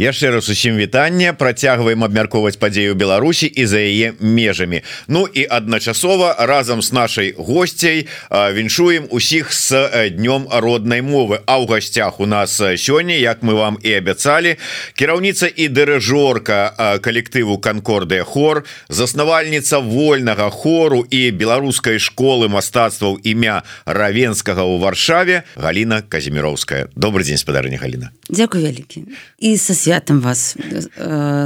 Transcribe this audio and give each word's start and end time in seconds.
яшчэ 0.00 0.30
раз 0.30 0.48
усім 0.48 0.76
вітання. 0.80 1.32
Працягваем 1.36 2.04
абмяркоўваць 2.04 2.56
падзею 2.56 2.94
Беларусі 2.96 3.46
і 3.46 3.66
за 3.66 3.78
яе 3.84 4.16
межамі. 4.20 4.80
Ну 5.08 5.28
і 5.28 5.44
адначасова 5.44 6.36
разам 6.38 6.82
з 6.82 6.92
нашай 6.92 7.34
гостцяй 7.36 8.08
віншуем 8.30 9.04
усіх 9.10 9.52
с 9.52 9.68
днём 10.16 10.48
роднай 10.48 11.02
мовы. 11.04 11.44
А 11.44 11.60
ў 11.60 11.68
гасцях 11.68 12.20
у 12.20 12.26
нас 12.26 12.56
сёння 12.56 13.12
як 13.12 13.42
мы 13.44 13.52
вам 13.54 13.76
і 13.82 13.92
абяцалі 13.92 14.56
кіраўніца 14.96 15.52
і 15.52 15.68
дырыжорка 15.68 16.72
калектыву 17.04 17.60
канкордыя 17.60 18.24
хор 18.24 18.64
заснавальніца 18.88 19.78
вольнага 19.84 20.48
хору 20.50 21.04
і 21.10 21.30
беларускай 21.30 22.00
школы 22.00 22.48
мастацтваў 22.48 23.20
імя 23.20 23.62
равенскага 23.84 24.64
ў 24.64 24.80
варшаве 24.80 25.42
Галіна 25.56 26.00
казіміровская. 26.08 26.88
Добрый 26.96 27.28
дзень 27.28 27.36
спадарня 27.36 27.76
Галіна. 27.76 28.10
Дякую 28.30 28.64
вялікі. 28.64 29.04
І 29.38 29.56
са 29.90 29.96
святам 30.00 30.20
вас 30.20 30.56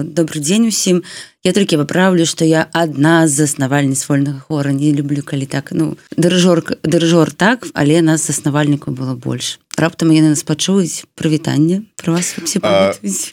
добрый 0.04 0.40
дзень 0.42 0.68
усім 0.68 1.02
я 1.44 1.52
толькі 1.52 1.76
выправлю 1.76 2.26
что 2.26 2.44
я 2.44 2.68
адна 2.72 3.26
з 3.26 3.30
заснавальніц 3.30 4.08
вольнага 4.08 4.40
хора 4.40 4.72
не 4.72 4.92
люблю 4.92 5.22
калі 5.24 5.46
так 5.46 5.72
ну 5.72 5.96
дырыжор 6.16 6.60
дырыжор 6.82 7.32
так 7.32 7.66
але 7.72 8.02
нас 8.02 8.26
заснавальніку 8.26 8.90
было 8.90 9.14
больш 9.14 9.60
раптам 9.78 10.10
яны 10.10 10.34
нас 10.34 10.42
пачуюць. 10.42 11.04
Прывітанне 11.14 11.82
про 11.96 12.12
вас 12.12 12.34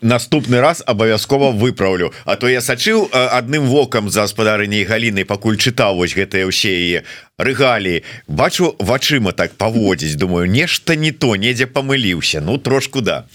наступны 0.01 0.61
раз 0.61 0.83
абавязкова 0.85 1.51
выпраўлю. 1.51 2.13
А 2.25 2.35
то 2.35 2.47
я 2.47 2.61
сачыў 2.61 3.09
адным 3.11 3.67
вокам 3.67 4.09
за 4.09 4.21
гаспадарыняй 4.23 4.85
галіны 4.85 5.25
пакуль 5.25 5.57
чытаў 5.57 5.99
вось 5.99 6.15
гэтыя 6.15 6.47
ўсе 6.47 6.71
яе 6.71 7.03
рэгаліі 7.41 8.03
бачу 8.27 8.75
вачыма 8.79 9.33
так 9.33 9.57
паводзіць. 9.57 10.15
Думаю 10.15 10.47
нешта 10.47 10.95
не 10.95 11.11
то 11.11 11.35
недзе 11.35 11.65
памыліўся. 11.65 12.41
Ну 12.41 12.57
трошку 12.57 13.01
да. 13.01 13.25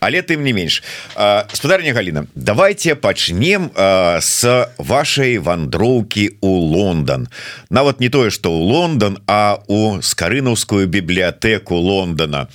Але 0.00 0.22
тым 0.22 0.42
не 0.42 0.52
менш 0.52 0.82
гаспадарня 1.14 1.92
Галіна 1.92 2.26
давайте 2.34 2.94
пачнем 2.94 3.70
с 3.76 4.70
вашай 4.78 5.38
вандроўкі 5.38 6.38
у 6.40 6.52
Лондон. 6.56 7.28
Нават 7.70 8.00
не 8.00 8.08
тое 8.08 8.30
что 8.30 8.50
ў 8.50 8.64
Лондон 8.64 9.18
а 9.26 9.58
у 9.66 10.00
скарынаўскую 10.00 10.86
бібліятэку 10.86 11.74
Лондона 11.74 12.48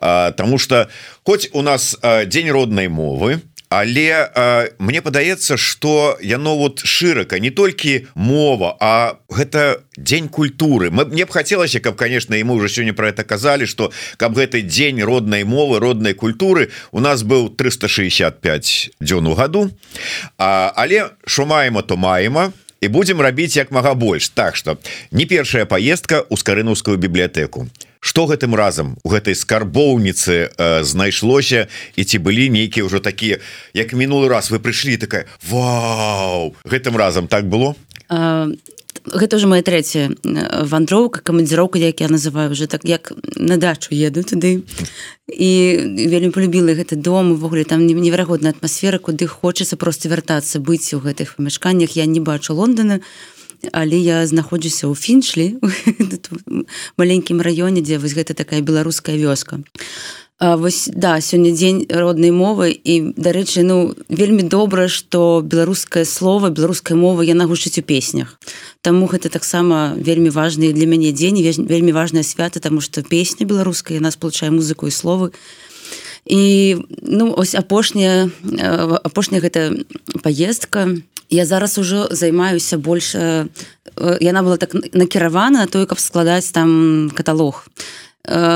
Таму 0.00 0.58
что 0.58 0.88
хоць 1.24 1.48
у 1.52 1.62
нас 1.62 1.96
дзень 2.02 2.50
роднай 2.50 2.88
мовы 2.88 3.40
але 3.68 4.30
э, 4.34 4.68
мне 4.78 5.02
падаецца 5.02 5.56
что 5.56 6.18
яно 6.22 6.56
вот 6.56 6.80
шырака 6.84 7.38
не 7.38 7.50
толькі 7.50 8.06
мова 8.14 8.76
а 8.80 9.18
гэта 9.28 9.82
дзень 9.96 10.28
культуры. 10.28 10.90
Мы 10.90 11.04
мне 11.06 11.24
б 11.24 11.32
хацелася 11.32 11.80
каб 11.80 11.96
конечно 11.96 12.34
ему 12.34 12.54
уже 12.54 12.68
сёння 12.68 12.94
про 12.94 13.08
это 13.08 13.24
казалі 13.24 13.66
что 13.66 13.92
каб 14.16 14.38
гэты 14.38 14.62
дзень 14.62 15.02
роднай 15.02 15.44
мовы 15.44 15.80
роднай 15.80 16.14
культуры 16.14 16.70
у 16.92 17.00
нас 17.00 17.22
был 17.22 17.48
365 17.48 18.90
дзён 19.00 19.26
у 19.26 19.34
году. 19.34 19.70
А, 20.38 20.72
але 20.76 21.10
що 21.26 21.46
маема 21.46 21.82
то 21.82 21.96
маема 21.96 22.52
і 22.80 22.88
будем 22.88 23.20
рабіць 23.20 23.56
як 23.56 23.72
мага 23.72 23.94
больш. 23.94 24.28
Так 24.28 24.56
что 24.56 24.78
не 25.10 25.26
першая 25.26 25.66
поездка 25.66 26.20
у 26.28 26.36
скарынаўскую 26.36 26.96
бібліятэку 26.96 27.66
что 28.06 28.30
гэтым 28.30 28.54
разам 28.54 28.94
у 29.02 29.10
гэтай 29.10 29.34
скарбоўніцы 29.34 30.54
э, 30.54 30.84
знайшлося? 30.86 31.66
І 31.98 32.06
ці 32.06 32.22
былі 32.22 32.46
нейкія 32.54 32.86
ўжо 32.86 33.02
такія 33.02 33.42
як 33.74 33.98
мінулы 33.98 34.30
раз 34.30 34.54
вы 34.54 34.62
прыйшлі 34.62 34.94
такая 34.94 35.26
Вау! 35.42 36.54
Гэтым 36.62 36.94
разам 36.94 37.26
так 37.26 37.50
было? 37.50 37.74
А, 38.06 38.46
гэта 39.10 39.36
уже 39.36 39.50
моя 39.50 39.66
третья 39.66 40.14
вандроўка 40.22 41.18
камандзіроўка 41.18 41.82
як 41.82 41.98
я 42.00 42.06
называю 42.06 42.54
уже 42.54 42.70
так 42.70 42.86
як 42.86 43.10
на 43.34 43.58
дачу 43.58 43.90
еду 43.90 44.22
туды. 44.22 44.62
І 45.26 45.50
вельмі 46.06 46.30
полюбіла 46.30 46.78
гэты 46.78 46.94
дом 46.94 47.34
увогуле 47.34 47.66
там 47.66 47.82
неверагодная 47.82 48.54
атмасфера 48.54 49.02
куды 49.02 49.26
хочацца 49.26 49.74
просто 49.74 50.06
вяртацца 50.08 50.62
быць 50.62 50.94
у 50.94 51.02
гэтых 51.02 51.42
памяшканнях. 51.42 51.98
Я 51.98 52.06
не 52.06 52.20
бачу 52.20 52.54
Лондона. 52.54 53.02
то 53.02 53.04
але 53.72 53.96
я 53.98 54.26
знаходжуся 54.26 54.86
ў 54.86 54.94
фіншлі 54.94 55.46
маленькім 57.00 57.40
раёне 57.40 57.80
дзе 57.80 57.98
вось 57.98 58.16
гэта 58.16 58.34
такая 58.34 58.60
беларуская 58.60 59.16
вёска. 59.16 59.60
А, 60.38 60.56
вось 60.56 60.90
да 60.92 61.16
сёння 61.20 61.48
дзень 61.56 61.88
роднай 61.88 62.28
мовы 62.28 62.68
і 62.68 63.16
дарэчы 63.16 63.64
ну 63.64 63.96
вельмі 64.12 64.44
добра 64.44 64.84
што 64.84 65.40
беларускае 65.40 66.04
слово 66.04 66.52
беларуская 66.52 66.92
мова 66.92 67.24
яна 67.24 67.48
гучыць 67.48 67.80
у 67.80 67.82
песнях. 67.82 68.36
Таму 68.84 69.08
гэта 69.08 69.32
таксама 69.32 69.96
вельмі 69.96 70.28
важны 70.28 70.76
для 70.76 70.84
мяне 70.84 71.16
дзень 71.16 71.40
вельмі 71.40 71.96
важная 71.96 72.22
свята 72.22 72.60
тому 72.60 72.84
что 72.84 73.00
песня 73.02 73.48
беларуская 73.48 73.96
яна 73.96 74.12
спалучае 74.12 74.52
музыку 74.52 74.86
і 74.86 74.92
словы. 74.92 75.32
І 76.28 76.84
ну 77.00 77.32
ось 77.32 77.54
апошняя 77.54 78.28
апошняя 79.08 79.40
гэта 79.40 79.72
паездка. 80.20 81.00
і 81.00 81.15
я 81.30 81.46
зараз 81.46 81.78
ужо 81.78 82.08
займаюся 82.10 82.78
больше 82.78 83.48
яна 84.20 84.42
была 84.42 84.56
так 84.56 84.74
накіравана 84.92 85.64
на 85.64 85.66
тое 85.66 85.86
каб 85.86 85.98
складаць 85.98 86.52
там 86.52 87.10
каталог. 87.14 87.64
Э, 87.66 88.05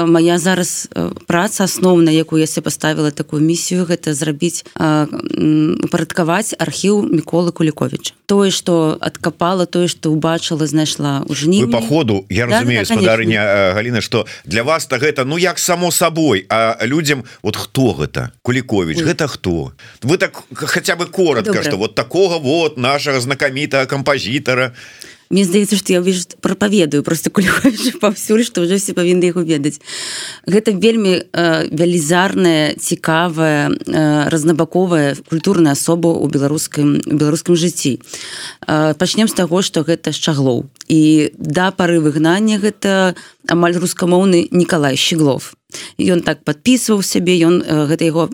моя 0.07 0.39
зараз 0.39 0.89
праца 1.27 1.65
асноўная 1.65 2.15
якую 2.15 2.43
я 2.43 2.63
поставила 2.63 3.11
такую 3.11 3.43
місію 3.43 3.85
гэта 3.85 4.15
зрабіць 4.15 4.65
упарадкаваць 4.77 6.55
архіў 6.59 7.03
міколы 7.07 7.53
кулікович 7.53 8.15
тое 8.27 8.51
что 8.51 8.99
откапала 9.01 9.67
тое 9.67 9.89
что 9.89 10.11
убачыла 10.11 10.67
знайшла 10.67 11.23
у 11.29 11.35
жні 11.35 11.67
по 11.67 11.81
ходу 11.81 12.27
я 12.29 12.47
да, 12.47 12.61
разумею 12.61 12.85
да, 12.85 12.95
спадарня 12.95 13.73
Галіна 13.75 14.01
что 14.01 14.27
для 14.45 14.63
вас 14.63 14.87
то 14.87 14.97
гэта 14.97 15.25
ну 15.25 15.39
як 15.39 15.59
само 15.59 15.91
собой 15.93 16.47
а 16.49 16.77
людям 16.83 17.25
вот 17.43 17.57
хто 17.57 17.93
гэта? 17.93 18.31
Кулікович 18.43 18.99
Ой. 18.99 19.05
гэта 19.05 19.29
хто? 19.29 19.73
Вы 20.03 20.19
так 20.19 20.43
хотя 20.53 20.97
бы 20.97 21.07
коротко 21.07 21.63
что 21.63 21.77
вот 21.77 21.95
такого 21.95 22.39
вот 22.39 22.79
нашага 22.79 23.21
знакамітага 23.21 23.87
кампазітара 23.87 24.73
Мне 25.31 25.45
здаецца 25.47 25.79
што 25.79 25.93
я 25.95 26.01
вижу 26.03 26.27
прапаведаю 26.43 27.03
просто 27.07 27.31
паўсюль 28.03 28.43
што 28.43 28.67
ўжо 28.67 28.83
все 28.83 28.99
павінны 28.99 29.31
яго 29.31 29.47
ведаць. 29.47 29.79
Гэта 30.43 30.75
вельмі 30.75 31.23
э, 31.23 31.71
вялізарная 31.71 32.75
цікавая 32.75 33.71
э, 33.71 34.29
разнабаковая 34.29 35.15
культурная 35.31 35.79
асоба 35.79 36.11
ў 36.11 36.27
беларускім 36.35 36.99
беларускім 37.07 37.55
жыцці. 37.55 38.03
Э, 38.67 38.99
пачнем 38.99 39.31
з 39.31 39.39
таго 39.39 39.63
што 39.63 39.87
гэта 39.87 40.11
шчаглоў. 40.11 40.67
І 40.91 41.31
да 41.39 41.71
пары 41.71 42.03
выгнання 42.03 42.59
гэта 42.59 43.15
амаль 43.47 43.79
рускамоўны 43.79 44.51
Ніколай 44.51 44.99
щеглов 44.99 45.55
ён 46.03 46.27
так 46.27 46.43
подписываў 46.43 47.07
сябе 47.07 47.39
ён 47.47 47.63
э, 47.63 47.87
гэта 47.87 48.03
яго 48.03 48.27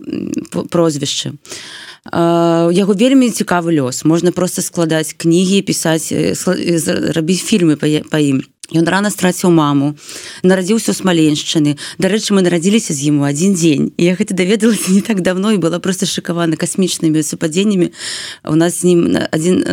прозвішча. 0.73 1.37
а 1.37 1.86
яго 2.13 2.93
вельмі 2.93 3.29
цікавы 3.31 3.73
лёс. 3.75 4.05
Можна 4.05 4.31
просто 4.31 4.61
складаць 4.61 5.15
кнігі 5.17 5.61
пісаць 5.61 6.11
рабіць 7.13 7.43
фільмы 7.43 7.75
па 7.75 8.19
ім 8.19 8.43
Ён 8.75 8.83
рано 8.83 9.07
страціў 9.07 9.55
маму 9.55 9.95
нарадзіўся 10.43 10.91
ў 10.91 10.99
смаленшчыны. 10.99 11.79
Дарэчы 12.03 12.35
мы 12.35 12.43
нарадзіліся 12.43 12.91
з 12.91 13.07
ім 13.07 13.23
у 13.23 13.23
адзін 13.23 13.55
дзень. 13.55 13.95
Я 13.95 14.11
гэта 14.19 14.35
даведалася 14.35 14.91
не 14.95 14.99
так 14.99 15.23
давно 15.23 15.55
і 15.55 15.61
была 15.63 15.79
просто 15.79 16.03
шыкавана 16.03 16.59
касмічнымі 16.59 17.23
супадзеннямі. 17.23 17.95
У 18.43 18.55
нас 18.59 18.83
з 18.83 18.91
ім 18.91 19.15
адзін 19.31 19.63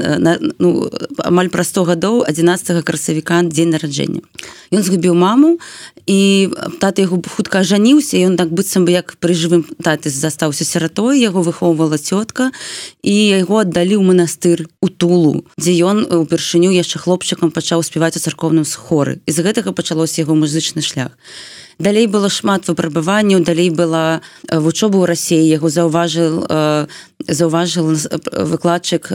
ну, 0.62 0.86
амаль 1.18 1.50
пра 1.50 1.66
100 1.66 1.90
гадоў 1.90 2.22
11 2.22 2.70
красавіка 2.86 3.42
дзень 3.42 3.74
нараджэння. 3.74 4.22
Ён 4.70 4.82
згубіў 4.86 5.18
маму 5.18 5.58
і 6.06 6.54
тата 6.78 7.02
яго 7.02 7.18
хутка 7.26 7.66
жаніўся 7.66 8.14
ён 8.22 8.38
так 8.38 8.54
быццам 8.54 8.86
бы 8.86 8.94
як 8.94 9.18
пры 9.18 9.34
жывым 9.34 9.66
таты 9.82 10.06
застаўся 10.06 10.62
сіратой 10.62 11.18
яго 11.18 11.42
выхоўвала 11.42 11.98
цётка 11.98 12.54
і 13.02 13.14
яго 13.42 13.66
аддалі 13.66 13.98
ў 13.98 14.04
манастыр 14.06 14.70
у 14.78 14.86
тулу 14.86 15.42
дзе 15.58 15.74
ён 15.82 16.06
упершыню 16.06 16.70
яшчэ 16.70 17.02
хлопчыкам 17.02 17.50
пачаў 17.50 17.82
спяваць 17.82 18.14
у 18.14 18.22
царкоўным 18.22 18.68
сход 18.68 18.83
хоры. 18.84 19.24
І 19.24 19.32
з 19.32 19.40
гэтага 19.40 19.72
пачалося 19.72 20.20
яго 20.20 20.36
музычны 20.36 20.84
шлях. 20.84 21.16
Далей 21.78 22.06
было 22.06 22.28
шмат 22.28 22.68
выпрабаванняў 22.68 23.40
далей 23.42 23.70
была 23.70 24.20
вучоба 24.52 25.00
ў 25.02 25.04
рассіі. 25.10 25.48
Яго 25.48 25.72
заўважыў 25.72 26.46
заўважыў 27.24 27.84
выкладчык 28.52 29.10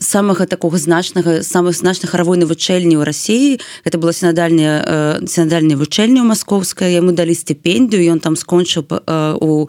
самага 0.00 0.46
такого 0.46 0.78
значнага 0.78 1.42
самых 1.42 1.76
значных 1.76 2.16
харавойны 2.16 2.46
вучэльні 2.48 2.96
ў 2.96 3.04
рассіі. 3.04 3.60
Это 3.84 3.98
была 3.98 4.16
сінадальная 4.16 5.20
сінадальная 5.28 5.76
вучэльня 5.76 6.24
маскоўская. 6.24 6.88
Яму 6.88 7.12
далі 7.12 7.36
стыпендію 7.36 8.00
ён 8.16 8.20
там 8.24 8.36
скончыў 8.36 8.88
у 9.42 9.68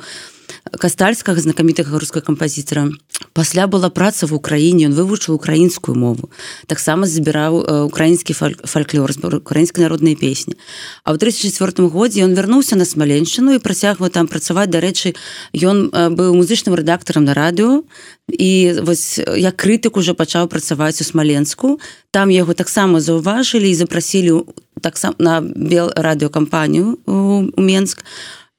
кастальскага 0.80 1.40
знакамітага 1.40 2.00
рускай 2.00 2.22
кампазітара. 2.22 2.90
Пасля 3.34 3.68
была 3.68 3.90
праца 3.90 4.28
в 4.28 4.34
украіне 4.34 4.88
он 4.88 4.94
вывучыў 4.94 5.34
украінскую 5.34 5.96
мову. 5.96 6.30
Таксама 6.68 7.08
забіраў 7.08 7.88
украінскі 7.88 8.34
фальклор 8.66 9.12
украінскай 9.38 9.84
народнай 9.84 10.16
песні. 10.16 10.56
А 11.04 11.14
ў 11.14 11.18
34 11.18 11.88
годзе 11.90 12.24
ён 12.24 12.34
вярнуўся 12.34 12.76
на 12.76 12.86
смаленшчыну 12.86 13.56
і 13.56 13.64
працягваў 13.64 14.10
там 14.10 14.28
працаваць. 14.28 14.70
Дарэчы 14.70 15.16
ён 15.54 15.90
быў 15.90 16.34
музычным 16.38 16.76
рэдактарам 16.76 17.26
на 17.26 17.34
радыё. 17.34 17.84
І 18.30 18.80
вось 18.82 19.20
я 19.20 19.52
крытык 19.52 19.98
уже 19.98 20.14
пачаў 20.14 20.48
працаваць 20.48 21.02
у 21.02 21.04
смаленску. 21.04 21.80
Там 22.12 22.30
яго 22.30 22.54
таксама 22.54 23.00
заўважылі 23.00 23.70
і 23.70 23.76
запрасілі 23.76 24.46
таксама 24.82 25.16
на 25.20 25.42
бел 25.42 25.90
радыёкампанію 25.96 27.00
у 27.06 27.50
Менск 27.58 28.06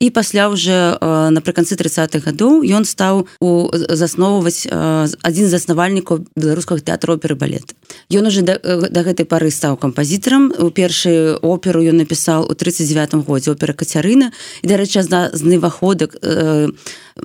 і 0.00 0.10
пасля 0.10 0.48
уже 0.50 0.98
напрыканцы 1.00 1.78
30-х 1.78 2.18
гадоў 2.26 2.66
ён 2.66 2.84
стаў 2.84 3.26
у 3.40 3.70
засноўваць 3.72 4.66
адзін 4.66 5.46
з 5.46 5.52
заснавальнікаў 5.54 6.26
беларускага 6.34 6.82
тэатра 6.82 7.14
оперы 7.14 7.38
балет 7.38 7.78
ён 8.10 8.26
уже 8.26 8.42
да, 8.42 8.58
да 8.58 9.00
гэтай 9.06 9.26
пары 9.26 9.54
стаў 9.54 9.78
кампазітарам 9.78 10.50
у 10.50 10.70
першую 10.74 11.38
оперу 11.40 11.80
ён 11.86 12.02
напісаў 12.02 12.50
у 12.50 12.54
39 12.54 13.22
годзе 13.22 13.54
опера 13.54 13.72
кацярына 13.72 14.34
і 14.62 14.66
дарэчы 14.66 15.06
з 15.06 15.42
неваходак 15.46 16.18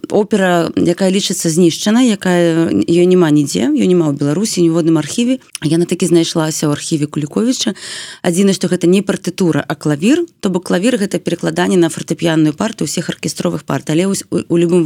опера 0.09 0.69
якая 0.77 1.09
лічыцца 1.09 1.49
знішчана 1.49 2.05
якая 2.05 2.69
ее 2.85 3.05
няма 3.09 3.33
нідзе 3.33 3.73
ее 3.73 3.89
няма 3.89 4.13
ў 4.13 4.21
беларусі 4.21 4.61
ніводным 4.61 5.01
архіве. 5.01 5.41
Яна 5.65 5.89
такі 5.89 6.05
знайшлася 6.05 6.69
ў 6.69 6.77
архіве 6.77 7.09
куліковича 7.09 7.73
адзіна 8.21 8.53
што 8.53 8.69
гэта 8.69 8.85
не 8.85 9.01
партытура 9.01 9.65
а 9.65 9.73
клавір 9.73 10.29
то 10.45 10.53
бок 10.53 10.69
клавір 10.69 11.01
гэта 11.01 11.17
перакладанне 11.17 11.77
на 11.77 11.89
фартэпіянную 11.89 12.53
парту 12.53 12.85
усіх 12.85 13.09
аркестровых 13.09 13.65
парт. 13.65 13.89
Але 13.89 14.05
у, 14.05 14.13
у 14.29 14.55
любым 14.61 14.85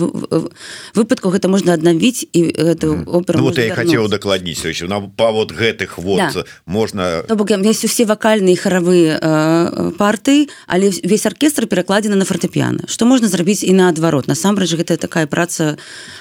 выпадку 0.95 1.35
гэта 1.35 1.51
можна 1.51 1.75
аднавіць 1.75 2.23
і 2.31 2.41
эту 2.55 3.03
оперу 3.03 3.43
ну, 3.43 3.51
вот 3.51 3.59
я 3.59 3.75
хацеў 3.75 4.07
дакладніць 4.07 4.63
на 4.87 5.03
па 5.03 5.35
вот 5.35 5.51
гэтых 5.51 5.99
вот 5.99 6.31
да. 6.31 6.47
можна 6.65 7.27
то 7.27 7.35
бок 7.35 7.51
есть 7.51 7.83
усе 7.83 8.05
вакальныя 8.07 8.55
харавыя 8.55 9.19
э, 9.19 9.91
парты 9.99 10.47
але 10.67 10.95
весь 11.03 11.25
оркестр 11.25 11.67
перакладзены 11.67 12.15
на 12.15 12.25
фартэпіяна. 12.25 12.87
Что 12.87 13.05
можна 13.05 13.27
зрабіць 13.27 13.63
і 13.63 13.73
наадварот. 13.73 14.27
Насамрэч 14.27 14.79
гэта 14.79 14.92
гэта 14.93 15.09
такая 15.09 15.25
праца 15.27 15.75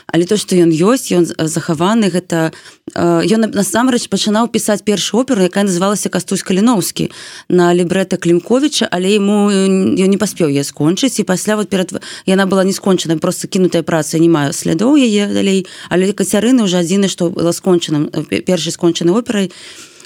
але 0.09 0.25
то 0.25 0.37
что 0.41 0.57
ён 0.57 0.73
ёсць 0.73 1.13
ён 1.13 1.29
захаваны 1.29 2.09
гэта 2.09 2.51
ён 2.97 3.41
насамрэч 3.53 4.09
пачынаў 4.09 4.49
пісаць 4.49 4.83
першую 4.83 5.23
оперу 5.23 5.45
якая 5.45 5.69
называлася 5.69 6.09
кастусь 6.09 6.43
каліноўскі 6.43 7.13
на 7.49 7.71
лібрэта 7.77 8.17
клімковича 8.17 8.89
але 8.91 9.13
ему 9.21 9.53
ён 9.53 10.11
не 10.11 10.19
паспеў 10.19 10.49
я 10.49 10.65
скончыць 10.65 11.21
і 11.21 11.29
пасля 11.29 11.61
вот 11.61 11.69
перад 11.69 11.93
яна 12.27 12.49
была 12.49 12.65
не 12.65 12.73
скончана 12.73 13.21
просто 13.21 13.47
кінутая 13.47 13.85
праца 13.85 14.19
не 14.19 14.33
маю 14.33 14.57
слядоў 14.57 14.97
яе 14.97 15.29
далей 15.29 15.67
але 15.93 16.13
кацярыны 16.17 16.65
уже 16.65 16.81
адзіны 16.81 17.13
што 17.13 17.31
была 17.31 17.53
скончаным 17.53 18.09
першай 18.47 18.73
скончанай 18.73 19.15
операй. 19.15 19.53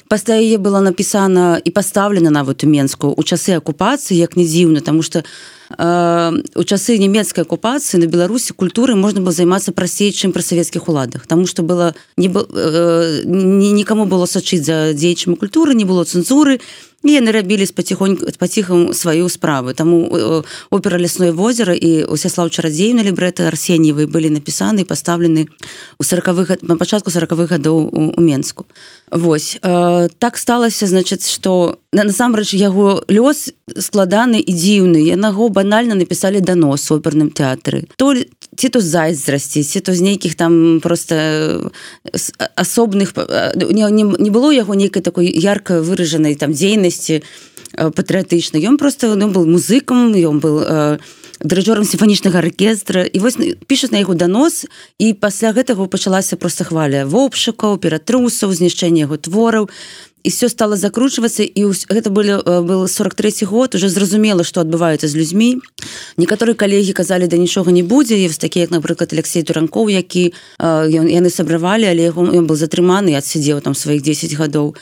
Пасля 0.09 0.39
яе 0.39 0.59
была 0.62 0.81
напісана 0.81 1.59
і 1.59 1.71
пастаўлена 1.75 2.31
нават 2.31 2.62
у 2.62 2.71
менску 2.71 3.11
у 3.11 3.23
часы 3.27 3.59
акупацыі 3.59 4.15
як 4.15 4.37
не 4.39 4.47
дзіўна 4.47 4.81
тому 4.81 5.03
что 5.03 5.25
у 5.71 6.63
часы 6.63 6.99
нямецкай 6.99 7.43
акупацыі 7.43 8.01
на 8.01 8.07
беларусі 8.07 8.55
культуры 8.55 8.95
можна 8.95 9.21
было 9.21 9.33
займацца 9.33 9.73
прасцей 9.73 10.13
чым 10.13 10.33
пра 10.33 10.43
савецкіх 10.43 10.89
уладах. 10.89 11.27
Тому 11.27 11.47
что 11.47 11.63
было 11.63 11.95
не 12.17 12.29
нікому 13.73 14.07
было 14.07 14.27
сачыць 14.27 14.65
за 14.65 14.93
дзеячамі 14.95 15.37
культуры 15.37 15.75
не 15.75 15.85
было 15.85 16.05
цэнзуры 16.05 16.61
яны 17.15 17.31
рабілі 17.31 17.67
з 17.67 17.73
паціхоньку 17.73 18.27
паціхам 18.39 18.93
сваю 18.95 19.29
справу. 19.29 19.75
Таму 19.75 20.43
опера 20.71 20.99
лясное 20.99 21.33
возера 21.33 21.75
і 21.75 22.05
усяслав 22.05 22.51
чарадзей 22.51 22.95
на 22.95 23.03
лібрэты 23.07 23.47
арсеньевы 23.47 24.07
былі 24.07 24.31
напісаны 24.31 24.85
пастаўлены 24.85 25.47
у 25.99 26.03
сороквых 26.03 26.62
на 26.62 26.77
пачатку 26.77 27.11
сороквых 27.11 27.51
гадоў 27.51 27.91
у 27.93 28.21
менску. 28.21 28.67
Вось. 29.11 29.59
Э, 29.62 30.09
так 30.19 30.37
сталася 30.37 30.87
значыць 30.87 31.31
что 31.31 31.79
насамрэч 31.93 32.55
яго 32.55 33.05
лёс 33.09 33.53
складаны 33.79 34.41
і 34.41 34.53
дзіўны 34.53 34.99
янаго 35.07 35.49
банальна 35.56 35.97
напісалі 35.97 36.44
данос 36.44 36.91
у 36.93 37.00
оперным 37.00 37.32
тэатры 37.32 37.88
то 37.97 38.12
ці 38.12 38.69
то 38.69 38.85
зайздрасці 38.85 39.64
ці 39.64 39.81
то 39.81 39.97
з 39.97 40.05
нейкіх 40.05 40.37
там 40.37 40.81
просто 40.85 41.73
асобных 42.61 43.17
не, 43.56 43.88
не, 43.88 44.05
не 44.05 44.31
было 44.31 44.53
яго 44.53 44.76
нейкай 44.76 45.00
такой 45.00 45.32
ярко 45.32 45.81
выражанай 45.81 46.37
там 46.37 46.53
дзейнасці 46.53 47.25
патрыятычна 47.73 48.61
ён 48.61 48.76
просто 48.76 49.17
ён 49.17 49.32
был 49.32 49.49
музыкам 49.49 50.12
ён 50.12 50.41
был 50.41 50.61
э, 50.61 50.99
дырэжорам 51.41 51.85
сімфанічнага 51.85 52.38
аркестра 52.38 53.05
і 53.05 53.19
вось 53.20 53.37
пішуць 53.67 53.93
на 53.93 54.00
яго 54.00 54.14
данос 54.14 54.64
і 54.99 55.12
пасля 55.12 55.52
гэтага 55.52 55.88
пачалася 55.88 56.37
проста 56.37 56.64
хваля 56.64 57.05
вопшыкаў 57.05 57.76
ператрусаў 57.81 58.52
знішчэнне 58.52 59.05
яго 59.05 59.17
твораў 59.17 59.69
і 60.26 60.28
все 60.28 60.49
стало 60.49 60.75
закручвацца 60.76 61.46
і 61.46 61.70
гэта 61.70 62.11
былі 62.11 62.43
был 62.67 62.88
43 62.90 63.46
год 63.46 63.78
уже 63.78 63.88
зразумела 63.88 64.43
что 64.43 64.61
адбываецца 64.61 65.06
з 65.06 65.14
людзьмі. 65.14 65.62
Некаторы 66.19 66.58
калегі 66.58 66.93
казалі 66.93 67.31
да 67.31 67.38
нічога 67.38 67.70
не 67.70 67.87
будзе 67.87 68.19
і 68.19 68.28
такі 68.28 68.67
як 68.67 68.75
напрыклад 68.75 69.14
Алексей 69.14 69.46
туранков 69.46 69.87
які 69.87 70.34
ён 70.58 71.06
яны 71.06 71.31
сабравалі 71.31 71.87
але 71.87 72.11
яго 72.11 72.26
ён 72.26 72.50
был 72.50 72.58
затрыманы 72.58 73.14
адсядзеў 73.14 73.62
там 73.62 73.78
сваіх 73.78 74.02
10 74.02 74.34
гадоў. 74.34 74.75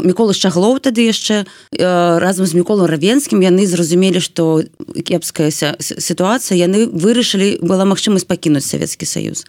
Мікола 0.00 0.32
шчаглоў 0.32 0.80
тады 0.80 1.04
яшчэ 1.04 1.44
разам 1.76 2.48
з 2.48 2.56
міколом 2.56 2.88
равенскім 2.88 3.44
яны 3.44 3.68
зразумелі 3.68 4.24
что 4.24 4.64
кепская 5.04 5.52
сітуацыя 5.52 6.56
яны 6.56 6.88
вырашылі 6.88 7.60
была 7.60 7.84
магчымасць 7.84 8.24
пакінуць 8.24 8.64
Савецкі 8.64 9.04
Саюз. 9.04 9.44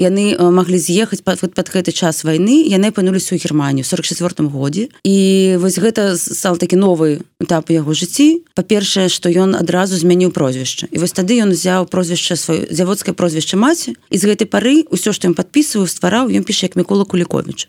Яны 0.00 0.32
маглі 0.40 0.80
з'ехаць 0.80 1.20
пад, 1.20 1.44
пад 1.52 1.68
гэты 1.68 1.92
час 1.92 2.24
войны 2.24 2.64
яны 2.64 2.88
апынули 2.88 3.17
вярнуліся 3.18 3.34
ў 3.34 3.42
германію 3.42 3.84
44 3.84 4.48
годзе 4.48 4.88
і 5.02 5.56
вось 5.58 5.78
гэта 5.78 6.16
стал 6.16 6.56
такі 6.56 6.76
новы 6.76 7.20
этап 7.42 7.70
яго 7.70 7.92
жыцці. 7.92 8.46
Па-першае 8.54 9.08
што 9.08 9.28
ён 9.28 9.58
адразу 9.58 9.98
змяніў 9.98 10.30
прозвішча. 10.30 10.86
І 10.90 10.98
вось 10.98 11.12
тады 11.12 11.38
ён 11.42 11.50
узяў 11.50 11.86
прозвішча 11.90 12.38
сваё 12.38 12.70
дзяводскае 12.70 13.14
прозвішча 13.14 13.58
маці. 13.58 13.98
І 14.10 14.16
з 14.18 14.22
гэтай 14.24 14.46
пары 14.46 14.86
ўсё 14.90 15.12
што 15.12 15.28
ён 15.28 15.34
подпісваў 15.34 15.86
ствараў 15.90 16.30
ён 16.30 16.44
піша 16.46 16.70
як 16.70 16.78
мікола 16.78 17.04
кулікович 17.04 17.68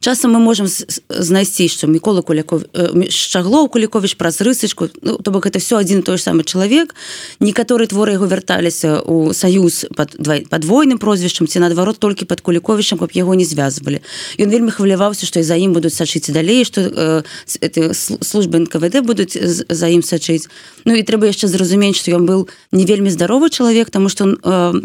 часам 0.00 0.32
мы 0.32 0.40
можем 0.40 0.66
знайсці 1.08 1.68
што 1.68 1.86
мікола 1.90 2.22
куляков 2.22 2.62
шчаглоў 3.10 3.68
кулікович 3.68 4.14
праз 4.14 4.40
рысачку. 4.40 4.88
Ну, 5.02 5.18
то 5.18 5.30
бок 5.30 5.46
это 5.46 5.58
все 5.58 5.78
адзін 5.78 6.02
той 6.02 6.18
самы 6.18 6.44
чалавек. 6.44 6.94
Некаторы 7.40 7.86
творы 7.86 8.14
яго 8.14 8.26
вярталіся 8.26 9.00
у 9.02 9.32
саюз 9.32 9.86
под 9.96 10.16
подвойным 10.50 10.98
прозвішчам 10.98 11.46
ці 11.46 11.58
наадварот 11.58 11.98
толькі 11.98 12.24
под 12.24 12.40
куліковічам 12.40 12.98
каб 12.98 13.10
яго 13.18 13.34
не 13.34 13.44
звязвалі. 13.44 14.00
Ён 14.38 14.48
вельмі 14.50 14.70
хваляваўся 14.86 15.26
што 15.26 15.42
і 15.42 15.46
за 15.46 15.58
ім 15.58 15.74
будуць 15.74 15.94
сачыць 15.98 16.30
далей 16.30 16.62
што 16.62 16.86
э, 16.86 17.22
службы 18.22 18.62
нквд 18.62 19.02
будуць 19.02 19.34
за 19.34 19.86
ім 19.90 20.06
сачыць 20.06 20.46
Ну 20.86 20.94
і 20.94 21.02
трэба 21.02 21.26
яшчэ 21.26 21.50
зразумець 21.50 21.98
што 21.98 22.14
ён 22.14 22.30
быў 22.30 22.46
не 22.70 22.86
вельмі 22.86 23.10
здаровы 23.10 23.50
чалавек 23.50 23.90
тому 23.90 24.08
что 24.08 24.30
э, 24.30 24.38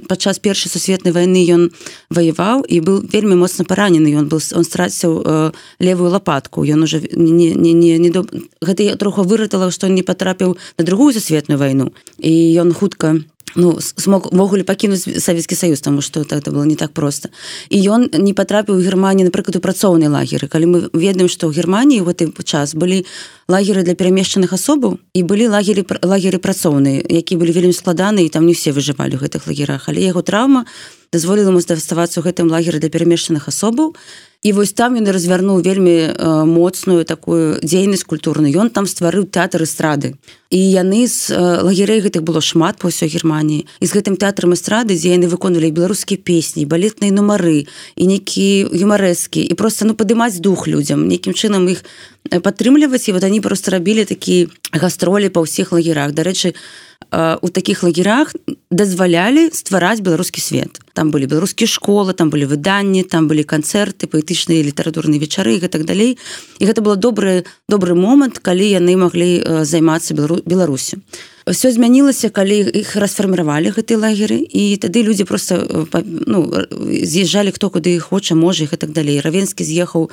падчас 0.09 0.41
першай 0.41 0.73
сусветнай 0.73 1.13
войны 1.13 1.45
ён 1.45 1.69
ваяваў 2.09 2.65
і 2.65 2.81
быў 2.81 3.05
вельмі 3.05 3.37
моцна 3.37 3.61
паранены 3.65 4.09
ён 4.17 4.25
был 4.25 4.41
он 4.41 4.65
страціў 4.65 5.21
э, 5.21 5.51
левую 5.79 6.09
лопатку. 6.09 6.65
Ён 6.65 6.83
уже 6.83 7.01
не, 7.13 7.53
не, 7.53 7.73
не, 7.73 7.97
не 7.97 8.09
до... 8.09 8.25
гэта 8.61 8.97
троху 8.97 9.21
выратала 9.21 9.69
што 9.69 9.87
не 9.87 10.01
патрапіў 10.01 10.57
на 10.77 10.83
другую 10.83 11.13
засветную 11.13 11.59
вайну 11.59 11.93
і 12.17 12.33
ён 12.57 12.73
хутка 12.73 13.21
ну 13.55 13.77
смог 13.81 14.29
могулі 14.31 14.63
пакінуць 14.63 15.03
савецкі 15.23 15.55
саюз 15.55 15.81
тому 15.81 16.01
что 16.01 16.21
это 16.21 16.51
было 16.51 16.63
не 16.63 16.75
так 16.75 16.91
просто. 16.91 17.29
І 17.69 17.81
ён 17.89 18.09
не 18.13 18.33
патрапіў 18.33 18.75
у 18.75 18.81
германії 18.81 19.29
напрыклад 19.29 19.55
у 19.55 19.59
працоўнай 19.59 20.07
лагеры 20.07 20.47
калі 20.47 20.65
мы 20.65 20.89
ведаем 20.93 21.29
что 21.29 21.47
ў 21.47 21.55
германії 21.55 22.01
гэты 22.01 22.31
час 22.43 22.75
былі 22.75 23.05
лагеры 23.47 23.83
для 23.83 23.95
перамешчаных 23.95 24.53
асобаў 24.53 24.99
і 25.13 25.23
былі 25.23 25.47
лагеры 25.47 25.85
лагеры 26.03 26.39
працоўныя 26.39 27.03
які 27.09 27.35
былі 27.35 27.51
вельмі 27.51 27.73
складаны 27.73 28.25
і 28.25 28.29
там 28.29 28.45
не 28.45 28.53
все 28.53 28.71
выжывалі 28.71 29.15
ў 29.15 29.27
гэтых 29.27 29.47
лагерах 29.47 29.89
але 29.89 30.01
яго 30.01 30.21
траўма 30.21 30.65
дазволіла 31.11 31.51
ему 31.51 31.59
заставацца 31.59 32.21
ў 32.21 32.31
гэтым 32.31 32.47
лагеры 32.47 32.79
для 32.79 32.89
перамешчаных 32.89 33.47
асобаў 33.47 33.95
і 33.95 34.30
вось 34.49 34.73
там 34.73 34.97
ён 34.97 35.05
развярнуў 35.05 35.61
вельмі 35.61 36.09
э, 36.09 36.45
моцную 36.49 37.05
такую 37.05 37.61
дзейнасць 37.61 38.09
культурную 38.09 38.49
ён 38.49 38.73
там 38.73 38.89
стварыў 38.89 39.29
тэатр 39.29 39.69
эстрады. 39.69 40.17
І 40.49 40.57
яны 40.57 41.05
з 41.05 41.29
э, 41.29 41.61
лагерей 41.61 42.01
гэтых 42.01 42.25
было 42.25 42.41
шмат 42.41 42.81
по 42.81 42.89
ўсёй 42.89 43.05
германії 43.05 43.69
і 43.77 43.85
з 43.85 43.93
гэтым 43.93 44.17
тэатрам 44.17 44.57
эстрады 44.57 44.97
дзе 44.97 45.13
яны 45.13 45.29
выконвалі 45.29 45.69
беларускія 45.69 46.17
песні 46.17 46.65
балетныя 46.65 47.13
нумары 47.13 47.69
і 47.93 48.03
нейкі 48.09 48.73
юмарэскі 48.73 49.45
і 49.45 49.53
просто 49.53 49.85
ну 49.85 49.93
падымаць 49.93 50.41
дух 50.41 50.65
людзям 50.65 51.05
нейкім 51.05 51.37
чынам 51.37 51.69
іх 51.69 51.85
падтрымліваць. 52.25 53.05
І 53.05 53.13
вот 53.13 53.23
они 53.23 53.45
просто 53.45 53.77
рабілі 53.77 54.09
такі 54.09 54.49
гастролі 54.73 55.29
па 55.29 55.45
ўсіх 55.45 55.69
лагерах. 55.69 56.17
Дарэчы 56.17 56.57
у 56.57 56.90
таких 57.11 57.83
лагерах 57.83 58.33
дазвалялі 58.71 59.49
ствараць 59.51 59.99
беларускі 59.99 60.41
свет. 60.41 60.79
Там 60.93 61.11
былі 61.11 61.27
беларускія 61.27 61.67
школы 61.67 62.13
там 62.13 62.29
былі 62.31 62.47
выданні 62.47 63.03
там 63.03 63.27
былі 63.27 63.43
канцэрты 63.43 64.07
паэтычныя 64.07 64.63
літаратурныя 64.63 65.19
вечары 65.19 65.59
і 65.59 65.67
так 65.67 65.83
далей 65.83 66.17
і 66.59 66.63
гэта 66.65 66.79
было 66.79 66.95
добры 66.95 67.43
добры 67.67 67.95
момант 67.95 68.39
калі 68.39 68.63
яны 68.63 68.95
маглі 68.95 69.63
займацца 69.67 70.15
белару 70.15 70.39
беларусі 70.45 71.03
все 71.47 71.71
змянілася 71.71 72.29
калі 72.29 72.63
іх 72.75 72.95
расфарміравалі 72.95 73.71
гэты 73.75 73.97
лагеры 73.97 74.39
і 74.39 74.77
тады 74.77 75.03
людзі 75.03 75.23
просто 75.23 75.87
ну, 76.27 76.47
з'язджалі 76.79 77.51
хто 77.51 77.69
куды 77.69 77.99
хоча 77.99 78.35
можа 78.35 78.63
і 78.63 78.77
так 78.79 78.91
далей 78.91 79.19
равенскі 79.19 79.63
з'ехаў 79.63 80.11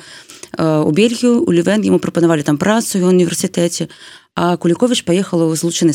у 0.57 0.91
бельгію 0.91 1.43
у 1.43 1.51
лівен 1.53 1.85
ему 1.85 1.99
прапанавалі 1.99 2.43
там 2.43 2.57
працу 2.57 2.99
в 2.99 3.07
універсітэце 3.07 3.87
а 4.35 4.57
кулікович 4.57 5.03
паехала 5.03 5.49
ў 5.49 5.55
злучаны 5.55 5.93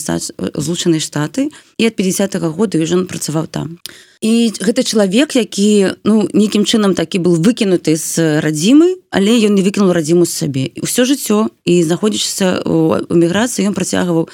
злучаныя 0.55 1.01
штаты 1.01 1.51
і 1.79 1.87
ад 1.87 1.97
50 1.97 2.35
-го 2.37 2.51
года 2.51 2.79
ён 2.79 3.07
працаваў 3.07 3.47
там. 3.47 3.79
І 4.21 4.53
гэта 4.61 4.83
чалавек 4.83 5.37
які 5.37 5.97
ну 6.05 6.29
нейкім 6.33 6.65
чынам 6.65 6.95
такі 6.95 7.19
был 7.19 7.37
выкінуты 7.37 7.97
з 7.97 8.41
радзімы 8.41 8.97
але 9.11 9.31
ён 9.47 9.55
не 9.55 9.63
выкінул 9.63 9.93
радзіму 9.93 10.27
з 10.27 10.31
сабе. 10.31 10.71
Ўсё 10.77 11.05
жыццё 11.05 11.49
і 11.65 11.83
знаходзячыся 11.83 12.63
у 12.67 13.01
эміграцыі 13.09 13.69
ён 13.69 13.75
працягваў 13.75 14.29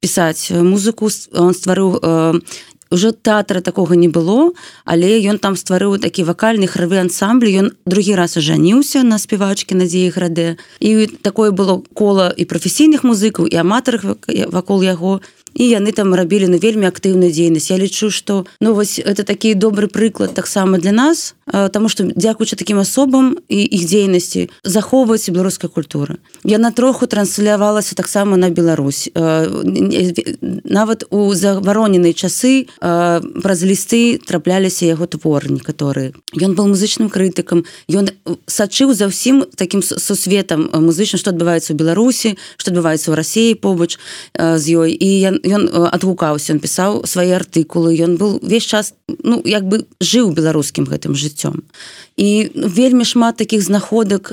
пісаць 0.00 0.50
музыку 0.52 1.10
он 1.32 1.54
стварыў 1.54 1.98
уже 2.90 3.12
тэатра 3.12 3.60
такого 3.60 3.94
не 3.94 4.08
было 4.08 4.52
але 4.84 5.18
ён 5.26 5.38
там 5.38 5.56
стварыў 5.56 5.98
такі 5.98 6.22
вакальны 6.24 6.66
хравы 6.66 6.98
ансамбль. 7.02 7.50
Ён 7.50 7.66
другі 7.86 8.14
раз 8.14 8.36
ажаніўся 8.36 9.02
на 9.02 9.18
спявачкі 9.18 9.74
надзеі 9.74 10.14
граде. 10.14 10.56
І 10.80 11.06
такое 11.22 11.50
было 11.50 11.82
кола 11.94 12.30
і 12.30 12.44
прафесійных 12.44 13.02
музыкаў 13.02 13.50
і 13.50 13.56
аматарах 13.56 14.04
вакол 14.48 14.82
яго 14.82 15.20
і 15.56 15.64
яны 15.64 15.92
там 15.92 16.14
рабілі 16.14 16.52
ну 16.52 16.58
вельмі 16.60 16.86
актыўную 16.86 17.32
дзейнасць. 17.32 17.70
Я 17.72 17.80
лічу 17.80 18.10
что 18.10 18.46
ну 18.60 18.74
вось 18.74 18.98
это 19.00 19.24
такі 19.24 19.54
добры 19.54 19.88
прыклад 19.88 20.34
таксама 20.34 20.78
для 20.78 20.92
нас 20.92 21.34
тому 21.72 21.88
что 21.88 22.04
дзякуючы 22.04 22.56
таким 22.56 22.78
асобам 22.78 23.38
і 23.48 23.62
іх 23.64 23.86
дзейнасці 23.86 24.50
захоўваецца 24.64 25.32
беларуская 25.32 25.68
культура. 25.68 26.16
Яна 26.44 26.70
троху 26.70 27.06
транслявалася 27.06 27.94
таксама 27.94 28.36
на 28.36 28.50
Беларусь. 28.50 29.10
Нават 29.14 31.04
у 31.10 31.34
завароненыя 31.34 32.12
часы 32.12 32.66
праз 32.80 33.62
лісты 33.62 34.18
трапляліся 34.18 34.86
яго 34.86 35.06
творні 35.06 35.60
которые 35.60 36.12
ён 36.34 36.54
был 36.54 36.68
музычным 36.68 37.08
крытыкам 37.08 37.64
ён 37.88 38.10
сачыў 38.46 38.92
за 38.92 39.08
ўсім 39.08 39.46
таким 39.56 39.82
сусветам 39.82 40.68
музычным 40.74 41.18
что 41.18 41.30
адбываецца 41.30 41.72
у 41.72 41.76
Беларусі 41.76 42.36
что 42.58 42.74
адбываецца 42.74 43.10
ў 43.10 43.14
рассіі 43.14 43.54
побач 43.54 43.96
з 44.34 44.64
ёй. 44.74 44.92
І 44.92 45.45
ён 45.46 45.56
ён 45.56 45.88
адгукаўся 45.92 46.52
ён 46.54 46.60
пісаў 46.60 47.06
свае 47.06 47.36
артыкулы 47.36 47.94
ён 47.96 48.16
был 48.16 48.38
весь 48.42 48.66
час 48.66 48.94
ну 49.22 49.40
як 49.44 49.64
бы 49.68 49.86
жыў 50.00 50.32
беларускім 50.34 50.84
гэтым 50.84 51.14
жыццём. 51.14 51.62
І 52.16 52.50
вельмі 52.54 53.04
шмат 53.04 53.36
таких 53.36 53.62
знаходак 53.62 54.32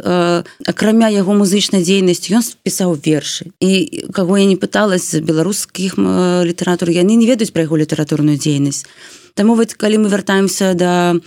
акрамя 0.65 1.09
яго 1.09 1.33
музычнай 1.33 1.83
дзейнасці 1.83 2.35
ён 2.39 2.43
пісаў 2.63 2.97
вершы. 2.97 3.51
І 3.59 4.05
каго 4.13 4.37
я 4.37 4.45
не 4.45 4.55
пыталась 4.55 5.15
беларускіх 5.15 5.97
літаратур 5.97 6.89
яны 6.89 7.15
не 7.15 7.27
ведаюць 7.27 7.53
пра 7.53 7.63
яго 7.63 7.77
літаратурную 7.77 8.37
дзейнасць 8.37 8.85
Таму 9.33 9.55
вот 9.55 9.73
калі 9.73 10.05
мы 10.05 10.09
вяртаемся 10.09 10.73
да 10.77 11.17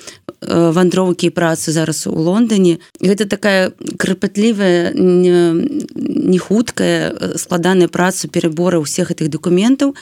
вандроўкі 0.47 1.31
працы 1.31 1.73
зараз 1.73 2.07
у 2.07 2.15
Лондоне 2.15 2.79
гэта 3.01 3.27
такая 3.27 3.73
крыпатлівая 3.99 4.93
не 4.95 6.39
хуткая 6.39 7.35
складаная 7.41 7.89
праца 7.89 8.29
перабора 8.29 8.79
ўсіх 8.79 9.11
гэтых 9.11 9.33
дакументаў. 9.33 9.97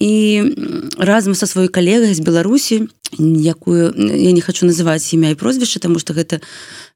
І 0.00 0.56
разам 0.96 1.34
са 1.36 1.44
сваёй 1.44 1.68
калегай 1.68 2.14
з 2.16 2.24
Беларусі 2.24 2.88
якую 3.18 3.94
я 3.98 4.32
не 4.32 4.40
хочу 4.40 4.66
называць 4.66 5.14
імя 5.14 5.30
і 5.30 5.34
прозвішча 5.34 5.80
тому 5.80 5.98
что 5.98 6.14
гэта 6.14 6.40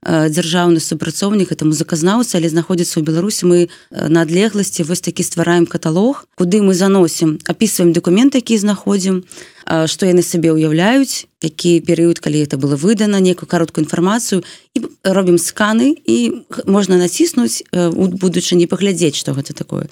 дзяржаўны 0.05 0.81
супрацоўнік 0.81 1.53
это 1.53 1.65
музыказнаўца 1.65 2.39
але 2.39 2.49
знаходзіцца 2.49 3.01
ў 3.01 3.03
беларусі 3.03 3.43
мы 3.47 3.59
на 3.91 4.23
адлегласці 4.23 4.85
вось 4.85 5.01
такі 5.01 5.23
ствараем 5.23 5.67
каталог 5.67 6.27
куды 6.37 6.63
мы 6.63 6.75
заносім 6.75 7.39
опісваем 7.49 7.93
документы 7.93 8.39
які 8.39 8.59
знаходзім 8.59 9.25
што 9.65 10.07
яны 10.07 10.23
сабе 10.23 10.53
ўяўляюць 10.55 11.27
які 11.43 11.81
перыяд 11.81 12.21
калі 12.21 12.45
это 12.45 12.57
было 12.57 12.77
выдана 12.77 13.19
некую 13.19 13.49
кароткую 13.49 13.85
інфармацыю 13.85 14.45
і 14.75 14.87
робім 15.03 15.39
сканы 15.39 15.97
і 15.99 16.47
можна 16.67 16.97
націснуць 16.97 17.65
у 17.73 18.07
будучыні 18.07 18.71
паглядзець 18.71 19.17
што 19.19 19.35
гэта 19.35 19.57
такое 19.57 19.89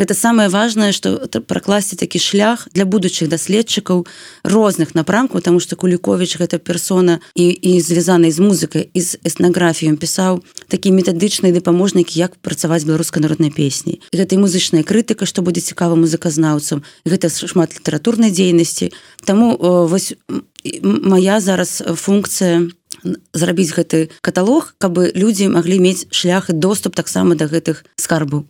гэта 0.00 0.16
самае 0.16 0.48
важнае 0.48 0.90
што 0.96 1.20
пракласці 1.28 2.00
такі 2.00 2.16
шлях 2.16 2.64
для 2.72 2.88
будучых 2.88 3.28
даследчыкаў 3.28 4.06
розных 4.44 4.96
напрамкаў 4.96 5.44
тому 5.44 5.60
что 5.60 5.76
кулікович 5.76 6.40
гэта 6.40 6.56
персона 6.56 7.20
і 7.36 7.52
і 7.52 7.80
звязанай 7.84 8.32
з 8.32 8.40
музыкай 8.40 8.88
і 8.88 9.00
з 9.00 9.20
этнаграфіем 9.20 10.00
пісаў 10.00 10.40
такі 10.72 10.96
метадычныя 10.96 11.52
дапаможнікі 11.52 12.16
як 12.16 12.40
працаваць 12.40 12.88
беларускай 12.88 13.20
народнай 13.20 13.52
песні 13.52 14.00
гэтай 14.16 14.40
музычная 14.40 14.82
крытыка 14.82 15.28
што 15.28 15.44
будзе 15.44 15.60
цікава 15.60 16.00
музыказнаўцам 16.00 16.80
гэта 17.04 17.28
шмат 17.28 17.76
літаратурнай 17.76 18.32
дзейнасці 18.32 18.92
Таму 19.24 19.56
вось 19.60 20.16
моя 20.82 21.40
зараз 21.40 21.82
функцыя 21.96 22.64
зрабіць 23.32 23.72
гэты 23.72 24.10
каталог 24.20 24.74
каб 24.78 24.98
людзі 25.16 25.48
маглі 25.48 25.80
мець 25.80 26.06
шлях 26.12 26.50
і 26.50 26.56
доступ 26.56 26.96
таксама 26.96 27.34
да 27.34 27.48
гэтых 27.48 27.84
скарбу 27.96 28.44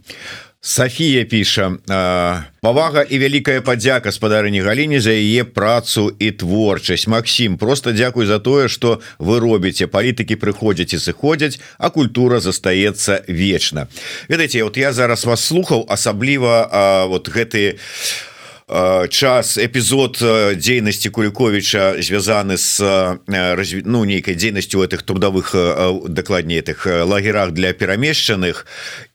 Сафія 0.63 1.25
піша 1.25 1.81
павага 2.61 3.01
і 3.09 3.17
вялікая 3.17 3.65
падзяка 3.65 4.13
спадарыні 4.13 4.61
галіне 4.61 5.01
за 5.01 5.17
яе 5.17 5.49
працу 5.49 6.13
і 6.21 6.29
творчасць 6.37 7.09
Макссім 7.09 7.57
просто 7.57 7.97
дзякуй 7.97 8.29
за 8.29 8.37
тое 8.45 8.69
что 8.69 9.01
вы 9.17 9.41
робіце 9.41 9.89
палітыкі 9.89 10.37
прыходзяць 10.37 10.93
і 10.93 11.01
сыходзяць 11.01 11.57
а 11.81 11.89
культура 11.89 12.45
застаецца 12.45 13.25
вечна 13.25 13.89
ведаеце 14.29 14.61
вот 14.61 14.77
я 14.77 14.93
зараз 14.93 15.25
вас 15.25 15.41
слухаў 15.41 15.89
асабліва 15.89 17.09
вот 17.09 17.33
гэты 17.33 17.81
у 17.81 18.30
час 19.11 19.59
эпізод 19.59 20.23
дзейнасці 20.55 21.11
куліковича 21.11 21.99
звязаны 21.99 22.57
с 22.57 22.79
разві... 23.27 23.83
ну 23.85 24.05
нейкай 24.05 24.35
дзейнасцю 24.35 24.85
этих 24.85 25.03
трудовых 25.03 25.55
дакладней 26.09 26.59
этих 26.59 26.87
лагерах 26.87 27.51
для 27.51 27.73
перамешчаных 27.73 28.67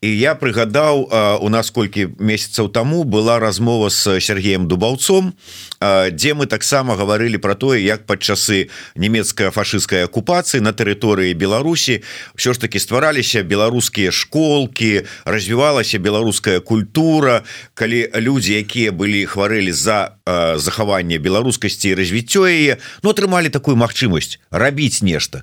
і 0.02 0.08
я 0.18 0.34
прыгадаў 0.34 1.40
у 1.40 1.48
нас 1.48 1.70
колькі 1.70 2.12
месяцаў 2.18 2.68
таму 2.68 3.04
была 3.04 3.38
размова 3.38 3.88
с 3.88 4.20
Сергеем 4.20 4.68
дубаўцом 4.68 5.32
дзе 5.80 6.34
мы 6.34 6.46
таксама 6.46 6.96
гаварылі 6.96 7.38
про 7.38 7.54
тое 7.54 7.80
як 7.80 8.04
пад 8.04 8.20
часы 8.20 8.68
нямецкая 8.94 9.50
фашистская 9.50 10.04
акупацыі 10.04 10.60
на 10.60 10.72
тэрыторыі 10.76 11.32
Беларусі 11.32 12.02
все 12.34 12.52
ж 12.52 12.60
таки 12.60 12.78
ствараліся 12.78 13.42
беларускія 13.42 14.12
школки 14.12 15.06
развівалася 15.24 15.98
беларуская 15.98 16.60
культура. 16.60 17.42
Калі 17.74 18.10
людзі 18.16 18.54
якія 18.58 18.92
былі 18.92 19.24
хвары 19.26 19.45
гаварылі 19.46 19.72
за 19.72 20.18
э, 20.26 20.58
захаванне 20.58 21.18
беларускасці 21.18 21.94
і 21.94 21.94
развіццё 21.94 22.50
яе 22.50 22.82
но 23.02 23.14
атрымалі 23.14 23.48
такую 23.48 23.76
магчымасць 23.78 24.42
рабіць 24.50 25.02
нешта 25.02 25.42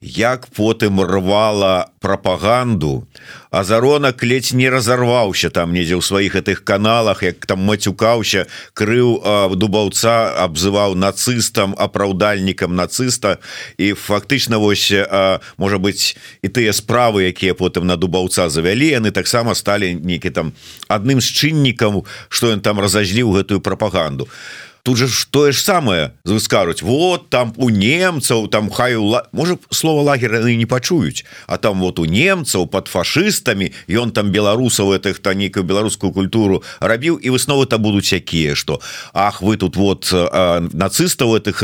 як 0.00 0.48
потым 0.56 1.02
рвала 1.04 1.92
прапаганду 2.00 3.06
азаронак 3.50 4.22
ледзь 4.24 4.54
не 4.56 4.70
разорваўся 4.72 5.50
там 5.52 5.76
недзе 5.76 6.00
ў 6.00 6.00
сваіх 6.00 6.40
гэтых 6.40 6.64
каналах 6.64 7.20
як 7.20 7.44
там 7.44 7.60
мацюкаўся 7.68 8.48
крыў 8.72 9.20
дубаўца 9.60 10.40
абзываў 10.40 10.96
нацыстам 10.96 11.76
апраўдальнікам 11.76 12.72
нацыста. 12.72 13.44
І 13.76 13.92
фактычна 13.92 14.56
вось 14.56 14.88
можа 15.60 15.76
быть 15.76 16.16
і 16.40 16.48
тыя 16.48 16.72
справы 16.72 17.28
якія 17.28 17.52
потым 17.52 17.84
на 17.84 18.00
дубаўца 18.00 18.48
завялі 18.48 18.88
яны 18.88 19.12
таксама 19.12 19.52
сталі 19.52 20.00
нейкі 20.00 20.32
там 20.32 20.56
адным 20.88 21.20
з 21.20 21.28
чыннікам 21.28 22.08
что 22.32 22.48
ён 22.48 22.64
там 22.64 22.80
разажліў 22.80 23.36
гэтую 23.36 23.60
прапаганду 23.60 24.32
тут 24.82 24.96
же 24.96 25.08
тое 25.30 25.52
ж 25.52 25.62
самае 25.62 26.12
скажуць 26.38 26.82
вот 26.82 27.30
там 27.30 27.52
у 27.56 27.70
немцаў 27.70 28.48
там 28.48 28.70
хаю 28.70 29.22
можа 29.32 29.58
слова 29.70 30.02
лагера 30.02 30.42
не 30.42 30.66
пачуюць 30.66 31.24
а 31.46 31.58
там 31.58 31.80
вот 31.80 31.98
у 31.98 32.04
немцаў 32.04 32.66
под 32.66 32.88
фашистами 32.88 33.72
ён 33.88 34.12
там 34.12 34.30
беларусаў 34.30 34.92
этих 34.92 35.18
та 35.18 35.34
нейкую 35.34 35.64
беларускую 35.64 36.12
культуру 36.12 36.62
рабіў 36.80 37.18
і 37.18 37.30
высновы-то 37.30 37.78
будуць 37.78 38.12
якія 38.12 38.54
что 38.54 38.80
Ах 39.12 39.42
вы 39.42 39.56
тут 39.56 39.76
вот 39.76 40.12
нацыстаў 40.12 41.36
этих 41.36 41.62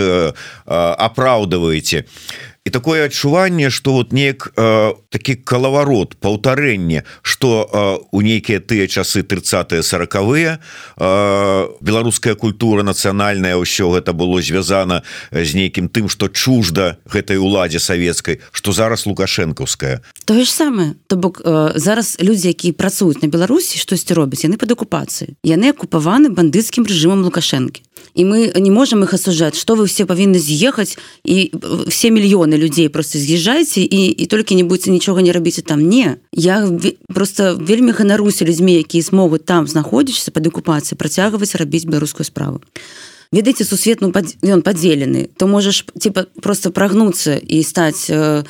апраўдываеце 0.66 1.98
и 1.98 2.55
і 2.66 2.70
такое 2.70 3.04
адчуванне 3.06 3.70
что 3.70 3.92
вот 3.92 4.12
неяк 4.12 4.52
э, 4.56 4.94
такі 5.10 5.34
калаварот 5.36 6.16
паўтарэнне 6.18 7.04
что 7.22 7.70
э, 7.70 8.06
у 8.10 8.20
нейкія 8.22 8.58
тыя 8.58 8.88
часы 8.88 9.22
30 9.22 9.86
сороквыя 9.86 10.58
э, 10.98 11.68
беларуская 11.80 12.34
культура 12.34 12.82
нацыянальная 12.82 13.54
ўсё 13.54 13.94
гэта 13.94 14.12
было 14.12 14.42
звязана 14.42 15.06
з 15.30 15.54
нейкім 15.54 15.86
тым 15.88 16.10
что 16.10 16.26
чужда 16.26 16.98
гэтай 17.06 17.38
уладзе 17.38 17.78
савецкай 17.78 18.42
что 18.50 18.72
зараз 18.72 19.06
лукашэнкаўская. 19.06 20.02
Тое 20.26 20.42
ж 20.42 20.50
самае 20.50 20.98
то 21.06 21.14
бок 21.16 21.40
э, 21.46 21.78
зараз 21.78 22.18
людзі 22.18 22.50
якія 22.50 22.74
працуюць 22.74 23.22
на 23.22 23.30
беларусі 23.30 23.78
штосьці 23.78 24.18
робяць 24.18 24.42
яны 24.42 24.58
под 24.58 24.74
акупацыі 24.74 25.38
яны 25.46 25.70
акупаваны 25.70 26.34
бандыцкім 26.34 26.82
рэжымам 26.82 27.22
лукашэнкі 27.22 27.85
і 28.16 28.24
мы 28.24 28.52
не 28.56 28.70
можем 28.70 29.04
их 29.04 29.14
асужаць 29.14 29.54
что 29.60 29.76
вы 29.76 29.86
все 29.86 30.08
павінны 30.08 30.40
з'ехаць 30.40 30.96
і 31.24 31.52
все 31.86 32.10
мільёны 32.10 32.56
людзей 32.56 32.88
просто 32.88 33.18
з'язджайце 33.18 33.84
і 33.84 34.00
і 34.10 34.26
толькі 34.26 34.56
не 34.56 34.64
будзе 34.64 34.90
нічога 34.90 35.22
не 35.22 35.32
рабіце 35.32 35.62
там 35.62 35.88
не. 35.88 36.16
Я 36.32 36.64
просто 37.12 37.56
вельмі 37.60 37.92
ганаруся 37.92 38.44
людзьмі 38.44 38.80
якія 38.80 39.02
смогуць 39.02 39.44
там 39.44 39.68
знаходзішся 39.68 40.30
пад 40.30 40.46
акупацыі 40.46 40.96
працягваць 40.96 41.54
рабіць 41.54 41.84
беларускую 41.84 42.24
справу. 42.24 42.60
Ведаеце 43.32 43.64
сусветну 43.64 44.08
ён 44.42 44.62
падзелены 44.62 45.28
то 45.36 45.46
можаш 45.46 45.84
типа 46.00 46.26
просто 46.40 46.70
прагнуцца 46.70 47.36
і 47.36 47.62
стаць 47.62 48.08
э, 48.08 48.44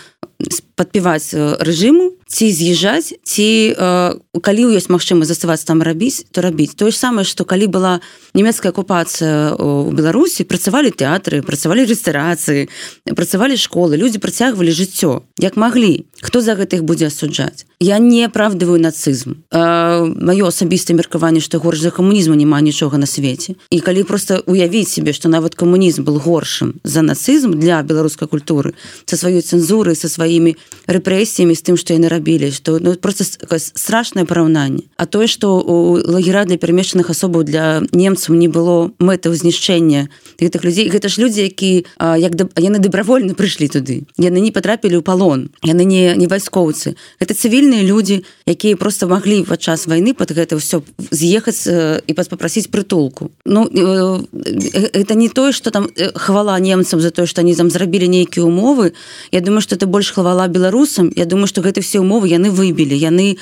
подпеваць 0.77 1.33
рэжыму 1.33 2.13
ці 2.29 2.51
з'язджаць 2.51 3.15
ці 3.23 3.49
э, 3.73 4.15
калі 4.43 4.63
ёсць 4.75 4.91
магчыма 4.91 5.25
заставацца 5.25 5.71
там 5.71 5.81
рабіць 5.81 6.27
то 6.35 6.43
рабіць 6.43 6.75
тое 6.75 6.91
ж 6.91 6.99
самае 6.99 7.25
што 7.25 7.47
калі 7.47 7.71
была 7.71 8.03
нямецкая 8.35 8.75
акупацыя 8.75 9.55
у 9.55 9.95
беларусі 9.95 10.43
працавалі 10.45 10.91
тэатры 10.91 11.41
працавалі 11.47 11.87
рэстарацыі 11.87 12.67
працавалі 13.15 13.55
школы 13.55 13.95
людзі 13.95 14.19
працягвалі 14.19 14.75
жыццё 14.75 15.23
як 15.39 15.57
маглі 15.57 16.05
хто 16.21 16.43
за 16.43 16.59
гэтых 16.59 16.83
будзе 16.83 17.09
асуджаць 17.15 17.65
я 17.79 18.03
не 18.03 18.27
аправдываю 18.27 18.83
нацызм 18.83 19.47
маё 19.55 20.51
асабістае 20.51 20.99
меркаванне 20.99 21.39
што 21.41 21.63
горш 21.63 21.79
за 21.79 21.95
камунізму 21.95 22.35
няма 22.35 22.59
нічога 22.61 22.99
на 22.99 23.07
свеце 23.07 23.55
і 23.71 23.79
калі 23.81 24.03
просто 24.03 24.43
уявіць 24.51 24.91
себе 24.91 25.15
што 25.15 25.31
нават 25.31 25.55
камунізм 25.55 26.03
был 26.03 26.19
горшым 26.19 26.83
за 26.83 27.07
нацызм 27.07 27.55
для 27.55 27.81
беларускай 27.87 28.27
культуры 28.27 28.75
со 29.07 29.15
сваёй 29.15 29.47
цэнзуры 29.47 29.95
со 29.95 30.11
сваімі 30.27 30.57
рэпрэсіямі 30.91 31.55
з 31.55 31.63
тым 31.63 31.77
што 31.79 31.95
яны 31.95 32.11
рабілі 32.11 32.51
што 32.51 32.79
ну, 32.83 32.95
просто 32.99 33.23
страшнае 33.23 34.27
параўнанне 34.27 34.83
а 34.99 35.07
тое 35.07 35.31
што 35.31 35.59
у 35.63 35.95
лагера 35.99 36.45
для 36.45 36.59
перамешчаных 36.59 37.11
асобаў 37.11 37.47
для 37.47 37.83
немцаў 37.95 38.35
не 38.35 38.51
было 38.51 38.91
мэтаў 38.99 39.35
знішчэння 39.39 40.11
гэтых 40.43 40.67
людзей 40.67 40.91
гэта 40.91 41.07
ж 41.07 41.23
людзі 41.23 41.47
які 41.47 41.87
як 42.19 42.35
да, 42.35 42.51
яны 42.59 42.83
дабравольна 42.83 43.39
прыйшлі 43.39 43.71
туды 43.71 44.03
яны 44.19 44.43
не 44.43 44.51
потрапілі 44.51 44.99
ў 44.99 45.03
палон 45.07 45.51
яны 45.63 45.87
не 45.87 46.15
не 46.19 46.27
вайскоўцы 46.27 46.99
это 47.23 47.35
цывільныя 47.35 47.87
людзі 47.87 48.27
якія 48.47 48.75
просто 48.75 49.07
маглі 49.07 49.47
падчас 49.47 49.87
войны 49.87 50.15
под 50.15 50.35
гэта 50.35 50.59
все 50.59 50.83
з'ехаць 51.11 51.67
і 51.67 52.13
пас 52.15 52.27
попросіць 52.27 52.67
прытулку 52.67 53.31
Ну 53.47 53.67
это 53.67 55.15
не 55.15 55.29
тое 55.29 55.53
что 55.53 55.71
там 55.71 55.91
хвала 56.15 56.59
немцам 56.59 57.01
за 57.01 57.11
тое 57.11 57.27
что 57.27 57.41
они 57.43 57.55
там 57.55 57.71
зрабілі 57.71 58.09
нейкія 58.09 58.47
умовы. 58.47 58.93
Я 59.33 59.41
думаю 59.41 59.61
что 59.61 59.77
это 59.77 59.87
больш 59.87 60.11
хвала 60.17 60.49
беларусам 60.49 61.13
Я 61.17 61.25
думаю 61.25 61.47
что 61.47 61.61
гэты 61.61 61.81
все 61.81 62.01
умовы 62.01 62.29
яны 62.29 62.49
выбілі. 62.51 62.97
Яны 62.97 63.37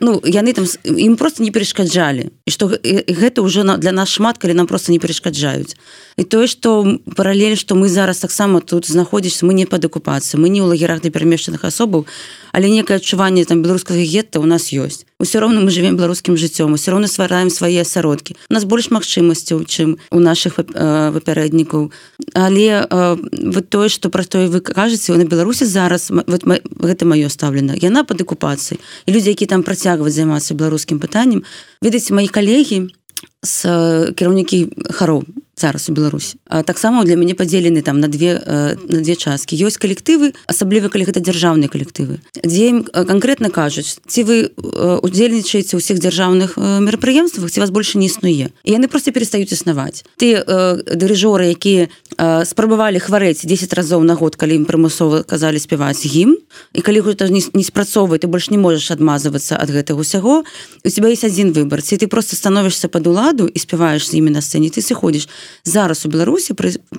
ну 0.00 0.20
яны 0.24 0.52
там 0.56 0.64
ім 0.84 1.16
просто 1.16 1.42
не 1.42 1.50
перашкаджалі. 1.50 2.32
І 2.46 2.50
что 2.50 2.72
гэта 2.72 3.42
уже 3.42 3.62
для 3.76 3.92
нас 3.92 4.08
шмат 4.08 4.38
калі 4.38 4.54
нам 4.54 4.66
просто 4.66 4.92
не 4.92 4.98
перашкаджаюць 4.98 5.76
і 6.16 6.24
тое 6.24 6.46
что 6.46 6.98
паралель 7.16 7.56
что 7.56 7.74
мы 7.74 7.88
зараз 7.88 8.18
таксама 8.18 8.60
тут 8.60 8.86
знаходзіш 8.86 9.42
мы 9.42 9.54
не 9.54 9.66
пад 9.66 9.84
акупацыі 9.84 10.40
мы 10.40 10.48
не 10.48 10.60
ў 10.60 10.68
лагерах 10.72 11.00
для 11.00 11.10
перамешчаных 11.10 11.64
асобаў 11.64 12.06
але 12.52 12.68
некае 12.70 13.00
адчуванне 13.00 13.44
там 13.44 13.62
беларускага 13.62 14.04
гетта 14.04 14.40
у 14.40 14.46
нас 14.46 14.72
ёсць. 14.72 15.08
Усё 15.18 15.40
роўно 15.40 15.64
мы 15.64 15.70
живвем 15.70 15.96
беларускім 15.96 16.36
жыццём 16.36 16.76
усё 16.76 16.92
роўно 16.92 17.08
ствараем 17.08 17.50
свае 17.50 17.80
асяродкі. 17.80 18.36
У 18.50 18.54
нас 18.54 18.64
больш 18.64 18.92
магчымасцяў 18.92 19.64
чым 19.64 19.96
у 20.12 20.20
наших 20.20 20.60
папярэднікаў. 20.60 21.90
Але 22.34 22.86
вот 23.32 23.70
тое 23.70 23.88
что 23.88 24.10
пра 24.10 24.24
тое 24.24 24.48
вы 24.48 24.60
кажаце 24.60 25.16
на 25.16 25.24
беларусі 25.24 25.64
зараз 25.64 26.12
вот 26.12 26.44
гэта 26.44 27.04
маё 27.08 27.28
стаўлена 27.28 27.74
яна 27.80 28.04
пад 28.04 28.20
акупацыяй. 28.20 28.78
І 29.06 29.12
людзі 29.12 29.32
які 29.32 29.46
там 29.46 29.62
працягваць 29.62 30.12
займацца 30.12 30.54
беларускім 30.54 31.00
пытаннем 31.00 31.44
ведаеце 31.80 32.12
мои 32.14 32.28
калегі 32.28 32.92
з 33.42 34.12
кіраўнікі 34.12 34.92
хароў 34.92 35.24
зараз 35.62 35.88
у 35.88 35.92
Беларусі 35.94 36.36
таксама 36.66 37.04
для 37.06 37.16
мяне 37.16 37.34
падзелены 37.38 37.82
там 37.82 38.00
на 38.00 38.08
две 38.08 38.34
на 38.42 39.00
две 39.00 39.14
часткі 39.14 39.56
ёсць 39.62 39.78
калектывы 39.78 40.32
асабліва 40.50 40.90
калі 40.90 41.06
гэта 41.06 41.22
дзяржаўныя 41.22 41.70
калектывы 41.70 42.18
дзе 42.42 42.68
ім 42.74 42.78
конкретно 42.90 43.50
кажуць 43.54 44.02
ці 44.06 44.26
вы 44.26 44.36
удзельнічаеце 44.58 45.78
ўсіх 45.78 46.02
дзяржаўных 46.02 46.58
мерапрыемствах 46.58 47.50
ці 47.54 47.62
вас 47.62 47.70
больше 47.70 48.02
не 48.02 48.10
існуе 48.10 48.50
і 48.50 48.70
яны 48.74 48.90
просто 48.90 49.14
перестаюць 49.14 49.54
існаваць 49.54 50.02
ты 50.18 50.42
дырыжоры 50.42 51.54
якія 51.54 51.86
спрабавалі 52.44 52.98
хварэць 52.98 53.46
10 53.46 53.72
разоў 53.78 54.02
на 54.02 54.18
год 54.18 54.36
калі 54.36 54.58
ім 54.58 54.66
прымусова 54.66 55.22
казалі 55.22 55.62
спяваць 55.62 56.02
гім 56.02 56.36
і 56.74 56.80
калі 56.82 57.06
гэта 57.06 57.30
не, 57.30 57.42
спрацоўвае 57.42 58.18
ты 58.18 58.26
больш 58.26 58.50
не 58.50 58.58
можаш 58.58 58.90
адмазывацца 58.90 59.56
ад 59.56 59.70
гэтага 59.70 60.02
усяго 60.02 60.42
у 60.84 60.88
тебя 60.88 61.08
есть 61.08 61.24
один 61.24 61.52
выбор. 61.52 61.82
Ці 61.82 61.96
ты 61.96 62.06
просто 62.06 62.36
становішся 62.36 62.88
под 62.88 63.06
уладу 63.06 63.46
і 63.46 63.58
спяваеш 63.58 64.08
з 64.08 64.14
імі 64.14 64.30
на 64.30 64.40
сцэне 64.40 64.70
ты 64.70 64.82
сыходзіш 64.82 65.28
зараз 65.64 66.06
у 66.06 66.08
беларусі 66.08 66.54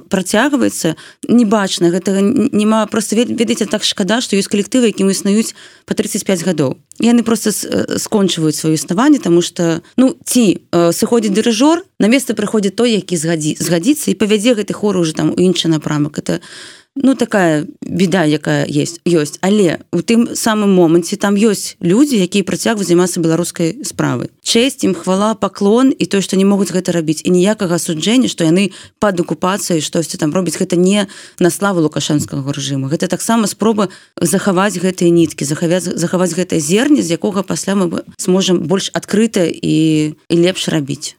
працягваецца 0.09 0.95
небачна 1.29 1.89
гэтага 1.89 2.21
няма 2.53 2.85
просто 2.87 3.15
ведаеце 3.15 3.65
так 3.65 3.83
шкада 3.83 4.21
што 4.21 4.35
ёсць 4.35 4.51
калектывы 4.51 4.91
якім 4.91 5.09
існуюць 5.09 5.55
по 5.85 5.93
35 5.93 6.43
гадоў. 6.43 6.77
Яны 6.99 7.23
просто 7.23 7.51
скончваюць 7.97 8.57
сваё 8.57 8.73
існаванне 8.77 9.19
тому 9.19 9.41
что 9.41 9.81
ну 9.97 10.15
ці 10.25 10.61
сыходзіць 10.71 11.33
дырыжор 11.33 11.83
на 11.99 12.07
место 12.07 12.33
прыходзіць 12.33 12.75
той 12.75 12.93
які 12.93 13.17
згадзі 13.17 13.57
згадзіцца 13.59 14.11
і 14.11 14.19
павядзе 14.19 14.53
гэты 14.53 14.73
хор 14.73 14.97
уже 14.97 15.13
там 15.13 15.31
у 15.31 15.39
іншы 15.39 15.67
напрамак. 15.67 16.19
Это 16.19 16.39
у 16.39 16.82
ну 16.95 17.15
такая 17.15 17.65
беда 17.81 18.23
якая 18.23 18.65
есть 18.67 19.01
ёсць 19.05 19.39
але 19.41 19.79
у 19.91 20.01
тым 20.01 20.35
самым 20.35 20.73
моманце 20.73 21.17
там 21.17 21.35
ёсць 21.35 21.75
людзі 21.81 22.21
якія 22.21 22.43
працягваюць 22.45 22.87
займацца 22.87 23.19
беларускай 23.19 23.81
справы 23.81 24.29
честь 24.43 24.83
ім 24.83 24.93
хвала 24.93 25.33
паклон 25.33 25.89
і 25.97 26.05
то 26.05 26.21
што 26.21 26.37
не 26.37 26.45
могуць 26.45 26.69
гэта 26.69 26.93
рабіць. 26.93 27.25
І 27.25 27.33
ніякага 27.33 27.79
суджэння 27.81 28.29
што 28.29 28.45
яны 28.45 28.69
пад 28.99 29.17
акупацыяй 29.19 29.81
штосьці 29.81 30.21
там 30.21 30.33
робіць 30.33 30.59
гэта 30.59 30.77
не 30.77 31.07
на 31.39 31.49
славу 31.49 31.81
лукашэнскага 31.81 32.53
рэжыму 32.53 32.91
гэта 32.93 33.09
таксама 33.09 33.49
спроба 33.49 33.89
захаваць 34.21 34.77
гэтыя 34.77 35.09
ніткі 35.09 35.49
захаваць 35.49 35.89
захаваць 35.89 36.37
гэтае 36.37 36.61
зерне 36.61 37.01
з 37.01 37.17
якога 37.17 37.41
пасля 37.41 37.73
мы 37.73 38.05
сможам 38.17 38.61
больш 38.69 38.93
адкрыта 38.93 39.49
і 39.49 40.13
і 40.29 40.35
лепш 40.37 40.69
рабіць 40.69 41.17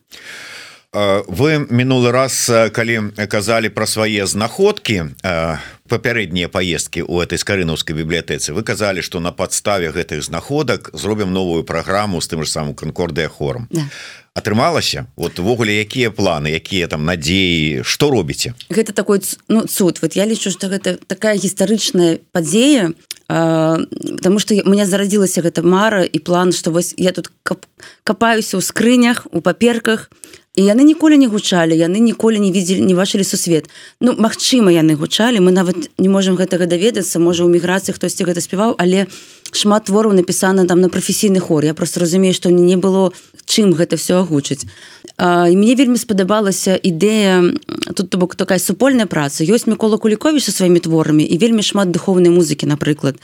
вы 0.94 1.66
мінулы 1.70 2.14
раз 2.14 2.46
калі 2.70 3.10
казалі 3.28 3.68
пра 3.68 3.86
свае 3.86 4.26
знаходкі 4.26 5.18
папярэднія 5.90 6.48
поездкі 6.48 7.02
у 7.02 7.18
этой 7.20 7.36
скарынаўскай 7.36 7.98
бібліятэцы 7.98 8.54
вы 8.54 8.62
казалі 8.62 9.02
что 9.02 9.20
на 9.20 9.32
подставе 9.32 9.90
гэтых 9.90 10.22
знаходак 10.22 10.90
зробім 10.94 11.32
новую 11.32 11.64
праграму 11.64 12.22
з 12.22 12.28
тым 12.30 12.44
же 12.46 12.50
самым 12.50 12.74
канкордыя 12.74 13.28
хором. 13.28 13.68
Да. 13.70 13.82
атрымалася 14.34 15.06
вот 15.16 15.38
увогуле 15.38 15.78
якія 15.78 16.10
планы 16.10 16.50
якія 16.50 16.86
там 16.90 17.06
надзеі? 17.06 17.82
Что 17.86 18.10
робіце? 18.10 18.54
Гэта 18.68 18.92
такой 18.92 19.22
ну, 19.48 19.66
цуд. 19.66 19.98
Вот 20.02 20.16
я 20.16 20.26
лічу 20.26 20.50
что 20.50 20.66
гэта 20.66 20.98
такая 21.06 21.38
гістарычная 21.38 22.18
падзея 22.32 22.92
потому 23.26 24.38
что 24.38 24.54
у 24.54 24.68
меня 24.68 24.86
зарадзілася 24.86 25.40
гэта 25.40 25.62
мара 25.62 26.04
і 26.04 26.18
план 26.18 26.52
что 26.52 26.70
вось 26.70 26.94
я 26.96 27.12
тут 27.12 27.32
кап, 27.42 27.64
капаюся 28.04 28.58
ў 28.58 28.62
скрынях 28.62 29.26
у 29.32 29.40
паперках 29.40 30.10
і 30.54 30.62
яны 30.62 30.84
ніколі 30.84 31.18
не 31.18 31.26
гучалі 31.26 31.74
яны 31.74 31.98
ніколі 31.98 32.38
не 32.38 32.52
видели 32.52 32.84
не 32.84 32.94
бачылі 32.94 33.24
сусвет. 33.24 33.66
Ну 34.00 34.14
Мачыма 34.14 34.70
яны 34.70 34.94
гучалі 34.94 35.40
мы 35.40 35.50
нават 35.50 35.90
не 35.98 36.08
можемм 36.08 36.36
гэтага 36.36 36.66
даведацца 36.68 37.18
можа 37.18 37.44
у 37.44 37.50
міграцыі 37.50 37.96
хтосьці 37.96 38.28
гэта 38.28 38.44
спяваў 38.44 38.76
але 38.78 39.08
шмат 39.50 39.88
твораў 39.88 40.12
напісана 40.12 40.66
там 40.66 40.80
на 40.80 40.88
прафесійны 40.88 41.40
хор. 41.40 41.64
Я 41.64 41.74
просто 41.74 42.00
разумею 42.00 42.34
што 42.34 42.50
не 42.50 42.76
было 42.76 43.12
чым 43.46 43.72
гэта 43.72 43.96
все 43.96 44.20
агучыць. 44.20 44.66
Мне 45.18 45.74
вельмі 45.78 45.96
спадабалася 45.96 46.74
ідэя 46.74 47.54
тут 47.94 48.10
то 48.10 48.18
бок 48.18 48.34
такая 48.34 48.58
супольная 48.58 49.06
праца. 49.06 49.44
Ёсць 49.44 49.70
мікола 49.70 49.98
кулікові 49.98 50.40
са 50.40 50.50
сваімі 50.50 50.80
творамі 50.80 51.24
і 51.24 51.38
вельмі 51.38 51.62
шмат 51.62 51.90
духовнай 51.90 52.34
музыкі 52.34 52.66
напрыклад 52.66 53.20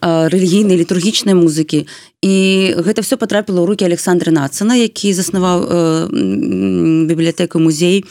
рэлігійнай 0.00 0.76
літургічнай 0.80 1.34
музыкі. 1.36 1.86
І 2.22 2.34
гэта 2.80 3.02
все 3.02 3.20
потрапіла 3.20 3.60
ў 3.60 3.66
руки 3.68 3.84
александра 3.84 4.32
нацана 4.32 4.78
які 4.78 5.12
заснаваў 5.12 5.58
э, 5.60 5.72
бібліятэку 7.10 7.60
музей 7.60 8.06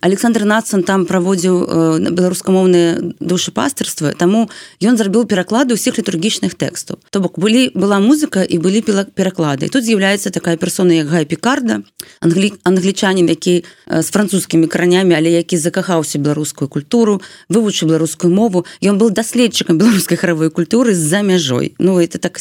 александр 0.00 0.44
нацан 0.44 0.82
там 0.82 1.06
праводзіў 1.06 1.56
э, 1.64 2.10
беларускамоўныя 2.10 3.16
душапастырства 3.20 4.12
таму 4.12 4.48
ён 4.82 4.96
зрабіў 4.96 5.24
пераклады 5.24 5.74
ўсіх 5.74 5.98
літургічных 5.98 6.54
тэкстаў. 6.54 7.00
То 7.10 7.20
бок 7.20 7.38
былі 7.38 7.70
была 7.74 8.00
музыка 8.00 8.42
і 8.44 8.58
былі 8.58 8.82
пераклады. 8.84 9.68
Тут 9.68 9.84
з'яўляецца 9.84 10.30
такая 10.30 10.56
персона 10.56 10.94
як 10.94 11.08
гай 11.08 11.24
пікарда 11.24 11.82
англі 12.20 12.52
англічанін 12.64 13.28
які 13.28 13.64
з 13.88 14.08
французскімі 14.10 14.66
каранямі 14.66 15.14
але 15.14 15.30
які 15.30 15.56
закахаўся 15.56 16.18
беларускую 16.18 16.68
культуру 16.68 17.22
вывучыў 17.48 17.88
беларускую 17.88 18.32
мову. 18.32 18.66
Ён 18.82 18.98
был 18.98 19.10
даследчыкам 19.10 19.78
беларускай 19.78 20.18
харавой 20.18 20.50
культуры 20.50 20.94
з-за 20.94 21.22
мяжой. 21.22 21.74
Ну 21.78 22.00
это 22.00 22.18
так 22.18 22.40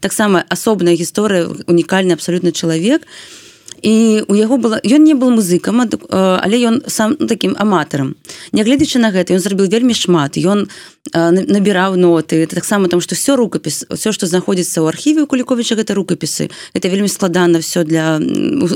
таксама 0.00 0.44
асобная 0.48 0.94
гісторыя 0.94 1.48
унікальны 1.66 2.12
абсалютны 2.12 2.52
чалавек. 2.52 3.02
і 3.02 3.49
у 3.82 4.34
яго 4.34 4.56
была 4.56 4.80
ён 4.84 5.04
не 5.04 5.14
был 5.14 5.30
музыкам 5.30 5.80
але 5.80 6.56
ён 6.60 6.82
сам 6.86 7.16
таким 7.16 7.56
аматарам. 7.58 8.16
Нягледзячы 8.52 8.98
на 8.98 9.10
гэта 9.10 9.32
ён 9.34 9.40
зрабіў 9.40 9.68
вельмі 9.68 9.94
шмат. 9.94 10.36
Ён 10.36 10.68
набіраў 11.14 11.96
ноты. 11.96 12.42
Это 12.42 12.56
таксама 12.56 12.88
там 12.88 13.00
что 13.00 13.14
все 13.14 13.36
рукапіс 13.36 13.86
все 13.90 14.12
что 14.12 14.26
знаходзіцца 14.26 14.80
ў 14.80 14.88
архіве 14.88 15.26
куліковіча 15.26 15.74
гэта 15.76 15.94
рукапісы. 15.94 16.50
Это 16.74 16.88
вельмі 16.88 17.08
складана 17.08 17.58
все 17.58 17.84
для 17.84 18.20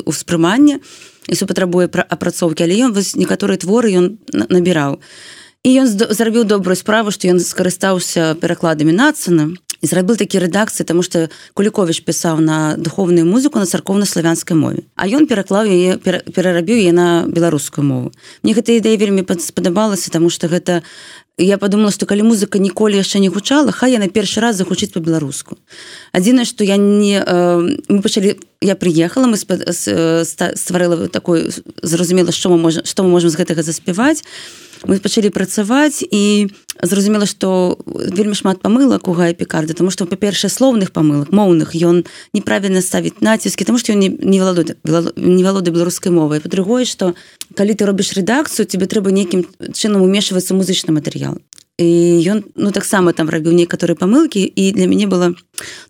успрымання 0.05 0.81
і 1.29 1.35
патрабуе 1.45 1.89
пра 1.89 2.05
апрацоўкі. 2.09 2.65
Але 2.65 2.89
ён 2.89 2.93
вось 2.93 3.17
некаторыя 3.17 3.59
творы 3.59 3.93
ён 3.93 4.19
набіраў. 4.33 5.01
І 5.65 5.81
ён 5.81 5.89
зрабіў 5.89 6.45
добрую 6.45 6.77
справу 6.77 7.11
што 7.11 7.29
ён 7.29 7.41
скарыстаўся 7.41 8.37
перакладамі 8.41 8.93
нацана 8.93 9.57
і 9.85 9.87
зрабіў 9.87 10.17
такі 10.17 10.41
рэдакцыі 10.41 10.89
тому 10.89 11.05
что 11.05 11.29
кулікович 11.53 12.01
пісаў 12.09 12.41
на 12.41 12.77
духовную 12.81 13.29
музыку 13.29 13.61
на 13.61 13.69
царковна-славянскай 13.69 14.57
мове. 14.57 14.89
А 14.97 15.05
ён 15.05 15.29
пераклаў 15.29 15.69
яе 15.69 16.01
перарабіў 16.01 16.81
я 16.81 16.97
на 16.97 17.29
беларускую 17.29 17.85
мову. 17.85 18.09
Мне 18.41 18.57
гэта 18.57 18.73
ідэя 18.73 18.97
вельмі 18.97 19.29
спадабалася 19.37 20.09
тому 20.09 20.33
что 20.33 20.49
гэта 20.49 20.81
я 21.39 21.59
подумала 21.59 21.91
что 21.91 22.07
калі 22.07 22.23
музыка 22.23 22.59
ніколі 22.59 22.97
яшчэ 22.97 23.19
не 23.19 23.29
гучала 23.29 23.73
хай 23.73 23.93
я 23.93 23.99
на 23.99 24.09
першы 24.09 24.41
раз 24.41 24.57
загучыць 24.57 24.93
по-беларуску 24.95 25.59
адзінае 26.13 26.45
что 26.45 26.63
я 26.65 26.77
не 26.77 27.19
э, 27.19 27.79
мы 27.89 28.03
пачалі 28.03 28.39
я 28.61 28.77
приехала 28.77 29.27
мы 29.27 29.37
стварыла 29.37 31.09
такой 31.09 31.51
зразумела 31.83 32.31
што 32.31 32.51
мы 32.51 32.59
можем 32.59 32.85
што 32.85 33.03
мы 33.03 33.11
можем 33.11 33.31
з 33.31 33.37
гэтага 33.37 33.63
заспяваць 33.63 34.23
мы 34.87 35.01
пачалі 35.01 35.31
працаваць 35.31 36.05
і 36.07 36.49
зразумела 36.83 37.27
што 37.27 37.79
вельмі 37.89 38.35
шмат 38.35 38.61
памылак 38.63 39.09
у 39.09 39.13
гае 39.13 39.35
пекарды 39.35 39.75
тому 39.75 39.91
что 39.91 40.07
па-першае 40.07 40.51
слоўных 40.51 40.93
памылак 40.93 41.33
моўных 41.33 41.75
ён 41.75 42.05
неправільна 42.33 42.83
ставіць 42.83 43.21
націскі 43.21 43.65
тому 43.65 43.79
что 43.79 43.95
не, 43.95 44.09
не 44.09 44.41
валода 44.41 44.77
не 45.17 45.43
валода 45.43 45.71
беларускай 45.71 46.13
мовай 46.13 46.41
па-другое 46.41 46.85
что 46.85 47.15
калі 47.57 47.75
ты 47.75 47.87
робіш 47.87 48.15
рэдакцыю 48.19 48.67
тебе 48.67 48.87
трэба 48.87 49.15
нейкім 49.15 49.47
чынам 49.73 50.03
умешвацца 50.03 50.55
музычны 50.59 50.93
матэрыял 50.95 51.39
і 51.79 52.23
ён 52.31 52.45
ну 52.55 52.71
таксама 52.71 53.13
там 53.13 53.27
рабіў 53.27 53.51
некаторыя 53.51 53.99
памылкі 53.99 54.47
і 54.47 54.71
для 54.71 54.87
мяне 54.87 55.11
была 55.11 55.35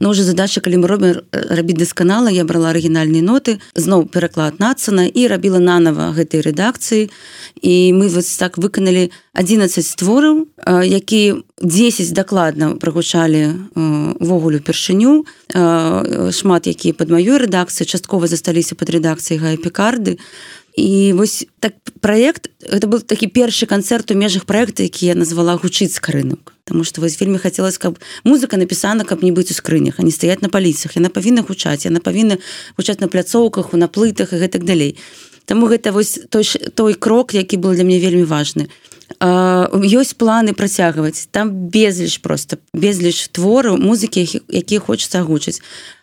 ну 0.00 0.08
уже 0.08 0.24
задача 0.24 0.64
калі 0.64 0.80
мы 0.80 0.88
робім 0.88 1.20
рабіць 1.28 1.76
дасканала 1.76 2.32
я 2.32 2.44
брала 2.48 2.72
арыгінальныя 2.72 3.20
ноты 3.20 3.60
зноў 3.76 4.08
пераклад 4.08 4.56
нацана 4.64 5.04
і 5.04 5.28
рабіла 5.28 5.60
нанова 5.60 6.16
гэтай 6.16 6.40
рэдакцыі 6.40 7.12
і 7.60 7.74
мы 7.92 8.08
вот 8.08 8.24
так 8.24 8.56
выканалі 8.56 9.12
11 9.36 9.84
створаў 9.84 10.48
які 10.88 11.44
10 11.60 12.12
дакладна 12.16 12.80
прагучалі 12.80 13.52
ввогуле 13.76 14.64
упершыню 14.64 15.28
шмат 16.32 16.64
якія 16.64 16.96
под 16.96 17.12
маёй 17.12 17.36
рэдакцыі 17.36 17.84
часткова 17.84 18.24
засталіся 18.24 18.72
под 18.72 18.88
рэдакцыяй 18.88 19.36
гая 19.36 19.60
пекарды 19.60 20.16
і 20.76 21.12
вось 21.12 21.46
так 21.60 21.74
проект 22.00 22.50
это 22.60 22.86
был 22.86 23.00
такі 23.00 23.26
першы 23.28 23.66
канцэрт 23.66 24.10
у 24.10 24.14
межах 24.14 24.44
проекта 24.44 24.82
які 24.82 25.06
я 25.06 25.14
назвала 25.14 25.54
гучыць 25.54 25.94
скрынок 25.94 26.54
потому 26.64 26.84
что 26.84 27.00
вось 27.00 27.20
вельмі 27.20 27.38
хацелось 27.38 27.78
каб 27.78 27.98
музыка 28.24 28.56
напісана 28.56 29.04
каб 29.04 29.22
не 29.22 29.30
быць 29.32 29.50
у 29.50 29.54
скрынях 29.54 30.00
они 30.00 30.10
стаять 30.10 30.42
на 30.42 30.48
паліцах. 30.48 30.96
Яна 30.96 31.08
павінна 31.08 31.42
гучаць 31.42 31.84
яна 31.84 32.00
павінна 32.00 32.38
гучаць 32.76 33.00
на 33.00 33.08
пляцоўках 33.08 33.74
у 33.74 33.76
наплытах 33.76 34.32
і 34.32 34.40
гэтак 34.40 34.64
далей. 34.64 34.96
Таму 35.44 35.68
гэта 35.68 35.92
вось 35.92 36.18
той 36.30 36.44
той 36.74 36.94
крок 36.94 37.34
які 37.34 37.56
был 37.56 37.74
для 37.74 37.84
мне 37.84 38.00
вельмі 38.00 38.24
важны. 38.24 38.68
Ёсць 39.20 40.16
планы 40.16 40.54
працягваць. 40.54 41.28
Там 41.30 41.52
безліч 41.68 42.18
просто 42.18 42.56
безліч 42.72 43.28
твораў 43.28 43.76
музыкі 43.76 44.24
якія 44.48 44.80
хочется 44.80 45.20
агучыць 45.20 45.60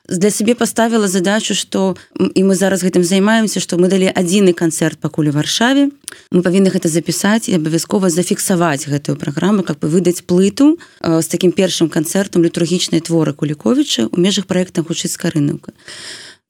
для 0.07 0.31
сябе 0.31 0.55
поставила 0.55 1.07
задачу 1.07 1.55
что 1.55 1.95
і 2.19 2.43
мы 2.43 2.55
зараз 2.55 2.83
гэтым 2.83 3.03
займаемся 3.03 3.59
что 3.59 3.77
мы 3.77 3.87
далі 3.87 4.11
адзіны 4.13 4.53
канцэрт 4.53 4.99
пакуль 4.99 5.29
у 5.29 5.31
варшаве. 5.31 5.91
Мы 6.31 6.41
павінны 6.41 6.69
гэта 6.69 6.89
запісаць 6.89 7.49
і 7.49 7.55
абавязкова 7.55 8.09
зафіксаваць 8.09 8.87
гэтую 8.87 9.15
праграму 9.15 9.63
как 9.63 9.79
бы 9.79 9.87
выдаць 9.87 10.25
плыту 10.25 10.79
з 11.01 11.27
таким 11.27 11.51
першым 11.51 11.89
канцэртам 11.89 12.43
літургічнай 12.43 13.01
творы 13.01 13.33
куліковіча 13.33 14.09
у 14.11 14.17
межах 14.19 14.45
проекта 14.45 14.83
хутчыць 14.83 15.13
скарынука 15.13 15.71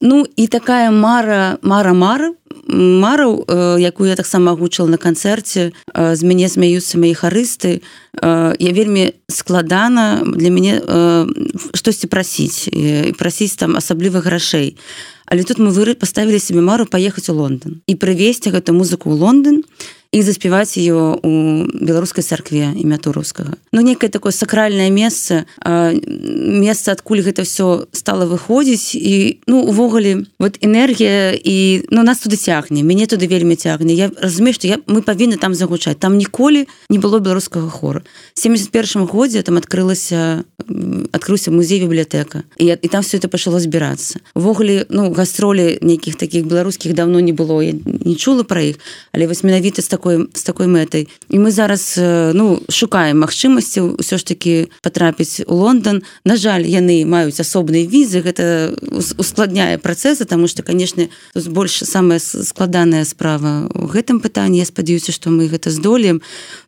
Ну 0.02 0.26
і 0.36 0.46
такая 0.48 0.90
мара 0.90 1.58
мара 1.62 1.94
мара 1.94 2.34
мараў 2.68 3.44
якую 3.78 4.08
я 4.10 4.16
таксама 4.16 4.52
агучыла 4.52 4.88
на 4.88 4.98
канцэрце 4.98 5.72
з 5.94 6.20
мяне 6.22 6.48
смяюцца 6.48 6.98
мои 6.98 7.12
харысты. 7.12 7.82
Я 8.22 8.70
вельмі 8.72 9.12
складана 9.28 10.22
для 10.26 10.50
мяне 10.50 10.80
штосьці 11.74 12.06
прасіць 12.06 12.68
і 12.68 13.12
прасіць 13.18 13.56
там 13.56 13.76
асаблівых 13.76 14.24
грашэй. 14.24 14.76
Але 15.26 15.42
тут 15.48 15.58
мы 15.58 15.72
выры 15.72 15.94
паставілі 15.94 16.38
себе 16.38 16.60
мару 16.60 16.84
паехаць 16.84 17.30
у 17.30 17.34
Лондон 17.34 17.80
і 17.86 17.96
прывесці 17.96 18.52
гэту 18.52 18.76
музыку 18.76 19.10
ў 19.10 19.16
Лондон. 19.16 19.56
і 19.62 20.01
заспяваць 20.20 20.76
ее 20.76 21.16
у 21.16 21.64
беларускай 21.72 22.20
царкве 22.20 22.68
імя 22.76 22.98
турускага 23.00 23.56
но 23.72 23.80
ну, 23.80 23.88
некае 23.88 24.10
такое 24.10 24.32
сакральнае 24.32 24.90
месца 24.92 25.46
месца 25.64 26.92
адкуль 26.92 27.24
гэта 27.24 27.48
все 27.48 27.88
стало 27.96 28.28
выходзіць 28.28 28.92
і 28.92 29.40
ну 29.48 29.64
увогуле 29.64 30.28
вот 30.38 30.60
энергія 30.60 31.32
і 31.32 31.88
ну 31.88 32.04
нас 32.04 32.20
туды 32.20 32.36
цягне 32.36 32.84
мяне 32.84 33.08
туды 33.08 33.24
вельмі 33.24 33.56
цягне 33.56 33.94
я 33.94 34.10
разумею 34.20 34.52
что 34.52 34.68
я 34.68 34.76
мы 34.84 35.00
павінны 35.00 35.40
там 35.40 35.54
загучаць 35.54 35.96
там 35.96 36.18
ніколі 36.20 36.68
не 36.90 36.98
было 36.98 37.18
беларускага 37.18 37.70
хора. 37.70 38.02
71 38.34 39.06
годзе 39.06 39.42
там 39.42 39.56
открылася 39.56 40.44
открыўся 41.12 41.50
музей 41.50 41.80
бібліятэка 41.80 42.44
і, 42.58 42.76
і 42.76 42.88
там 42.88 43.00
все 43.00 43.16
это 43.16 43.28
пачало 43.28 43.60
збірацца 43.60 44.20
увогуле 44.34 44.84
ну 44.90 45.08
гастролі 45.12 45.78
нейкіх 45.80 46.20
таких 46.20 46.44
беларускіх 46.44 46.92
давно 46.92 47.20
не 47.20 47.32
было. 47.32 47.62
Я 47.62 47.72
не 48.04 48.14
чула 48.14 48.44
про 48.44 48.60
іх 48.60 48.76
але 49.12 49.26
вось 49.26 49.44
менавіта 49.44 49.80
з 49.80 49.88
такой 49.88 50.01
такой 50.02 50.26
з 50.34 50.42
такой 50.42 50.66
мэтай 50.66 51.06
і 51.30 51.38
мы 51.38 51.54
зараз 51.54 51.94
ну 52.34 52.58
шукаем 52.66 53.22
магчымасці 53.22 54.02
ўсё 54.02 54.18
ж 54.18 54.22
таки 54.26 54.66
потрапіць 54.82 55.46
у 55.46 55.54
Лондон. 55.54 56.02
На 56.26 56.34
жаль 56.34 56.66
яны 56.66 57.06
маюць 57.06 57.38
асобныя 57.38 57.86
візы. 57.86 58.18
Гэта 58.18 58.74
ускладняе 58.90 59.78
працэсы 59.78 60.26
тому 60.26 60.50
что 60.50 60.66
конечно 60.66 61.06
больш 61.34 61.86
самая 61.86 62.18
складаная 62.18 63.04
справа 63.04 63.70
у 63.70 63.86
гэтым 63.86 64.18
пытанні. 64.18 64.58
Я 64.58 64.66
спадзяюся 64.66 65.12
что 65.12 65.30
мы 65.30 65.46
гэта 65.46 65.70
здолеем. 65.70 66.20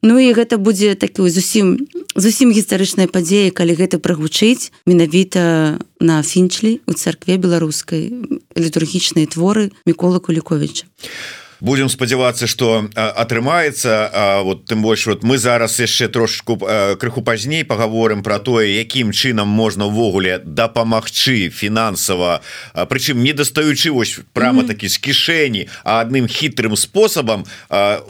Ну 0.03 0.19
і 0.19 0.31
гэта 0.31 0.55
будзе 0.59 0.95
такой 0.95 1.31
зусім 1.31 1.91
зусім 2.15 2.55
гістарычная 2.55 3.11
падзея 3.11 3.51
калі 3.51 3.75
гэта 3.75 3.99
прагучыць 3.99 4.71
менавіта 4.87 5.83
на 5.99 6.23
фінчлі 6.23 6.79
у 6.87 6.95
царкве 6.95 7.35
беларускай 7.37 8.15
літургічныя 8.55 9.27
творы 9.27 9.75
мікола 9.87 10.23
куліковича 10.23 10.87
а 10.87 11.44
будем 11.65 11.89
спадзявацца 11.89 12.47
что 12.47 12.85
атрымаецца 12.95 14.43
вот 14.45 14.67
тым 14.69 14.83
больш 14.83 15.07
вот 15.07 15.25
мы 15.25 15.39
зараз 15.39 15.81
яшчэ 15.81 16.09
трошку 16.13 16.61
крыху 17.01 17.23
пазней 17.25 17.65
паговорым 17.65 18.23
про 18.23 18.39
тое 18.39 18.69
якім 18.77 19.17
чынам 19.17 19.49
можна 19.49 19.89
ўвогуле 19.89 20.45
дапамагчы 20.45 21.49
фінансава 21.49 22.45
прычым 22.75 23.25
не 23.25 23.33
дастаючы 23.33 23.91
вось 23.97 24.21
прямо 24.33 24.61
mm 24.61 24.65
-hmm. 24.65 24.69
такі 24.69 24.89
з 24.89 24.99
кішэні 24.99 25.69
а 25.85 26.05
адным 26.05 26.29
хітрым 26.29 26.77
спосабам 26.77 27.45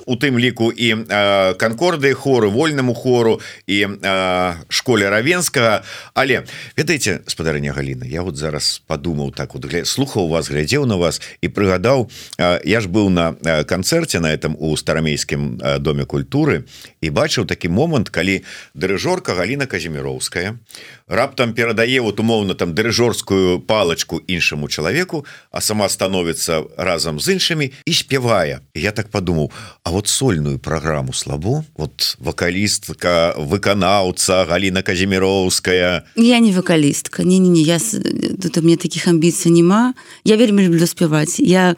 у 0.07 0.17
тым 0.17 0.39
ліку 0.39 0.73
і 0.73 1.07
канкорды 1.55 2.13
хору 2.15 2.51
вольнаму 2.51 2.95
хору 2.95 3.41
і 3.67 3.87
школе 4.69 5.11
равенскага 5.11 5.83
але 6.15 6.43
ведаеце 6.77 7.21
спадарня 7.27 7.73
Гліна 7.73 8.07
я 8.07 8.23
вот 8.23 8.37
зараз 8.37 8.83
подумаў 8.87 9.31
так 9.31 9.55
вот 9.55 9.87
слухаў 9.87 10.29
вас 10.29 10.51
глядзеў 10.51 10.87
на 10.87 10.97
вас 10.97 11.23
і 11.41 11.49
прыгадаў 11.49 12.11
я 12.65 12.81
ж 12.81 12.89
быў 12.89 13.11
на 13.11 13.35
канцэрце 13.45 14.21
на 14.21 14.33
этом 14.33 14.57
у 14.59 14.77
старамейскім 14.77 15.61
доме 15.81 16.05
культуры 16.05 16.65
і 17.01 17.11
бачыў 17.11 17.45
такі 17.47 17.69
момант 17.69 18.09
калі 18.11 18.43
дырыжорка 18.75 19.35
Галіна 19.35 19.67
казіміроўская 19.67 20.59
раптам 21.07 21.55
перадае 21.55 22.01
вот 22.01 22.21
умоўна 22.21 22.55
там 22.55 22.75
дырыжорскую 22.75 23.61
палачку 23.61 24.21
іншаму 24.27 24.69
чалавеку 24.69 25.25
а 25.51 25.61
сама 25.61 25.89
становіцца 25.89 26.65
разам 26.77 27.21
з 27.21 27.37
іншымі 27.37 27.73
і 27.85 27.93
спявае. 27.93 28.61
Я 28.75 28.93
так 28.93 29.11
подумаў 29.11 29.51
А 29.83 29.91
вот 29.91 30.09
сольную 30.09 30.59
праграму 30.59 31.13
слабо? 31.13 31.65
Вот 31.77 32.17
вакалістка 32.19 33.35
выканаўца 33.37 34.45
Галіна 34.49 34.83
казіміроўская 34.83 36.03
я 36.17 36.39
не 36.39 36.53
вакалістка 36.53 37.25
не 37.25 37.39
не 37.39 37.49
не 37.49 37.61
я 37.61 37.79
тут 37.79 38.59
у 38.59 38.63
мне 38.63 38.77
таких 38.77 39.09
амбіцый 39.09 39.53
няма 39.53 39.95
я 40.25 40.37
вельмі 40.37 40.69
люблю 40.69 40.87
спяваць. 40.87 41.41
Я 41.41 41.77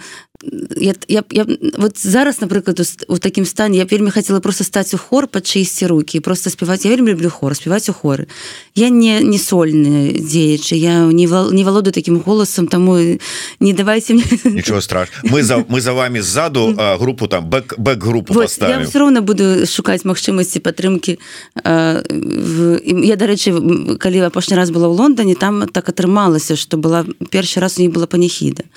я, 0.77 0.95
я, 1.09 1.25
я 1.31 1.47
вот 1.79 1.99
зараз 1.99 2.41
напрыклад 2.41 2.81
у 3.09 3.19
такім 3.19 3.47
стане 3.47 3.79
я 3.79 3.85
вельмі 3.85 4.11
хотела 4.11 4.41
просто 4.41 4.65
стаць 4.65 4.95
у 4.95 4.99
хор 4.99 5.27
под 5.27 5.45
чысці 5.45 5.87
руки 5.87 6.21
просто 6.21 6.51
спяваць 6.51 6.85
я 6.85 6.91
вельмі 6.91 7.11
люблю 7.11 7.31
хор 7.31 7.57
спяваць 7.57 7.89
у 7.89 7.93
хоры 7.93 8.27
я 8.75 8.89
не 8.89 9.21
не 9.21 9.39
сольны 9.39 10.13
дзеячы 10.21 10.77
я 10.77 11.07
не 11.13 11.27
вал, 11.27 11.53
не 11.53 11.65
валоду 11.65 11.93
таким 11.93 12.19
голосам 12.19 12.67
тому 12.67 13.19
не 13.61 13.73
давайте 13.73 14.15
мне 14.15 14.25
ничего 14.45 14.81
страш 14.81 15.09
мы 15.23 15.43
за 15.43 15.65
мы 15.69 15.81
за 15.81 15.93
вами 15.93 16.21
сзаду 16.21 16.77
группу 16.99 17.29
там 17.29 17.49
бэк 17.51 17.75
бэк 17.79 17.99
группу 17.99 18.35
вот, 18.35 18.51
я 18.61 18.85
все 18.85 18.99
равно 18.99 19.23
буду 19.23 19.67
шукаць 19.67 20.05
магчымасці 20.05 20.61
падтрымки 20.61 21.19
я 21.65 23.17
дарэчы 23.17 23.97
калі 23.99 24.19
апошні 24.21 24.57
раз 24.57 24.71
была 24.71 24.89
в 24.89 24.93
Лондоне 24.93 25.35
там 25.35 25.69
так 25.69 25.89
атрымалася 25.89 26.57
что 26.57 26.77
была 26.77 27.05
першы 27.31 27.61
раз 27.61 27.79
у 27.79 27.83
не 27.83 27.89
было 27.89 28.07
паніхіда 28.07 28.63
і 28.63 28.69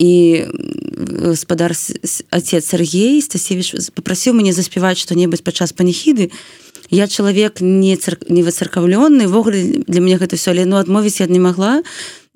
гаспадар 0.00 1.72
отец 2.30 2.64
Сергей 2.64 3.20
Стасевич 3.22 3.74
попросіў 3.94 4.34
мяне 4.34 4.52
заспяваць 4.52 4.98
што-небудзь 4.98 5.44
падчас 5.44 5.72
паніхіды 5.72 6.30
я 6.92 7.08
чалавек 7.08 7.60
не 7.60 7.96
цар... 7.96 8.18
не 8.28 8.42
выцаркаўлённы 8.42 9.26
ввогуле 9.26 9.84
для 9.88 10.00
мяне 10.00 10.18
гэта 10.18 10.36
все 10.36 10.52
але 10.52 10.64
ну 10.64 10.76
адмовіць 10.76 11.20
я 11.20 11.26
не 11.26 11.40
могла 11.40 11.82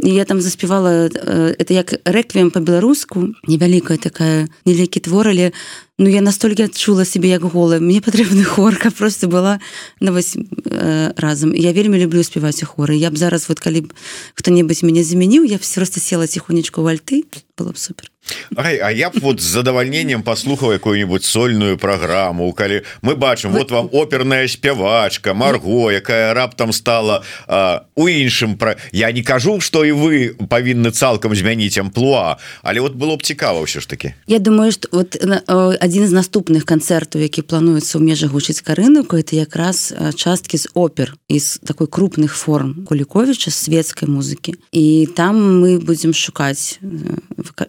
і 0.04 0.10
я 0.14 0.24
там 0.24 0.40
заспявала 0.40 1.08
это 1.08 1.72
як 1.72 1.94
рэквіем 2.04 2.50
по-беларуску 2.50 3.32
невялікая 3.48 3.96
такая 3.98 4.48
невялікі 4.64 5.00
твор 5.00 5.28
але 5.28 5.52
Ну 5.98 6.10
я 6.12 6.20
настолькі 6.20 6.68
адчула 6.68 7.06
сябе 7.08 7.32
як 7.32 7.40
голая. 7.40 7.80
Мне 7.80 8.04
патрэбны 8.04 8.44
хорка 8.44 8.90
просто 8.90 9.28
была 9.28 9.60
на 10.00 10.12
вось 10.12 10.36
э, 10.36 11.12
разам. 11.16 11.54
Я 11.54 11.72
вельмі 11.72 11.96
люблю 11.96 12.22
спяваць 12.22 12.62
у 12.62 12.66
хоры. 12.66 12.92
Я 12.92 13.10
б 13.10 13.16
зараз 13.16 13.48
вот 13.48 13.60
калі 13.60 13.88
б 13.88 13.94
хто-небудзь 14.36 14.84
мяне 14.84 15.00
замяніў 15.00 15.48
я 15.48 15.56
б 15.56 15.64
просто 15.64 16.00
села 16.00 16.26
ціхонечку 16.26 16.82
вальты 16.82 17.24
было 17.56 17.72
б 17.72 17.78
супер 17.78 18.12
Ай, 18.56 18.78
А 18.78 18.90
я 18.90 19.10
б 19.10 19.18
вот 19.20 19.40
з 19.40 19.44
задавальненнем 19.44 20.22
паслухаў 20.22 20.72
якую-нибудь 20.72 21.24
сольную 21.24 21.76
праграму 21.78 22.52
калі 22.52 22.82
мы 23.02 23.16
бачым 23.16 23.52
вот 23.52 23.70
вам 23.70 23.88
оперная 23.92 24.48
спявачка 24.48 25.34
Марго 25.34 25.90
якая 25.90 26.34
раптам 26.34 26.72
стала 26.72 27.22
а, 27.46 27.84
у 27.94 28.08
іншым 28.08 28.56
пра 28.56 28.76
я 28.92 29.12
не 29.12 29.22
кажу 29.22 29.60
что 29.60 29.84
і 29.84 29.92
вы 29.92 30.34
павінны 30.48 30.90
цалкам 30.90 31.34
змяніць 31.34 31.78
амплуа 31.78 32.38
але 32.62 32.80
вот 32.80 32.94
было 32.94 33.16
б 33.16 33.22
цікава 33.22 33.60
ўсё 33.60 33.80
ж 33.80 33.88
таки 33.88 34.14
Я 34.26 34.38
думаю 34.38 34.72
что 34.72 34.88
вот 34.92 35.16
адзін 35.16 36.08
з 36.08 36.12
наступных 36.12 36.64
канцэртаў 36.64 37.22
які 37.22 37.42
плануецца 37.42 37.98
ў 37.98 38.02
межах 38.02 38.32
гучыць 38.32 38.62
карынуку 38.62 39.16
это 39.16 39.36
якраз 39.36 39.92
часткі 40.16 40.56
з 40.58 40.68
опер 40.74 41.14
из 41.28 41.60
такой 41.66 41.86
крупных 41.86 42.34
форм 42.34 42.86
куліковича 42.86 43.50
светской 43.50 44.08
музыкі 44.08 44.54
і 44.72 45.08
там 45.14 45.62
мы 45.62 45.78
будем 45.78 46.14
шукаць 46.14 46.80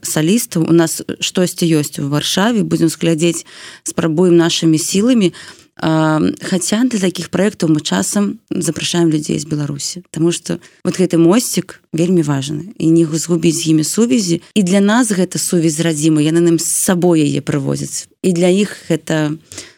саліст 0.02 0.47
артыстаў 0.48 0.70
у 0.70 0.74
нас 0.74 1.02
штосьці 1.20 1.66
ёсць 1.68 2.00
у 2.00 2.08
варшаве 2.10 2.64
будзем 2.64 2.90
сглядзець 2.90 3.46
спрабуем 3.84 4.38
нашими 4.38 4.78
сіламі 4.78 5.34
хотя 5.78 6.84
для 6.90 7.00
таких 7.00 7.30
проектаў 7.30 7.70
мы 7.70 7.82
часам 7.82 8.40
запрашаем 8.50 9.10
людзей 9.10 9.40
з 9.40 9.46
беларусі 9.46 10.02
потому 10.10 10.32
что 10.32 10.60
вот 10.84 10.98
гэты 10.98 11.18
мосцік 11.18 11.82
вельмі 11.94 12.24
важны 12.24 12.74
і 12.78 12.90
не 12.90 13.06
згубіць 13.06 13.62
з 13.62 13.68
імі 13.68 13.84
сувязі 13.84 14.42
і 14.56 14.64
для 14.64 14.80
нас 14.80 15.12
гэта 15.12 15.38
сувязь 15.38 15.80
радзіма 15.80 16.22
яны 16.22 16.40
нам 16.40 16.58
з 16.60 16.66
сабой 16.66 17.22
яе 17.22 17.42
прывозяць 17.42 18.08
і 18.24 18.32
для 18.34 18.48
іх 18.48 18.90
это 18.90 19.38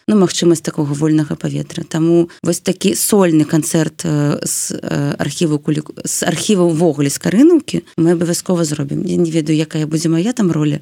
ну 0.09 0.17
магчымасць 0.17 0.65
такого 0.65 0.97
вольнага 0.97 1.37
паветра. 1.37 1.85
Таму 1.85 2.29
вось 2.41 2.59
такі 2.65 2.97
сольны 2.97 3.45
канцэрт 3.45 4.01
з 4.41 4.57
архіву 5.21 5.61
кулі 5.61 5.85
з 6.03 6.25
архіва 6.25 6.65
ўвогуле 6.65 7.13
з 7.13 7.21
карынукі 7.21 7.85
мы 8.01 8.17
абавязкова 8.17 8.65
зробім. 8.65 9.05
Я 9.05 9.21
не 9.21 9.29
ведаю 9.29 9.53
якая 9.53 9.85
будзе 9.85 10.09
моя 10.09 10.33
там 10.33 10.49
роля 10.51 10.81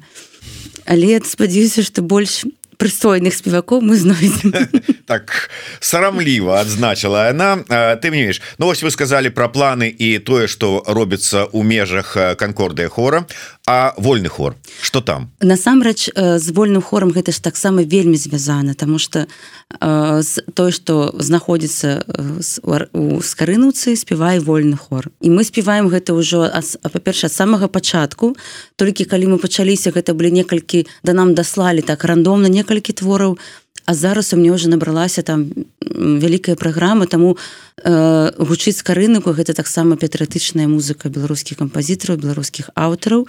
але 0.88 1.20
спадзяюся 1.20 1.84
што 1.84 2.00
больш 2.02 2.44
не 2.44 2.57
прыстойных 2.78 3.34
спевакоў 3.34 3.82
мы 3.82 3.96
знойдем. 3.96 4.54
Так 5.08 5.50
сарамліва 5.80 6.60
адзначила 6.60 7.28
она. 7.28 7.56
Ты 8.02 8.10
мнеш 8.10 8.40
Ну 8.58 8.66
вось 8.66 8.82
вы 8.82 8.90
сказали 8.90 9.30
про 9.30 9.48
планы 9.48 9.88
і 9.88 10.18
тое 10.18 10.46
что 10.46 10.84
робіцца 10.86 11.44
у 11.52 11.62
межах 11.62 12.16
конкордыя 12.38 12.88
хора. 12.88 13.26
А 13.66 13.94
вольны 13.96 14.28
хор? 14.28 14.56
Что 14.80 15.00
там? 15.00 15.30
Насамрэч 15.40 16.10
з 16.14 16.50
вольным 16.52 16.82
хорам 16.82 17.10
гэта 17.10 17.32
ж 17.32 17.40
таксама 17.40 17.82
вельмі 17.82 18.16
звязана 18.16 18.74
тому 18.74 18.98
что 18.98 19.26
з 20.22 20.40
той 20.54 20.72
что 20.72 21.14
знаходзіцца 21.18 22.04
у 22.92 23.20
скарынуцы 23.20 23.96
спявай 23.96 24.38
вольны 24.38 24.76
хор. 24.76 25.10
І 25.20 25.30
мы 25.30 25.44
спяваем 25.44 25.88
гэта 25.88 26.14
ўжо 26.14 26.46
па-перша 26.82 27.28
самага 27.28 27.68
пачатку. 27.68 28.36
Толькі 28.76 29.04
калі 29.04 29.34
мы 29.34 29.38
пачаліся 29.38 29.90
гэта 29.90 30.14
былі 30.14 30.30
некалькі 30.30 30.86
да 31.02 31.12
нам 31.12 31.34
даслалі 31.34 31.82
так 31.82 32.04
рандомна 32.04 32.48
некалькі 32.48 32.67
некалькі 32.68 32.92
твораў 32.92 33.38
а 33.88 33.94
зараз 33.94 34.34
у 34.34 34.36
мне 34.36 34.52
уже 34.52 34.68
набралася 34.68 35.22
там 35.22 35.48
вялікая 35.80 36.56
праграма 36.56 37.06
таму 37.06 37.38
э, 37.80 38.32
гучыць 38.36 38.84
карынку 38.84 39.32
гэта 39.32 39.56
таксама 39.56 39.96
патрыятычная 39.96 40.68
музыка 40.68 41.08
беларускіх 41.08 41.56
кампазітараў 41.56 42.20
беларускіх 42.20 42.68
аўтараў. 42.76 43.24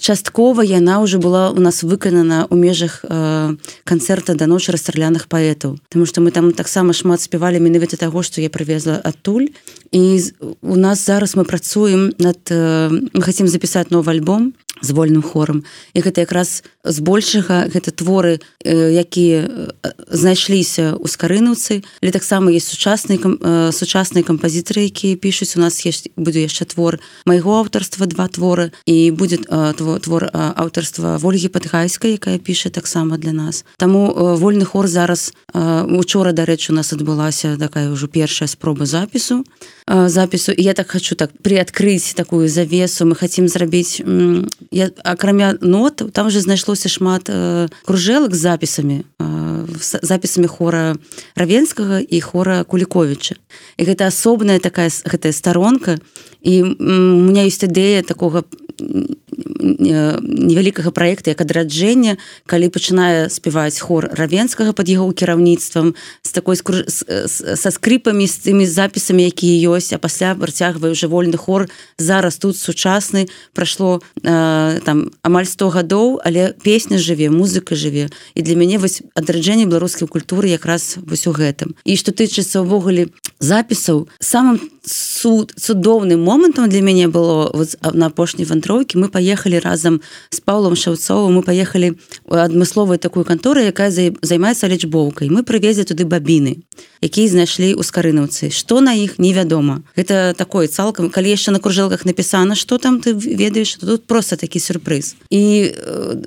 Часткова 0.00 0.64
яна 0.64 1.04
уже 1.04 1.18
была 1.18 1.52
у 1.52 1.60
нас 1.60 1.84
выканана 1.84 2.48
ў 2.48 2.56
межах 2.56 3.04
э, 3.04 3.60
канцэрта 3.84 4.32
да 4.40 4.48
ночы 4.48 4.72
расстраляных 4.72 5.28
паэтаў. 5.28 5.76
Таму 5.92 6.06
что 6.08 6.24
мы 6.24 6.32
там 6.32 6.56
таксама 6.56 6.96
шмат 6.96 7.20
спявалі 7.20 7.60
менавіта 7.60 8.00
таго 8.00 8.24
што 8.24 8.40
я 8.40 8.48
прывезла 8.48 8.96
адтуль. 9.04 9.52
І 9.92 10.32
у 10.64 10.80
нас 10.80 11.04
зараз 11.04 11.36
мы 11.36 11.44
працуем 11.44 12.16
над 12.16 12.40
э, 12.48 12.88
хотим 13.20 13.52
запісаць 13.52 13.92
новы 13.92 14.16
альбом 14.16 14.56
з 14.80 14.90
вольным 14.90 15.22
хорам. 15.22 15.64
І 15.94 16.00
гэта 16.00 16.24
якраз 16.24 16.62
збольшага 16.84 17.68
гэта 17.68 17.92
творы 17.92 18.40
э, 18.64 18.96
якія 18.96 19.44
э, 19.44 19.92
знайшліся 20.08 20.96
ў 20.96 21.04
скарынуцы 21.04 21.84
але 22.02 22.10
таксама 22.10 22.48
есть 22.52 22.72
сучасныя 22.72 23.20
э, 23.20 23.72
сучасныя 23.72 24.24
кампазітары 24.24 24.88
якія 24.88 25.16
пішуць. 25.16 25.56
У 25.56 25.60
нас 25.60 25.84
есть 25.84 26.08
будзе 26.16 26.42
яшчэ 26.48 26.64
твор 26.64 26.98
майго 27.26 27.60
аўтарства 27.60 28.06
два 28.06 28.28
творы. 28.28 28.72
І 28.86 29.10
будет 29.10 29.46
твор, 29.76 30.00
твор 30.00 30.30
аўтарства 30.32 31.20
ольгі 31.22 31.48
падгайскай 31.48 32.16
якая 32.16 32.38
піша 32.38 32.70
таксама 32.70 33.18
для 33.18 33.32
нас. 33.32 33.64
Таму 33.76 34.36
вольны 34.40 34.64
хор 34.64 34.88
зараз 34.88 35.32
учора 35.54 36.32
дарэчы 36.32 36.72
у 36.72 36.76
нас 36.76 36.92
адбылася 36.92 37.56
такая 37.60 37.92
ўжо 37.92 38.08
першая 38.08 38.48
спроба 38.48 38.86
запісу 38.86 39.44
запісу. 39.86 40.52
Я 40.56 40.74
так 40.74 40.90
хочу 40.90 41.14
так 41.14 41.30
приадкрыць 41.42 42.14
такую 42.14 42.48
завесу. 42.48 43.06
Мы 43.06 43.14
хотим 43.14 43.48
зрабіць 43.48 44.02
я 44.70 44.90
акрамя 45.04 45.56
нот 45.60 46.02
там 46.12 46.30
же 46.30 46.40
знайшлося 46.40 46.88
шмат 46.88 47.28
э, 47.28 47.68
кружэлак 47.84 48.34
запісамі 48.34 49.02
э, 49.18 49.66
запісамі 50.02 50.46
хора 50.46 50.96
равенскага 51.34 52.00
і 52.00 52.20
хора 52.20 52.64
куліковича 52.64 53.34
і 53.76 53.82
гэта 53.84 54.06
асобная 54.06 54.58
такая 54.58 54.90
гэтая 55.04 55.32
старонка 55.32 55.98
і 56.42 56.62
у 56.62 57.26
меня 57.26 57.44
есть 57.44 57.62
ідэя 57.62 58.02
такого 58.02 58.44
невялікага 59.60 60.90
проекта 60.90 61.30
як 61.30 61.40
адраджэння 61.40 62.16
калі 62.46 62.70
пачынае 62.72 63.28
спяваць 63.28 63.80
хор 63.80 64.08
равенскага 64.12 64.72
под 64.72 64.88
яго 64.88 65.10
кіраўніцтвам 65.12 65.94
з 66.22 66.30
такой 66.32 66.56
са 66.56 67.70
скрипамі 67.70 68.26
з 68.26 68.36
тымі 68.46 68.66
запісамі 68.66 69.26
якія 69.28 69.70
ёсць. 69.70 69.92
А 69.92 69.98
пасля 69.98 70.34
працягвае 70.34 70.92
уже 70.92 71.06
вольны 71.06 71.36
хор. 71.36 71.68
Зараз 71.98 72.36
тут 72.36 72.56
сучасны 72.56 73.28
прайшло 73.52 74.00
э, 74.22 74.59
там 74.84 75.10
амаль 75.22 75.46
100 75.46 75.68
гадоў 75.76 76.20
але 76.24 76.54
песня 76.62 76.98
жыве 76.98 77.30
музыка 77.30 77.74
жыве. 77.74 78.10
І 78.34 78.42
для 78.42 78.56
мяне 78.56 78.78
вось 78.78 79.02
адраджэнне 79.14 79.66
беларускай 79.66 80.08
культуры 80.08 80.48
якраз 80.48 80.98
вось 81.02 81.26
у 81.26 81.32
гэтым. 81.32 81.76
І 81.84 81.96
што 81.96 82.12
тычыцца 82.12 82.64
ўвогуле 82.64 83.08
запісаў 83.38 84.08
самым 84.20 84.60
суд 84.84 85.52
цудоўным 85.56 86.24
момантам 86.24 86.68
для 86.68 86.82
мяне 86.82 87.08
было 87.08 87.50
вот, 87.52 87.76
на 87.94 88.06
апошняй 88.06 88.48
вандроўкі 88.48 88.98
мы 88.98 89.08
паехалі 89.08 89.60
разам 89.60 90.00
з 90.30 90.40
паўлом 90.40 90.74
шаўцовым 90.76 91.38
мы 91.38 91.42
паехалі 91.42 91.94
у 92.26 92.34
адмысловую 92.34 92.98
такую 92.98 93.24
кантору 93.24 93.60
якая 93.60 93.90
займаецца 93.90 94.66
лічбоўкай. 94.66 95.30
Мы 95.30 95.44
прывезлі 95.44 95.84
туды 95.84 96.04
бабіны 96.04 96.64
якія 97.00 97.28
знайшлі 97.30 97.72
ў 97.78 97.82
скарынаўцы. 97.86 98.50
Што 98.50 98.80
на 98.80 98.92
іх 98.92 99.16
невядома. 99.22 99.80
Гэта 99.96 100.34
такое 100.36 100.68
цалкам 100.68 101.08
калі 101.08 101.30
яшчэ 101.30 101.54
на 101.54 101.60
кружэлках 101.60 102.04
напісана 102.04 102.58
что 102.58 102.78
там 102.78 103.00
ты 103.00 103.14
ведаеш 103.14 103.76
тут 103.80 104.06
просто 104.06 104.36
такі 104.36 104.49
сюрпрыз 104.58 105.14
і 105.30 105.70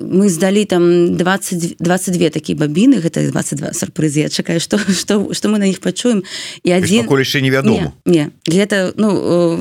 мы 0.00 0.28
здалі 0.30 0.64
там 0.64 1.16
20 1.16 1.76
22 1.78 2.30
такія 2.30 2.56
бабіны 2.56 3.02
гэта 3.02 3.20
22 3.28 3.72
сюрпрызы 3.74 4.24
я 4.24 4.28
чакаю 4.28 4.60
что 4.60 4.78
что 4.78 5.32
что 5.34 5.48
мы 5.48 5.58
на 5.58 5.66
іх 5.66 5.80
пачуем. 5.80 6.22
І 6.62 6.70
адзін 6.72 7.04
яшчэ 7.04 7.40
невядома. 7.40 7.92
Не, 8.06 8.12
не. 8.12 8.24
Гэта 8.46 8.92
ну 8.96 9.60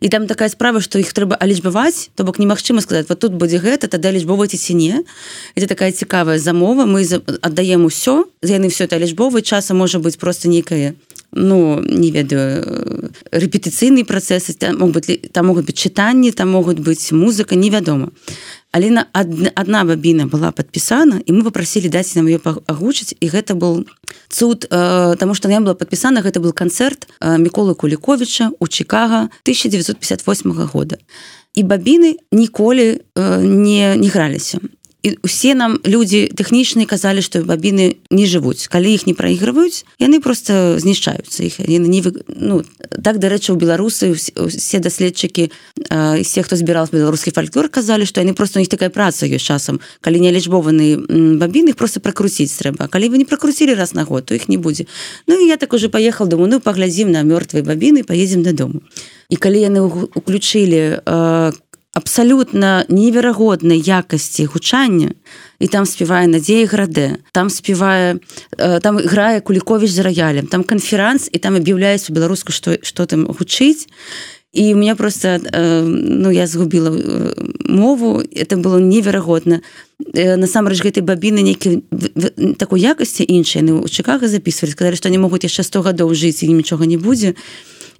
і 0.00 0.08
там 0.08 0.26
такая 0.26 0.48
справа 0.48 0.80
что 0.80 0.98
іх 0.98 1.12
трэба 1.12 1.36
алічбаваць 1.38 2.10
то 2.14 2.24
бок 2.24 2.38
немагчыма 2.38 2.80
сказать 2.80 3.08
вот 3.08 3.18
тут 3.20 3.32
будзе 3.32 3.58
гэта 3.58 3.88
тады 3.88 4.10
лічбоваць 4.12 4.56
ці 4.56 4.74
не 4.74 5.04
это 5.54 5.66
такая 5.66 5.92
цікавая 5.92 6.38
замова. 6.38 6.84
Мы 6.84 7.06
аддаем 7.40 7.84
усё 7.84 8.26
яны 8.42 8.68
все 8.68 8.84
это 8.84 8.98
лічбовы 8.98 9.42
часа 9.42 9.74
можа 9.74 9.98
быть 9.98 10.18
просто 10.18 10.48
нейкае 10.48 10.94
ну 11.32 11.80
не 11.80 12.10
ведаю 12.10 13.10
рэпетыцыйныя 13.32 14.04
працэсы 14.04 14.54
там 14.54 14.78
могуць 14.78 15.08
там 15.32 15.46
могуць 15.46 15.64
быть 15.64 15.78
чытанні 15.78 16.32
там 16.32 16.50
могуць 16.50 16.78
быць 16.78 17.12
музыка 17.12 17.56
невядома 17.56 18.10
Алена 18.72 19.06
одна 19.12 19.84
бабіна 19.84 20.26
была 20.26 20.50
подпісана 20.52 21.20
і 21.26 21.32
мы 21.32 21.44
попросили 21.44 21.88
даць 21.88 22.14
нам 22.16 22.28
ее 22.28 22.40
агучыць 22.66 23.16
і 23.20 23.28
гэта 23.28 23.54
был 23.54 23.84
цуд 24.28 24.66
э, 24.70 25.16
тому 25.18 25.34
что 25.34 25.48
я 25.48 25.60
была 25.60 25.74
подпісана 25.74 26.20
гэта 26.20 26.40
был 26.40 26.52
канцэрт 26.52 27.08
э, 27.20 27.36
міколы 27.36 27.74
куліковича 27.74 28.50
у 28.58 28.68
чикага 28.68 29.28
1958 29.44 30.52
года. 30.72 30.96
І 31.54 31.62
бабіны 31.64 32.16
ніколі 32.32 33.00
э, 33.14 33.42
не 33.42 33.96
не 33.96 34.08
граліся 34.08 34.58
і 35.02 35.18
усе 35.22 35.54
нам 35.58 35.78
людзі 35.82 36.30
тэхнічныя 36.30 36.86
казалі 36.86 37.22
што 37.26 37.42
бабіны 37.42 37.98
не 38.14 38.26
жывуць 38.26 38.70
калі 38.70 38.94
іх 38.94 39.06
не 39.10 39.14
прайгрываюць 39.18 39.82
яны 39.98 40.22
просто 40.22 40.78
знішчаюцца 40.78 41.42
іх 41.42 41.58
яны 41.58 41.90
не 41.90 42.00
ну, 42.28 42.62
так 43.02 43.18
дарэчы 43.18 43.52
у 43.52 43.58
беларусы 43.58 44.14
усе 44.14 44.78
даследчыкі 44.78 45.50
все 46.22 46.42
хто 46.46 46.54
збіраў 46.54 46.94
беларускі 46.94 47.34
фальклор 47.34 47.66
казалі 47.68 48.06
што 48.06 48.22
яны 48.22 48.34
просто 48.34 48.58
у 48.58 48.62
них 48.62 48.70
такая 48.70 48.94
праца 48.94 49.26
ёсць 49.26 49.42
часам 49.42 49.82
калі 50.00 50.22
не 50.22 50.30
лічбованы 50.30 51.36
бабіны 51.38 51.74
просто 51.74 51.98
пракруціць 51.98 52.54
трэба 52.54 52.86
калі 52.86 53.10
вы 53.10 53.18
не 53.18 53.26
пракруцілі 53.26 53.74
раз 53.74 53.94
на 53.98 54.06
год 54.06 54.30
то 54.30 54.38
іх 54.38 54.48
не 54.48 54.56
будзе 54.56 54.86
Ну 55.26 55.34
і 55.34 55.48
я 55.48 55.56
так 55.56 55.72
уже 55.74 55.88
паехал 55.88 56.28
думаю 56.28 56.50
ну 56.50 56.60
паглядзім 56.60 57.10
на 57.10 57.26
мёртвай 57.26 57.66
бабіны 57.66 58.06
поедзем 58.06 58.42
дадому 58.42 58.86
і 59.28 59.36
калі 59.36 59.58
яны 59.58 59.82
уключылі 60.14 61.02
абсалютна 61.92 62.84
неверагоднай 62.88 63.80
якасці 63.80 64.44
гучання 64.44 65.12
і 65.60 65.66
там 65.66 65.86
спявае 65.86 66.26
надзея 66.26 66.66
граде 66.66 67.16
там 67.32 67.50
спявае 67.50 68.18
там 68.82 68.98
играе 68.98 69.40
куліковіч 69.40 69.90
за 69.90 70.02
раялем 70.02 70.46
там 70.46 70.64
канферанс 70.64 71.28
і 71.32 71.38
там 71.38 71.60
аб'яўляюць 71.60 72.08
у 72.08 72.16
беларуску 72.16 72.52
што 72.52 72.80
што 72.82 73.06
там 73.06 73.28
гучыць. 73.28 73.88
І 74.52 74.74
у 74.74 74.76
меня 74.76 74.96
просто 74.96 75.40
ну 75.84 76.30
я 76.30 76.46
згубіла 76.46 76.92
мову 77.64 78.20
это 78.20 78.56
было 78.56 78.80
неверагодна. 78.80 79.60
Насамрэч 80.12 80.80
гэтай 80.80 81.04
бабіны 81.04 81.44
нейкі 81.44 81.84
такой 82.56 82.80
якасці 82.80 83.24
іншай 83.28 83.64
у 83.68 83.88
чакага 83.88 84.28
записывалі 84.28 84.72
сказали 84.72 84.96
што 84.96 85.08
не 85.08 85.20
могуць 85.20 85.44
яшчэ 85.44 85.62
100 85.62 85.92
гадоў 85.92 86.16
жыць 86.16 86.44
і 86.44 86.52
нічога 86.52 86.88
не 86.88 86.96
будзе. 86.96 87.32
і 87.32 87.36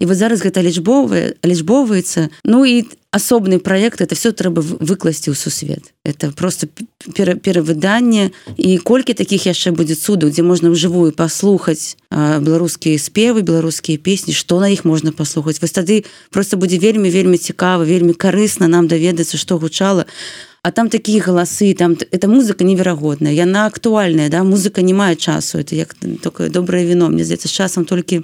вот 0.06 0.16
зараз 0.16 0.42
гэта 0.42 0.62
лічбовая 0.62 1.34
лічбоўваецца. 1.42 2.30
Ну 2.44 2.64
і 2.64 2.88
асобны 3.12 3.58
проект 3.58 4.00
это 4.00 4.14
все 4.14 4.32
трэба 4.32 4.62
выкласці 4.62 5.30
ў 5.30 5.36
сусвет. 5.36 5.92
Это 6.04 6.32
просто 6.32 6.66
перавыданне. 7.12 8.32
І 8.56 8.78
колькі 8.78 9.14
таких 9.14 9.46
яшчэ 9.46 9.70
будзе 9.70 9.94
цудаў 9.94 10.32
дзе 10.32 10.42
можна 10.42 10.72
ўжывую 10.72 11.12
паслухаць 11.12 11.96
беларускія 12.10 12.98
спевы 12.98 13.42
беларускія 13.42 13.98
песні 13.98 14.34
что 14.34 14.60
на 14.60 14.72
іх 14.72 14.84
можна 14.84 15.12
паслухаць. 15.12 15.60
Вось 15.60 15.76
тады 15.76 16.04
просто 16.30 16.56
будзе 16.56 16.78
вельмі 16.78 17.10
вельмі 17.10 17.36
цікава 17.38 17.84
вельмі 17.84 18.16
карысна 18.16 18.66
нам 18.66 18.88
даведацца 18.88 19.36
что 19.36 19.58
гучала. 19.58 20.06
а 20.08 20.51
там 20.70 20.88
такія 20.88 21.22
галасы 21.22 21.74
там 21.74 21.96
эта 22.12 22.28
музыка 22.28 22.62
неверагодная 22.62 23.32
яна 23.32 23.66
актуальная 23.66 24.28
да 24.30 24.44
музыка 24.44 24.82
не 24.82 24.94
мае 24.94 25.16
часу 25.16 25.58
это 25.58 25.74
як 25.74 25.94
такое 26.22 26.50
добрае 26.50 26.86
вино. 26.86 27.08
Мне 27.08 27.24
здаецца 27.24 27.48
з 27.48 27.52
часам 27.52 27.84
толькі 27.84 28.22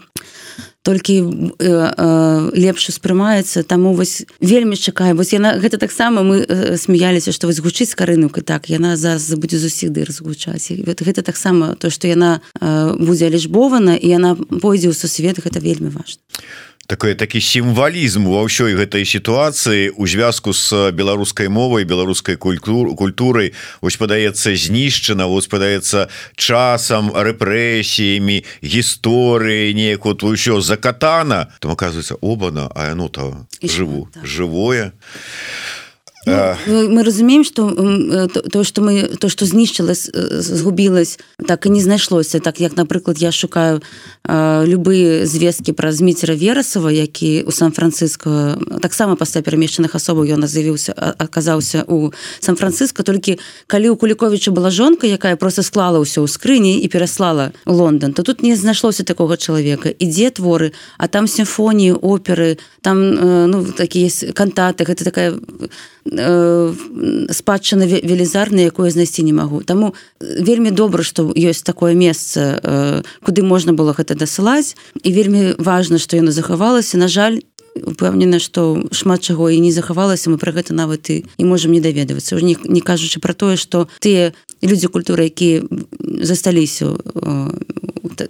толькі 0.83 1.23
э, 1.59 1.93
э, 1.99 2.51
лепш 2.55 2.89
успрымаецца 2.89 3.63
таму 3.63 3.93
вось 3.93 4.23
вельмі 4.41 4.77
чакаю 4.77 5.17
вось 5.17 5.33
яна 5.33 5.59
гэта 5.59 5.79
таксама 5.79 6.23
мы 6.23 6.47
э, 6.47 6.79
смяяліся 6.79 7.33
што 7.33 7.51
вось 7.51 7.59
гучыць 7.59 7.99
карынук 7.99 8.39
і 8.39 8.47
так 8.47 8.71
яна 8.71 8.97
зараз 8.97 9.35
будзе 9.35 9.59
з 9.59 9.67
усіх 9.67 9.91
дыр 9.91 10.13
згучаць 10.15 10.71
вот 10.87 11.03
гэта 11.03 11.27
таксама 11.27 11.75
то 11.75 11.91
што 11.91 12.07
яна 12.07 12.41
э, 12.61 12.95
будзе 12.95 13.29
лічбована 13.29 13.99
і 13.99 14.07
яна 14.07 14.39
пойдзе 14.39 14.89
ў 14.89 14.95
сусвет 14.95 15.43
гэта 15.43 15.59
вельмі 15.59 15.91
важна 15.91 16.23
такой 16.89 17.13
такі 17.15 17.37
сімвалізм 17.45 18.25
ва 18.25 18.49
ўсёй 18.49 18.73
гэтай 18.73 19.05
сітуацыі 19.05 19.93
у 20.01 20.09
звязку 20.09 20.57
з 20.57 20.89
беларускай 20.97 21.53
мовай 21.53 21.85
беларускай 21.85 22.41
культур 22.41 22.97
культурай. 22.97 23.53
Ось 23.85 24.01
падаецца 24.01 24.57
знішчана 24.57 25.29
вось 25.29 25.53
падаецца 25.53 26.09
часам 26.33 27.13
рэпрэсіямі 27.13 28.41
гісторыі 28.65 29.77
неяк 29.77 30.09
вот 30.09 30.25
ўсё 30.25 30.65
закатана. 30.65 31.53
Там 31.61 31.77
оказывается 31.77 32.17
обана 32.25 32.73
а 32.73 32.89
яно 32.89 33.13
то 33.13 33.45
жыву 33.61 34.09
жывое. 34.25 34.97
а 34.97 35.78
Ну, 36.67 36.91
мы 36.91 37.03
разумеем 37.03 37.45
что 37.45 37.71
э, 37.71 38.29
то 38.29 38.65
что 38.65 38.83
мы 38.83 39.03
то 39.19 39.29
что 39.29 39.45
знішчылась 39.47 40.11
згубілась 40.15 41.19
так 41.47 41.67
і 41.67 41.71
не 41.71 41.81
знайшлося. 41.81 42.41
Так 42.41 42.61
як 42.61 42.77
напрыклад 42.77 43.19
я 43.19 43.33
шукаю 43.33 43.83
любые 44.29 45.27
звесткі 45.27 45.73
пра 45.73 45.93
зміцера 45.93 46.35
верасова 46.35 46.93
які 46.93 47.43
у 47.43 47.53
сан-франциско 47.53 48.59
таксама 48.83 49.17
пасля 49.17 49.43
перамешчаных 49.43 49.95
асобаў 49.95 50.25
ён 50.25 50.41
назывіўся 50.45 50.93
аказаўся 50.93 51.85
у 51.89 52.13
сан-франциско. 52.41 53.03
Толькі 53.03 53.39
калі 53.67 53.89
у 53.91 53.97
куліковича 53.97 54.51
была 54.51 54.71
жонка 54.71 55.07
якая 55.07 55.37
просто 55.37 55.63
склала 55.63 55.99
ўсё 55.99 56.25
ў 56.25 56.29
скрыні 56.29 56.79
і 56.81 56.89
пераслала 56.89 57.53
Лондон 57.67 58.13
то 58.13 58.23
тут 58.23 58.43
не 58.43 58.57
знайшлося 58.57 59.05
такого 59.05 59.37
чалавека 59.37 59.89
ідзе 59.89 60.31
творы 60.31 60.73
а 60.99 61.09
там 61.09 61.27
сімфоніі 61.27 61.93
оперы 61.93 62.59
там 62.83 62.99
ну 63.51 63.65
такія 63.65 64.11
кантаты 64.35 64.85
гэта 64.85 65.05
такая 65.05 65.35
спадчына 66.09 67.87
велізарна 67.87 68.65
якое 68.65 68.91
знайсці 68.91 69.23
не 69.23 69.33
магу. 69.33 69.63
Таму 69.63 69.93
э, 69.93 70.43
вельмі 70.43 70.71
добра 70.71 71.03
што 71.03 71.29
ёсць 71.37 71.63
такое 71.63 71.95
месца 71.95 72.61
э, 72.63 73.03
куды 73.23 73.43
можна 73.43 73.73
было 73.73 73.93
гэта 73.93 74.15
дасылаць. 74.15 74.77
І 75.03 75.13
вельмі 75.13 75.55
важна 75.59 75.99
што 75.99 76.17
яно 76.17 76.33
захавалася. 76.33 76.99
На 76.99 77.09
жаль 77.09 77.45
упэўнена 77.79 78.39
што 78.39 78.83
шмат 78.91 79.23
чаго 79.23 79.51
і 79.51 79.61
не 79.61 79.73
захавалася. 79.73 80.31
Мы 80.31 80.39
пра 80.39 80.53
гэта 80.53 80.75
нават 80.75 81.11
і 81.11 81.25
і 81.39 81.45
можам 81.45 81.73
не 81.73 81.81
даведавацца 81.81 82.41
не, 82.41 82.57
не 82.65 82.81
кажучы 82.81 83.21
пра 83.21 83.35
тое 83.35 83.57
што 83.57 83.89
тыя 84.01 84.33
людзі 84.63 84.89
культуры 84.89 85.31
якія 85.31 85.63
засталіся 86.23 86.97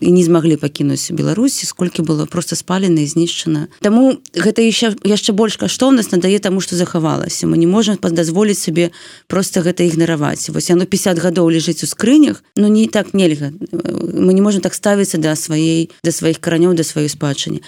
і 0.01 0.13
не 0.13 0.23
змаглі 0.23 0.57
пакінуць 0.61 1.11
беларусі 1.13 1.67
сколькі 1.67 2.03
было 2.03 2.27
просто 2.27 2.57
спалена 2.57 3.01
і 3.01 3.07
знішчана 3.07 3.69
Таму 3.81 4.21
гэта 4.35 4.61
яшчэ 4.61 5.01
яшчэ 5.05 5.33
больш 5.33 5.57
каштоўнасць 5.57 6.13
надае 6.13 6.39
таму 6.39 6.61
што 6.61 6.77
захавалася. 6.77 7.47
Мы 7.47 7.57
не 7.57 7.67
можем 7.67 7.97
дазволіць 8.01 8.59
сабе 8.59 8.91
просто 9.27 9.61
гэта 9.61 9.85
ігнараваць. 9.85 10.49
Вось 10.51 10.71
яно 10.71 10.85
50 10.85 11.19
гадоў 11.19 11.49
лежыць 11.49 11.83
у 11.85 11.87
скрынях 11.87 12.43
но 12.57 12.69
не 12.69 12.89
так 12.89 13.15
нельга. 13.15 13.53
Мы 13.73 14.35
не 14.35 14.41
можем 14.41 14.61
так 14.61 14.75
ставіцца 14.75 15.19
да 15.19 15.37
сваей 15.37 15.91
да 16.05 16.13
сваіх 16.13 16.41
каранёў 16.41 16.75
да 16.75 16.83
сваёй 16.83 17.09
спадчыне 17.09 17.61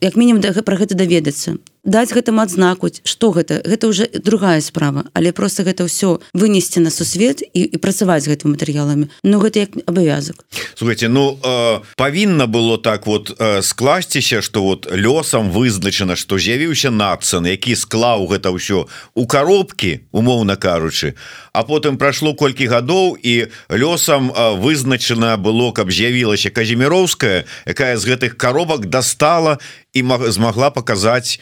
як 0.00 0.16
мінімум 0.16 0.40
да 0.40 0.52
пра 0.62 0.76
гэта 0.76 0.94
даведацца 0.94 1.58
даць 1.88 2.12
гэтым 2.12 2.38
адзнаку 2.40 2.92
что 3.02 3.32
гэта? 3.32 3.64
Гэта 3.64 3.88
уже 3.88 4.06
другая 4.12 4.60
справа. 4.60 5.08
Але 5.16 5.32
просто 5.32 5.64
гэта 5.64 5.88
ўсё 5.88 6.20
вынесці 6.36 6.84
на 6.84 6.92
сусвет 6.92 7.40
і, 7.40 7.64
і 7.64 7.76
працаваць 7.80 8.28
з 8.28 8.36
гэтымі 8.36 8.54
матэрыяламі. 8.54 9.08
Ну 9.24 9.40
гэта 9.40 9.64
як 9.64 9.72
абавязак. 9.88 10.44
Слухайте 10.76 11.08
ну 11.08 11.38
э, 11.40 11.80
павінна 11.96 12.46
было 12.46 12.78
так 12.78 13.06
вот 13.06 13.32
э, 13.38 13.62
скласціся 13.62 14.42
что 14.42 14.62
вот 14.62 14.86
лёсам 14.92 15.50
вызначана 15.50 16.16
что 16.16 16.38
з'явіўся 16.38 16.90
нацан 16.90 17.46
які 17.46 17.74
склаў 17.74 18.28
гэта 18.28 18.52
ўсё 18.52 18.86
у 19.14 19.26
коробкі 19.26 20.04
умоўна 20.12 20.56
кажучы 20.56 21.14
а 21.52 21.64
потым 21.64 21.96
прайшло 21.96 22.34
колькі 22.34 22.68
гадоў 22.68 23.16
і 23.16 23.48
лёсам 23.70 24.30
э, 24.30 24.60
вызначана 24.60 25.36
было 25.36 25.72
каб 25.72 25.90
з'явілася 25.90 26.50
казіміроўская 26.50 27.44
якая 27.66 27.96
з 27.96 28.04
гэтых 28.04 28.36
коробак 28.36 28.86
достала 28.86 29.58
і 29.98 30.30
змагла 30.30 30.70
показаць 30.70 31.40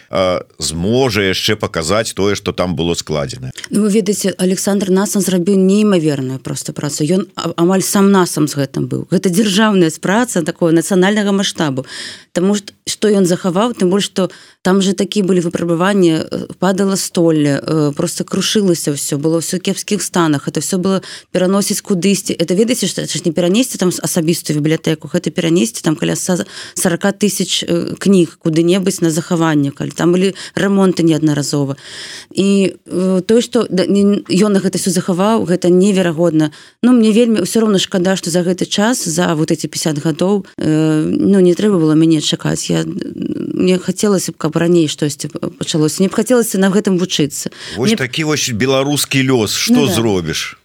зможа 0.58 1.22
яшчэ 1.22 1.56
показаць 1.56 2.12
тое 2.12 2.34
что 2.34 2.52
там 2.52 2.76
было 2.76 2.94
складзена 2.94 3.52
ну, 3.70 3.82
вы 3.82 3.90
ведаеце 3.90 4.34
Александр 4.38 4.90
насам 4.90 5.22
зрабіў 5.22 5.56
неймаверную 5.56 6.38
просто 6.38 6.72
працу. 6.72 7.04
Ён 7.04 7.26
амаль 7.56 7.82
сам 7.82 8.10
насам 8.10 8.48
з 8.48 8.54
гэтым 8.56 8.86
быў. 8.86 9.06
Гэта 9.10 9.30
дзяржаўная 9.30 9.90
праца 10.00 10.42
такого 10.42 10.70
нацыянальнага 10.70 11.32
маштабу. 11.32 11.86
Таму 12.32 12.56
што 12.86 13.10
ён 13.10 13.26
захаваў 13.26 13.74
тым 13.74 13.90
больш 13.90 14.06
што 14.06 14.30
там 14.62 14.78
же 14.82 14.94
такі 14.94 15.26
былі 15.26 15.42
выпрабаванні 15.42 16.22
падала 16.62 16.94
столле 16.96 17.58
просто 17.98 18.22
крушылася 18.24 18.94
все 18.94 19.18
было 19.18 19.40
все 19.40 19.58
кепскіх 19.58 20.02
станах 20.02 20.46
это 20.46 20.62
все 20.62 20.78
было 20.78 21.02
пераносіць 21.34 21.82
кудысьці 21.82 22.32
это 22.38 22.54
ведаеце 22.54 22.86
што 22.86 23.02
не 23.02 23.32
перанесці 23.34 23.78
там 23.78 23.90
асабістую 23.90 24.62
бібліятэку 24.62 25.10
гэта 25.10 25.34
перанесці 25.34 25.82
там 25.82 25.96
каля 25.96 26.14
40 26.14 26.46
тысяч 27.18 27.66
кніг 27.98 28.38
куды-небудзь 28.38 29.02
на 29.02 29.10
захаванне 29.10 29.74
калі 29.74 29.90
там 29.90 30.14
былі 30.14 30.34
ремонты 30.54 31.02
неаднаразова 31.02 31.76
і 32.30 32.78
той 33.26 33.42
что 33.42 33.66
ён 33.66 34.52
на 34.54 34.62
гэта 34.62 34.78
все 34.78 34.94
захаваў 34.94 35.42
гэта 35.42 35.74
неверагодна 35.74 36.54
Ну 36.82 36.92
мне 36.92 37.10
вельмі 37.10 37.42
ўсё 37.42 37.66
роўна 37.66 37.82
шкада 37.82 38.14
что 38.14 38.30
за 38.30 38.46
гэты 38.46 38.62
час 38.66 39.02
за 39.02 39.34
вот 39.34 39.50
эти 39.50 39.66
50 39.66 39.98
гадоў 39.98 40.46
э, 40.58 41.02
ну 41.02 41.40
не 41.40 41.54
трэба 41.54 41.82
было 41.82 41.98
мяне 41.98 42.22
чакаць 42.22 42.70
я 42.70 42.75
мне 42.84 43.78
хацелася 43.78 44.32
б 44.32 44.36
каб 44.36 44.56
раней 44.56 44.88
штосьці 44.88 45.28
пачалося 45.28 46.02
не 46.02 46.08
б 46.08 46.12
хацелася 46.12 46.58
на 46.58 46.68
гэтым 46.70 46.98
вучыцца 46.98 47.50
мне... 47.78 47.96
такі 47.96 48.24
вось 48.24 48.50
беларускі 48.50 49.22
лёс. 49.22 49.54
Что 49.54 49.74
ну, 49.74 49.86
да. 49.86 49.92
зробіш 49.92 50.58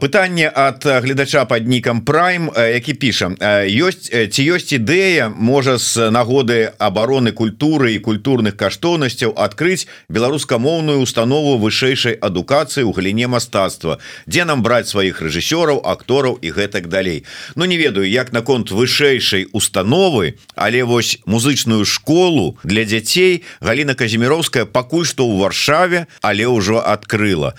пытанне 0.00 0.48
от 0.48 0.84
гледача 0.84 1.44
под 1.44 1.68
нікам 1.68 2.00
прайм 2.00 2.50
які 2.56 2.94
піша 2.94 3.30
ёсць 3.70 4.10
ці 4.10 4.42
ёсць 4.50 4.74
ідэя 4.74 5.30
можа 5.30 5.78
з 5.78 6.10
нагоды 6.10 6.74
обороны 6.78 7.30
культуры 7.30 7.94
і 7.94 8.02
культурных 8.02 8.58
каштоўнасцяў 8.58 9.38
адкрыць 9.38 9.86
беларускамоўную 10.10 10.98
установу 10.98 11.54
вышэйшай 11.62 12.18
адукацыі 12.18 12.82
ў 12.82 12.90
галіне 12.98 13.30
мастацтва 13.30 14.02
дзе 14.26 14.42
нам 14.42 14.66
браць 14.66 14.90
сваіх 14.90 15.22
рэжысёраў 15.22 15.86
актораў 15.86 16.42
і 16.42 16.50
гэтак 16.50 16.90
далей 16.90 17.22
Ну 17.54 17.64
не 17.64 17.78
ведаю 17.78 18.10
як 18.10 18.32
наконт 18.32 18.74
вышэйшай 18.74 19.46
установы 19.52 20.34
але 20.56 20.82
вось 20.82 21.22
музычную 21.26 21.84
школу 21.86 22.58
для 22.64 22.82
дзяцей 22.82 23.46
Галіна 23.60 23.94
казіміроўская 23.94 24.66
пакуль 24.66 25.06
што 25.06 25.22
ў 25.30 25.38
варшаве 25.46 26.06
але 26.22 26.50
ўжо 26.50 26.82
адкрыла. 26.82 27.54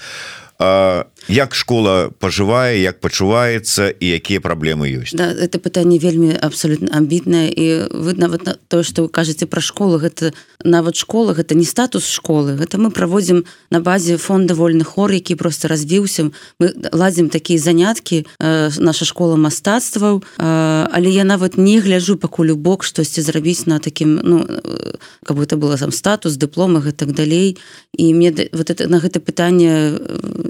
А 0.59 1.05
як 1.27 1.55
школа 1.55 2.09
пажывае 2.19 2.79
як 2.81 2.99
пачуваецца 3.01 3.91
і 3.99 4.05
якія 4.05 4.39
праблемы 4.39 4.87
ёсць? 4.87 5.13
Да, 5.13 5.27
это 5.31 5.59
пытанне 5.59 5.99
вельмі 5.99 6.37
абсолютно 6.39 6.87
амбітнае 6.93 7.51
і 7.51 7.65
вы 7.91 8.13
нават 8.17 8.45
на 8.45 8.55
то 8.67 8.83
что 8.83 9.03
вы 9.03 9.09
кажаце 9.09 9.45
пра 9.45 9.61
школу 9.61 9.99
гэта 9.99 10.33
нават 10.63 10.95
школа 10.95 11.33
гэта 11.33 11.55
не 11.55 11.65
статус 11.65 12.07
школы 12.07 12.55
гэта 12.55 12.77
мы 12.77 12.91
праводзім 12.91 13.43
на 13.69 13.79
базе 13.79 14.17
фонда 14.17 14.53
вольны 14.53 14.83
хор 14.83 15.11
які 15.11 15.35
просто 15.35 15.67
развіўся. 15.67 16.31
Мы 16.59 16.73
ладзім 16.91 17.29
такія 17.29 17.59
заняткі 17.59 18.25
э, 18.39 18.71
наша 18.79 19.05
школа 19.05 19.35
мастацтваў 19.35 20.23
э, 20.39 20.87
але 20.91 21.09
я 21.09 21.23
нават 21.23 21.57
не 21.57 21.79
гляжу 21.79 22.17
пакуль 22.17 22.53
у 22.53 22.55
бок 22.55 22.83
штосьці 22.83 23.21
зрабіць 23.21 23.67
на 23.67 23.79
такім 23.79 24.19
ну 24.23 24.45
э, 24.47 24.95
как 25.23 25.37
бы 25.37 25.43
это 25.43 25.57
было 25.57 25.77
там 25.77 25.91
статус 25.91 26.37
дыпломах 26.37 26.87
і 26.87 26.91
так 26.91 27.11
далей. 27.11 27.57
І 27.93 28.13
мне 28.13 28.31
вот 28.53 28.69
это 28.69 28.87
на 28.87 28.99
гэта 28.99 29.19
пытанне 29.19 29.99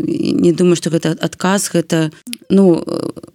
не 0.05 0.53
думаю 0.57 0.75
что 0.79 0.89
гэта 0.93 1.15
адказ 1.29 1.69
гэта 1.73 2.09
ну 2.49 2.83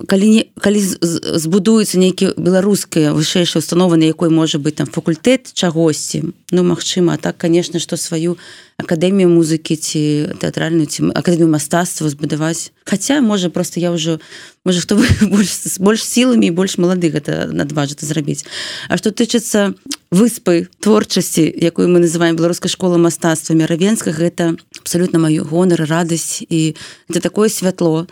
калі 0.09 0.29
не 0.29 0.43
калі 0.61 0.81
збудуецца 0.81 1.99
нейкі 1.99 2.33
беларуская 2.37 3.13
вышэйшая 3.13 3.61
установа 3.61 3.97
на 3.97 4.09
якой 4.09 4.31
можа 4.31 4.59
быть 4.59 4.77
там 4.77 4.87
факультэт 4.87 5.53
чагосьці 5.53 6.33
ну 6.51 6.63
Мачыма 6.63 7.19
так 7.19 7.37
конечно 7.37 7.79
что 7.79 7.97
сваю 7.97 8.39
акадэмію 8.83 9.31
музыкі 9.31 9.77
ці 9.79 10.35
тэатральную 10.43 10.87
ці 10.91 11.13
акадэмію 11.15 11.51
мастацтва 11.53 12.11
збудаваць. 12.11 12.73
Хаця 12.85 13.21
можа 13.23 13.51
просто 13.51 13.79
я 13.81 13.95
ўжо 13.95 14.19
можа 14.65 14.81
хто 14.83 14.99
больш 15.33 15.79
больш 15.79 16.03
сіламі 16.03 16.51
больш 16.51 16.79
малады 16.79 17.13
гэта 17.15 17.53
надважыцца 17.53 18.07
зрабіць. 18.07 18.45
А 18.89 18.99
што 18.99 19.15
тычыцца 19.15 19.75
выспы 20.11 20.69
творчасці 20.81 21.47
якую 21.47 21.89
мы 21.89 22.03
называем 22.03 22.37
беларускай 22.37 22.69
школа 22.69 22.99
мастацтва 22.99 23.55
меравенска 23.55 24.11
гэта 24.11 24.59
абсалютна 24.81 25.23
маю 25.23 25.47
гонар 25.47 25.87
радасць 25.87 26.43
і 26.43 26.75
это 27.09 27.21
такое 27.21 27.49
святло 27.49 28.07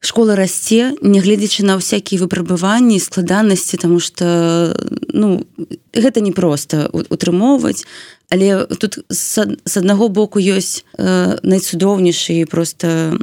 школа 0.00 0.36
расце 0.36 0.96
нягледзячы 1.02 1.64
на 1.64 1.76
всякие 1.76 2.20
выпрабыванні 2.20 3.00
складанасці 3.00 3.76
тому 3.76 4.00
что 4.00 4.72
ну 5.12 5.44
гэта 5.92 6.20
непросто 6.20 6.88
утрымоўваць. 6.92 7.84
Але 8.30 8.64
тут 8.64 9.04
з 9.10 9.76
аднаго 9.76 10.08
боку 10.08 10.38
ёсць 10.38 10.86
э, 10.96 11.36
найцудоўнейшы 11.42 12.46
просто 12.46 13.18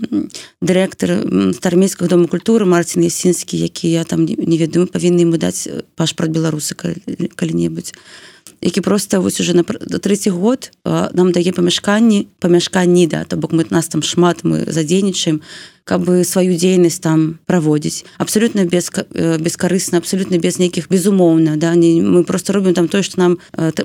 дырэктар 0.62 1.24
стармейскага 1.56 2.12
дома 2.12 2.28
культуры 2.28 2.66
Марцін 2.68 3.08
ясінскі 3.08 3.58
які 3.58 3.88
я 3.90 4.04
там 4.04 4.26
не 4.26 4.58
ведаю 4.58 4.86
павінны 4.86 5.24
ему 5.24 5.40
даць 5.40 5.66
пашпарт 5.96 6.30
беларусы 6.30 6.76
калі-небудзь 6.76 7.96
які 8.62 8.82
просто 8.82 9.22
вось 9.22 9.40
уже 9.40 9.54
на 9.54 9.64
третий 10.00 10.32
год 10.32 10.72
нам 11.14 11.32
дае 11.32 11.52
памяшканні 11.52 12.28
памяшканні 12.40 13.08
да 13.08 13.24
то 13.24 13.38
бок 13.38 13.54
мы 13.54 13.66
нас 13.70 13.88
там 13.88 14.04
шмат 14.04 14.44
мы 14.44 14.72
задзейнічаем 14.72 15.42
каб 15.84 16.04
бы 16.04 16.24
сваю 16.24 16.58
дзейнасць 16.58 17.00
там 17.00 17.40
праводзіць 17.46 18.06
абсолютно 18.18 18.66
без 18.66 18.92
бескарысна 19.40 19.98
абсолютно 19.98 20.38
без 20.38 20.60
нейкіх 20.60 20.90
безумоўна 20.90 21.58
да 21.58 21.76
не 21.76 22.02
мы 22.02 22.24
просто 22.24 22.54
робім 22.54 22.74
там 22.74 22.88
тое 22.88 23.04
что 23.04 23.22
нам 23.22 23.38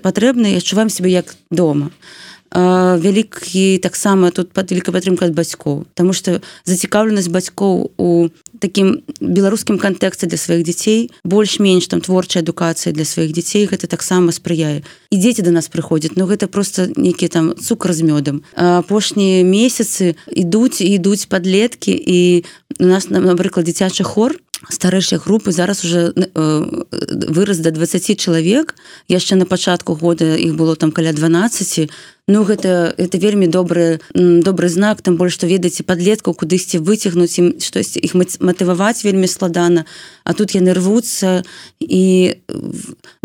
патрэбна 0.02 0.48
і 0.48 0.56
адчуваем 0.56 0.90
себе 0.90 1.10
як 1.10 1.36
дома. 1.50 1.90
а 1.90 2.31
вялікі 2.52 3.78
таксама 3.78 4.30
тут 4.30 4.52
пад 4.52 4.70
вялікая 4.70 4.92
падтрымка 4.92 5.26
ад 5.26 5.34
бацькоў 5.34 5.84
Таму 5.94 6.12
што 6.12 6.40
зацікаўленасць 6.68 7.32
бацькоў 7.32 7.92
у 7.96 8.28
такім 8.60 9.02
беларускім 9.20 9.78
кантэксце 9.82 10.28
для 10.28 10.38
сваіх 10.38 10.62
дзяцей 10.68 11.10
больш-менш 11.24 11.88
там 11.88 12.04
творчая 12.04 12.44
адукацыя 12.44 12.92
для 12.92 13.04
сваіх 13.08 13.32
дзяцей 13.32 13.66
гэта 13.66 13.88
таксама 13.88 14.32
спрыяе. 14.32 14.84
І 15.10 15.16
дзеці 15.16 15.42
до 15.42 15.50
нас 15.50 15.72
прыходзяць 15.72 16.14
но 16.16 16.28
гэта 16.28 16.46
просто 16.46 16.92
нейкі 16.94 17.28
там 17.28 17.54
цукр 17.56 17.92
з 17.92 18.06
мёдам. 18.06 18.44
Апошнія 18.54 19.42
месяцы 19.42 20.14
ідуць 20.28 20.84
ідуць 20.84 21.26
падлеткі 21.26 21.96
і 21.96 22.44
у 22.78 22.86
нас 22.86 23.08
напрыклад 23.08 23.66
дзіцячы 23.66 24.04
хор 24.04 24.36
старэйшай 24.68 25.18
групы 25.18 25.50
зараз 25.52 25.84
уже 25.84 26.12
э, 26.14 26.84
выраз 27.28 27.58
до 27.58 27.70
20 27.70 28.20
чалавек. 28.20 28.74
Яшчэ 29.08 29.34
на 29.34 29.46
пачатку 29.46 29.94
года 29.94 30.36
іх 30.36 30.54
было 30.54 30.76
там 30.76 30.92
каля 30.92 31.12
12 31.12 31.90
Ну 32.28 32.44
гэта 32.44 32.94
это 32.98 33.18
вельмі 33.18 33.48
добры 33.50 33.98
добры 34.14 34.68
знак 34.68 35.02
там 35.02 35.16
больш 35.18 35.34
што 35.34 35.50
ведаеце 35.50 35.82
падлеткаў 35.82 36.38
кудысьці 36.38 36.78
выцягнуць 36.78 37.34
ім 37.42 37.58
штось 37.58 37.98
іх 37.98 38.14
матываваць 38.14 39.02
вельмі 39.02 39.26
складана. 39.26 39.82
А 40.22 40.30
тут 40.30 40.54
яны 40.54 40.70
рвуцца 40.70 41.42
і 41.82 42.38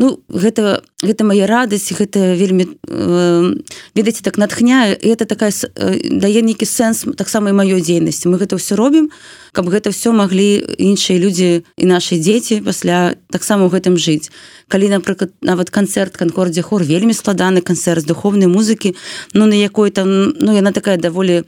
ну 0.01 0.19
гэта 0.33 0.81
гэта 1.05 1.23
моя 1.29 1.45
радасць 1.45 1.93
гэта 1.93 2.33
вельмі 2.33 2.73
э, 2.89 3.53
ведаеце 3.93 4.25
так 4.25 4.41
натхняю 4.41 4.97
это 4.97 5.29
такая 5.29 5.53
э, 5.53 6.17
дае 6.17 6.41
нейкі 6.41 6.65
сэнс 6.65 7.05
таксама 7.13 7.53
і 7.53 7.53
маёй 7.53 7.85
дзейнасці. 7.85 8.33
Мы 8.33 8.41
гэта 8.41 8.57
ўсё 8.57 8.73
робім 8.73 9.13
каб 9.57 9.69
гэта 9.73 9.89
все 9.89 10.13
маглі 10.13 10.61
іншыя 10.77 11.17
людзі 11.17 11.65
і 11.81 11.85
наши 11.89 12.21
дзеці 12.21 12.61
пасля 12.61 13.17
таксама 13.33 13.65
ў 13.65 13.73
гэтым 13.73 13.97
жыць. 13.97 14.29
Калі 14.69 14.89
напрыклад 14.93 15.33
нават 15.41 15.73
канцэрт 15.73 16.13
канкордзе 16.13 16.61
хор 16.61 16.85
вельмі 16.85 17.17
складаны 17.17 17.65
канцэрт 17.65 18.05
з 18.05 18.09
духовнай 18.09 18.45
музыкі 18.45 18.86
ну 19.33 19.45
на 19.45 19.55
якой 19.55 19.91
там 19.91 20.33
ну 20.39 20.53
яна 20.53 20.71
такая 20.71 20.97
даволі 20.97 21.41
э, 21.41 21.43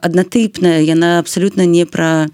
аднатыпная 0.00 0.80
яна 0.80 1.18
абсалютна 1.18 1.66
не 1.66 1.86
пра 1.86 2.28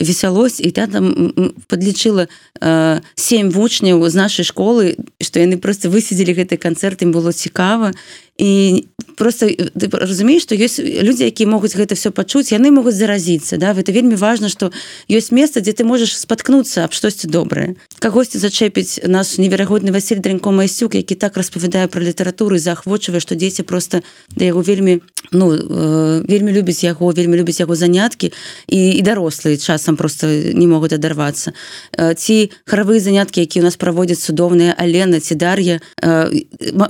весялосць 0.00 0.60
і 0.60 0.70
та 0.70 0.86
там 0.86 1.32
подлічыла 1.68 2.28
э, 2.60 3.00
семь 3.14 3.50
вучняў 3.50 4.08
з 4.08 4.14
нашай 4.14 4.44
школы 4.44 4.96
што 5.20 5.40
яны 5.40 5.56
просто 5.56 5.88
высидзелі 5.88 6.36
гэты 6.36 6.56
канцэрт 6.56 7.02
ім 7.02 7.12
было 7.12 7.32
цікава 7.32 7.92
і 8.38 8.84
просто 9.16 9.48
ты 9.48 9.88
разумееш 9.92 10.42
что 10.42 10.54
ёсць 10.54 10.78
людзі 10.78 11.26
якія 11.26 11.48
могуць 11.48 11.76
гэта 11.76 11.94
все 11.94 12.10
пачуць 12.10 12.52
яны 12.52 12.70
могуць 12.70 12.94
заразіцца 12.94 13.56
да? 13.56 13.72
Это 13.72 13.92
вельмі 13.92 14.14
важно 14.14 14.48
что 14.48 14.70
ёсць 15.08 15.32
месца 15.32 15.60
дзе 15.60 15.72
ты 15.72 15.84
можаш 15.84 16.16
споткнуцца 16.16 16.84
аб 16.84 16.92
штосьці 16.92 17.28
добрае 17.28 17.76
кагосьці 17.98 18.38
зачэпіць 18.38 19.08
наш 19.08 19.38
неверагодны 19.38 19.92
Василь 19.92 20.20
дрэнько 20.20 20.52
майсюк 20.52 20.94
які 20.94 21.14
так 21.14 21.36
распавядае 21.36 21.88
про 21.88 22.00
літаратуру 22.02 22.58
заахвочвае 22.58 23.20
что 23.20 23.34
дзеці 23.34 23.62
просто 23.62 24.02
да 24.36 24.44
яго 24.44 24.60
вельмі 24.60 25.00
ну 25.32 25.52
э, 25.52 26.22
вельмі 26.28 26.52
любіць 26.52 26.84
яго 26.84 27.10
вельмі 27.10 27.36
любіць 27.36 27.60
яго 27.60 27.74
заняткі 27.74 28.32
і, 28.68 28.80
і 28.98 29.02
дарослыя 29.02 29.56
часам 29.56 29.96
просто 29.96 30.26
не 30.26 30.66
могуць 30.66 30.92
адарвацца. 30.92 31.52
Э, 31.96 32.14
ці 32.14 32.50
харавыя 32.66 33.00
заняткі 33.00 33.40
які 33.40 33.60
у 33.60 33.64
нас 33.64 33.76
праводзяць 33.76 34.22
цудоўныя 34.22 34.74
алена 34.78 35.20
ці 35.20 35.34
дар'я 35.34 35.80
э, 36.02 36.44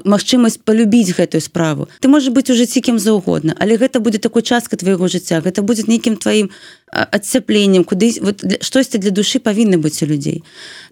магчымасць 0.04 0.58
полюбіць 0.64 1.16
гэтую 1.16 1.40
справу. 1.40 1.88
Ты 2.00 2.08
можа 2.16 2.32
быть 2.32 2.48
уже 2.48 2.64
ці 2.64 2.80
кім 2.80 2.96
заўгодна 2.98 3.52
але 3.60 3.76
гэта 3.76 4.00
будзе 4.00 4.18
такой 4.18 4.40
частка 4.40 4.80
твайго 4.80 5.04
жыцця 5.12 5.44
гэта 5.44 5.60
будзе 5.60 5.84
нейкім 5.84 6.16
тваім 6.16 6.48
адцяпленнем 6.92 7.84
куды 7.84 8.14
вот 8.20 8.44
штосьці 8.60 8.98
для 8.98 9.10
душы 9.10 9.38
павінны 9.38 9.76
быць 9.76 10.02
у 10.02 10.06
людзей. 10.06 10.44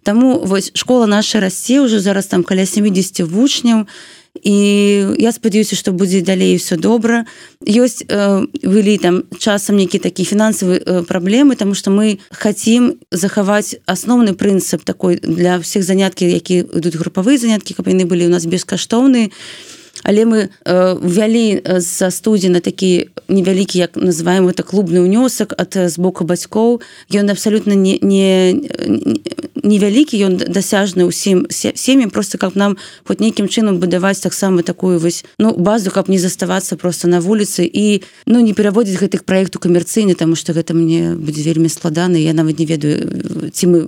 Таму 0.02 0.38
вось 0.44 0.70
школа 0.74 1.06
наша 1.06 1.40
расце 1.40 1.80
ўжо 1.80 2.00
зараз 2.00 2.26
там 2.26 2.42
каля 2.44 2.66
70 2.66 3.24
вучняў 3.24 3.86
і 4.42 4.56
я 5.18 5.30
спадзяюся 5.32 5.76
што 5.76 5.92
будзе 5.92 6.20
далей 6.20 6.58
все 6.58 6.76
добра. 6.76 7.24
Ёсць 7.62 8.02
э, 8.02 8.46
былі 8.66 8.98
там 8.98 9.22
часам 9.38 9.78
нейкі 9.78 10.02
такі 10.02 10.24
фінансавы 10.24 10.82
э, 10.82 11.02
праблемы 11.06 11.54
тому 11.56 11.74
что 11.74 11.90
мы 11.90 12.18
хотим 12.30 12.98
захаваць 13.10 13.78
асноўны 13.86 14.34
прынцып 14.34 14.82
такой 14.84 15.22
для 15.22 15.58
всех 15.58 15.84
заняткі 15.84 16.26
які 16.26 16.66
ідуць 16.74 16.98
групавыя 16.98 17.38
заняткі 17.38 17.74
каб 17.74 17.88
яны 17.88 18.04
былі 18.04 18.26
у 18.26 18.34
нас 18.34 18.44
бескаштоўныя. 18.46 19.30
і 19.30 19.83
але 20.04 20.24
мы 20.24 20.48
э, 20.48 20.94
ввялі 21.00 21.60
за 21.80 22.10
студзена 22.10 22.60
такі 22.60 23.08
невялікі 23.28 23.78
як 23.78 23.96
называем 23.96 24.48
это 24.48 24.62
клубны 24.62 25.00
ўнёсак 25.00 25.56
ад 25.56 25.74
з 25.74 25.96
боку 25.98 26.24
бацькоў. 26.24 26.84
Ён 27.10 27.30
абсалютна 27.32 27.74
не 27.74 27.98
невялікі 29.64 30.20
ён 30.28 30.36
дасяжны 30.36 31.08
ўсім 31.08 31.48
сем'ям 31.48 32.10
просто 32.12 32.38
как 32.38 32.54
нам 32.54 32.76
хоть 33.08 33.20
нейкім 33.20 33.48
чынам 33.48 33.80
будаваць 33.80 34.20
таксама 34.20 34.62
такую 34.62 35.00
вось 35.00 35.24
ну 35.38 35.56
базу 35.56 35.90
каб 35.90 36.12
не 36.12 36.20
заставацца 36.20 36.76
просто 36.76 37.08
на 37.08 37.20
вуліцы 37.24 37.64
і 37.64 38.04
ну 38.26 38.44
не 38.44 38.52
пераводзіць 38.52 39.00
гэтых 39.00 39.24
праекту 39.24 39.58
камерцыйны 39.58 40.14
тому 40.14 40.36
что 40.36 40.52
гэта 40.52 40.74
мне 40.76 41.16
будзе 41.16 41.42
вельмі 41.42 41.72
складаны 41.72 42.20
я 42.20 42.36
нават 42.36 42.58
не 42.60 42.66
ведаю 42.66 43.50
ці 43.50 43.64
мы 43.66 43.78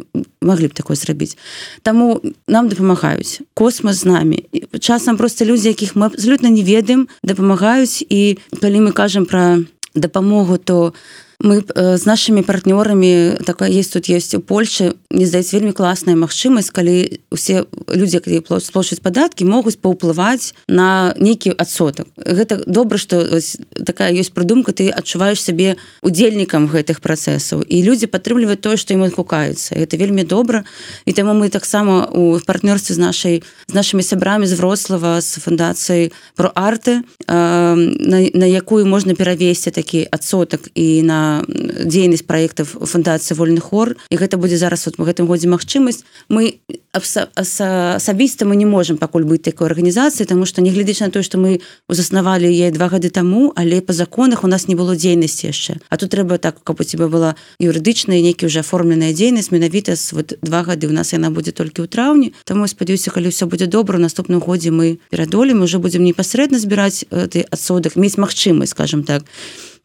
маглі 0.46 0.70
б 0.70 0.74
такое 0.74 0.96
зрабіць 0.96 1.36
Таму 1.82 2.22
нам 2.46 2.68
дапамагаюць 2.68 3.42
космас 3.54 4.02
з 4.02 4.04
намі 4.06 4.38
часам 4.80 5.16
просто 5.16 5.44
людзі 5.44 5.68
якіх 5.68 5.96
мы 5.96 6.06
абсолютно 6.06 6.48
не 6.48 6.62
ведаем 6.62 7.08
дапамагаюць 7.22 8.06
і 8.08 8.38
калі 8.62 8.88
мы 8.88 8.92
кажам 8.92 9.26
про 9.26 9.66
дапамогу 9.94 10.58
то 10.58 10.94
мы 11.40 11.60
з 11.60 11.72
э, 11.74 12.06
нашими 12.06 12.42
партнёрамі 12.42 13.36
такая 13.44 13.70
есть 13.70 13.92
тут 13.92 14.08
есть 14.08 14.34
у 14.34 14.40
Польше 14.40 14.94
не 15.10 15.26
здаецца 15.26 15.56
вельмі 15.56 15.72
класная 15.72 16.16
магчымасць 16.16 16.70
калі 16.70 17.20
усе 17.30 17.64
людзі 17.88 18.16
якія 18.16 18.40
плошаць 18.40 19.00
падаткі 19.00 19.44
могуць 19.44 19.76
паўплываць 19.76 20.54
на 20.68 21.14
нейкі 21.18 21.52
адсотак 21.58 22.06
гэта 22.16 22.64
добра 22.66 22.98
что 22.98 23.40
такая 23.84 24.12
ёсць 24.12 24.32
прыдумка 24.32 24.72
ты 24.72 24.88
адчуваеш 24.88 25.42
сябе 25.42 25.76
удзельнікам 26.02 26.68
гэтых 26.72 27.00
працэсаў 27.04 27.62
і 27.68 27.76
людзі 27.84 28.08
падтрымліваюць 28.08 28.60
тое 28.60 28.76
што 28.76 28.94
ім 28.94 29.04
адгукаюцца 29.04 29.76
это 29.76 29.96
вельмі 29.96 30.24
добра 30.24 30.64
і 31.04 31.12
таму 31.12 31.36
мы 31.36 31.50
таксама 31.50 32.08
у 32.08 32.40
партнёрстве 32.40 32.96
з 32.96 32.98
нашай 32.98 33.42
з 33.68 33.74
нашими 33.74 34.02
сябрамі 34.02 34.46
з 34.46 34.56
врослава 34.56 35.20
з 35.20 35.36
фундацыяй 35.36 36.12
про 36.34 36.48
арты 36.54 37.04
на, 37.28 38.18
на 38.32 38.46
якую 38.46 38.86
можна 38.86 39.14
перавесці 39.14 39.70
такі 39.70 40.08
адсотак 40.10 40.72
і 40.74 41.02
на 41.02 41.25
дзейнасць 41.46 42.26
проектов 42.26 42.76
фундацыі 42.80 43.36
вольны 43.36 43.60
хор 43.60 43.96
і 44.10 44.16
гэта 44.16 44.36
будзе 44.36 44.56
зараз 44.56 44.86
вот 44.86 44.98
мы 44.98 45.06
гэтым 45.06 45.26
годзе 45.26 45.48
магчымасць. 45.48 46.04
Мы 46.28 46.60
асабіста 46.92 48.44
мы 48.44 48.56
не 48.56 48.64
можем 48.64 48.96
пакуль 48.96 49.24
быць 49.28 49.44
такой 49.44 49.68
арганізацыі 49.68 50.26
тому 50.26 50.46
что 50.46 50.62
нягледзяч 50.62 51.00
на 51.00 51.10
то 51.10 51.22
что 51.22 51.38
мы 51.38 51.60
заснавалі 51.88 52.48
яе 52.48 52.70
два 52.70 52.88
гады 52.88 53.10
таму 53.10 53.52
але 53.56 53.80
по 53.80 53.92
законах 53.92 54.44
у 54.44 54.48
нас 54.48 54.68
не 54.68 54.74
было 54.74 54.96
дзейнасці 54.96 55.52
яшчэ. 55.52 55.76
А 55.88 55.96
тут 55.96 56.10
трэба 56.10 56.38
так 56.38 56.62
каб 56.62 56.80
у 56.80 56.84
тебя 56.84 57.08
была 57.08 57.36
юрыдычная 57.60 58.22
нейкі 58.22 58.46
уже 58.46 58.60
оформленая 58.60 59.12
дзейнасць 59.12 59.50
менавіта 59.50 59.94
вот 60.12 60.38
два 60.42 60.62
гады. 60.62 60.88
У 60.88 60.92
нас 60.92 61.12
яна 61.12 61.30
будзе 61.30 61.52
толькі 61.52 61.82
ў 61.82 61.88
траўні. 61.88 62.32
Таму 62.44 62.66
спадзяюся 62.68 63.10
калі 63.10 63.28
все 63.28 63.46
будзе 63.46 63.66
добра 63.66 63.98
наступным 63.98 64.40
годзе 64.40 64.70
мы 64.70 64.98
перадолем 65.10 65.62
уже 65.62 65.78
будзем 65.78 66.04
непасрэдна 66.04 66.58
збіраць 66.58 67.04
ты 67.10 67.44
адсодак 67.50 67.96
мець 67.96 68.16
магчымасць 68.16 68.76
скажем 68.76 69.02
так 69.02 69.24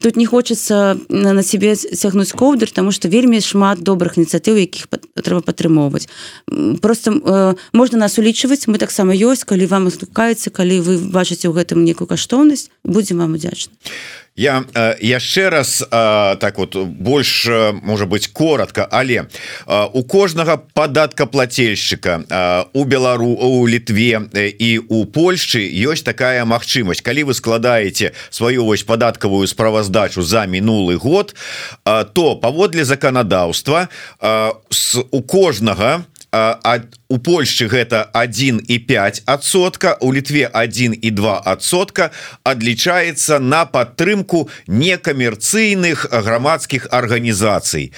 тут 0.02 0.18
не 0.18 0.26
хочется 0.26 0.98
на 1.10 1.44
себе 1.44 1.76
цягнуць 1.76 2.32
коўдыр 2.34 2.72
тому 2.72 2.92
что 2.92 3.08
вельмі 3.08 3.42
шмат 3.42 3.80
добрых 3.80 4.18
ініцыятыў 4.18 4.58
якіх 4.58 4.90
трэба 5.16 5.42
падтрымоўваць 5.42 6.10
просто 6.82 7.12
э, 7.12 7.56
можна 7.74 7.98
нас 7.98 8.18
улічваць 8.18 8.68
мы 8.68 8.78
таксама 8.78 9.14
ёсць 9.14 9.46
калі 9.46 9.66
вам 9.70 9.90
стукаецца 9.90 10.50
калі 10.50 10.82
вы 10.82 10.98
бачыце 10.98 11.48
ў 11.48 11.54
гэтым 11.54 11.86
некую 11.86 12.10
каштоўнасць 12.10 12.74
будзем 12.84 13.22
вам 13.22 13.38
удзячны 13.38 13.74
я 14.36 14.64
э, 14.74 14.96
яшчэ 15.02 15.50
раз 15.50 15.82
э, 15.82 16.36
так 16.40 16.58
вот 16.58 16.76
больш 16.76 17.46
э, 17.46 17.74
можа 17.74 18.06
быть 18.06 18.28
коротко. 18.28 18.88
Але 18.92 19.28
у 19.94 20.04
кожнага 20.04 20.58
падатка 20.58 21.26
плательшчыка 21.26 22.68
у 22.74 22.84
белару 22.84 23.28
у 23.28 23.68
літве 23.68 24.22
і 24.60 24.80
у 24.90 25.06
Польшчы 25.06 25.60
ёсць 25.60 26.04
такая 26.04 26.46
магчымасць. 26.46 27.02
Калі 27.02 27.24
вы 27.24 27.34
складаеце 27.34 28.12
сваю 28.30 28.66
вось 28.66 28.84
падаткавую 28.84 29.48
справаздачу 29.48 30.22
за 30.22 30.46
мінулы 30.46 30.96
год 30.96 31.36
то 31.84 32.36
паводле 32.36 32.86
заканадаўства 32.86 33.90
у 35.12 35.22
кожнага 35.22 36.06
у 36.32 37.01
Польшчы 37.20 37.68
гэта 37.68 38.10
1 38.14 38.62
і 38.68 38.80
5 38.80 39.24
адсотка 39.26 39.98
у 40.00 40.14
літве 40.14 40.48
1 40.54 40.96
і 41.02 41.12
2 41.12 41.42
адсотка 41.46 42.12
адлічаецца 42.44 43.40
на 43.40 43.66
падтрымку 43.66 44.50
некамерцыйных 44.68 46.08
грамадскіх 46.12 46.88
арганізацый. 46.92 47.92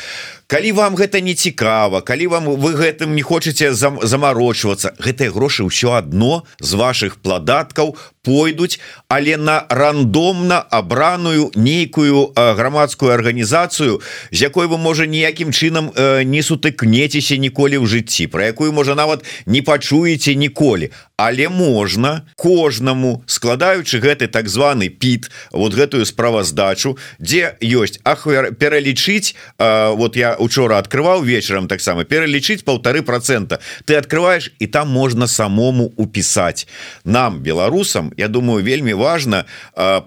Калі 0.53 0.71
вам 0.71 0.95
гэта 0.95 1.17
не 1.21 1.33
цікава 1.33 2.01
калі 2.05 2.27
вам 2.27 2.45
вы 2.61 2.77
гэтым 2.77 3.15
не 3.15 3.23
хочаце 3.25 3.73
зам, 3.73 3.97
замарочвацца 4.03 4.93
гэтыя 4.99 5.31
грошы 5.33 5.65
ўсё 5.65 5.97
адно 5.97 6.43
з 6.59 6.77
ваших 6.77 7.17
пладаткаў 7.25 7.97
пойдуць 8.21 8.77
але 9.07 9.37
на 9.37 9.65
рандомна 9.69 10.59
абраную 10.59 11.49
нейкую 11.55 12.37
грамадскую 12.37 13.09
арганізацыю 13.15 14.03
з 14.29 14.39
якой 14.45 14.67
вы 14.67 14.77
можа 14.77 15.09
ніякім 15.09 15.49
чынам 15.49 15.89
не 16.27 16.45
сутыкнецеся 16.45 17.39
ніколі 17.41 17.81
ў 17.81 17.89
жыцці 17.89 18.27
про 18.27 18.45
якую 18.45 18.75
можа 18.77 18.93
нават 19.03 19.27
не 19.45 19.61
пачуеце 19.61 20.35
ніколі 20.45 20.89
але 21.17 21.49
можна 21.49 22.25
кожнаму 22.35 23.23
складаючы 23.27 23.99
гэты 23.99 24.27
так 24.27 24.49
званы 24.49 24.89
піт 24.89 25.29
вот 25.51 25.73
гэтую 25.73 26.05
справаздачу 26.05 26.97
дзе 27.19 27.53
ёсць 27.61 28.01
ахвер 28.03 28.53
пералічыць 28.57 29.35
вот 29.59 30.17
я 30.17 30.35
учора 30.39 30.81
открываў 30.81 31.21
вечарам 31.21 31.67
таксама 31.67 32.03
пералічыць 32.03 32.65
полторы 32.65 33.01
процента 33.01 33.59
ты 33.85 33.95
открываешь 33.95 34.51
і 34.59 34.67
там 34.67 34.89
можна 34.89 35.27
самому 35.27 35.93
упісаць. 35.97 36.67
Нам 37.05 37.39
беларусам 37.39 38.13
Я 38.17 38.27
думаю 38.27 38.63
вельмі 38.63 38.93
важно 38.93 39.45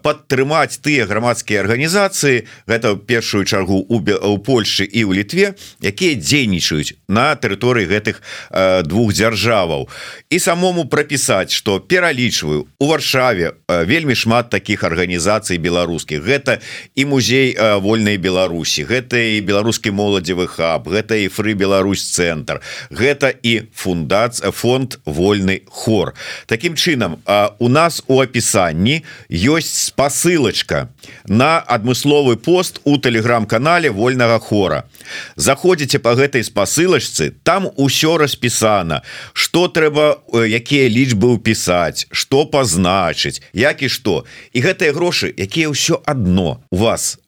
падтрымаць 0.03 0.79
тыя 0.79 1.07
грамадскія 1.07 1.61
арганізацыі 1.61 2.47
гэта 2.67 2.97
першую 2.97 3.45
чаргу 3.45 3.87
у 3.89 3.97
у 4.07 4.39
Польшы 4.39 4.85
і 4.85 5.05
ў 5.05 5.23
літве 5.23 5.55
якія 5.83 6.15
дзейнічаюць 6.15 6.95
на 7.09 7.35
тэрыторыі 7.35 7.87
гэтых 7.87 8.23
двух 8.87 9.13
дзяржаваў. 9.13 9.89
І 10.31 10.39
самому 10.39 10.85
прапісаць 11.07 11.53
что 11.53 11.79
пералічваю 11.79 12.67
у 12.79 12.87
варшаве 12.87 13.53
вельмі 13.69 14.15
шмат 14.15 14.51
таких 14.51 14.83
арганізацый 14.83 15.59
беларускіх. 15.59 16.19
Гэта 16.23 16.59
і 16.95 17.05
музей 17.05 17.57
вольнай 17.79 18.17
Беларусі 18.19 18.83
гэта 18.83 19.17
і 19.17 19.41
беларускі 19.41 19.95
моладзевы 19.95 20.47
хаб 20.51 20.89
гэта 20.89 21.15
і 21.15 21.29
фры 21.29 21.55
Беларусь 21.55 22.03
цэнтр 22.11 22.61
гэта 22.91 23.31
і 23.31 23.71
фундац 23.75 24.43
фонд 24.51 24.99
вольны 25.05 25.63
хор 25.71 26.15
Такім 26.47 26.75
чынам 26.75 27.23
у 27.59 27.69
нас 27.69 28.03
у 28.09 28.19
опісанні 28.19 29.05
ёсць 29.31 29.95
спасылочка 29.95 30.91
на 31.27 31.61
адмысловы 31.61 32.37
пост 32.37 32.81
у 32.85 32.99
телеграм-канале 32.99 33.91
вольнага 33.91 34.39
хора 34.39 34.85
заходзіце 35.37 35.99
по 35.99 36.19
гэтай 36.19 36.43
спасылачцы 36.43 37.31
там 37.43 37.71
усё 37.77 38.19
распісана 38.19 39.03
что 39.33 39.69
трэба 39.69 40.19
якія 40.35 40.86
лічбы 40.89 41.37
ўпісаць 41.37 42.07
что 42.11 42.47
пазначыць 42.47 43.43
як 43.53 43.83
і 43.83 43.89
что 43.89 44.25
і 44.53 44.59
гэтыя 44.65 44.93
грошы 44.97 45.33
якія 45.37 45.71
ўсё 45.71 46.03
адно 46.05 46.63
у 46.71 46.77
вас 46.77 47.19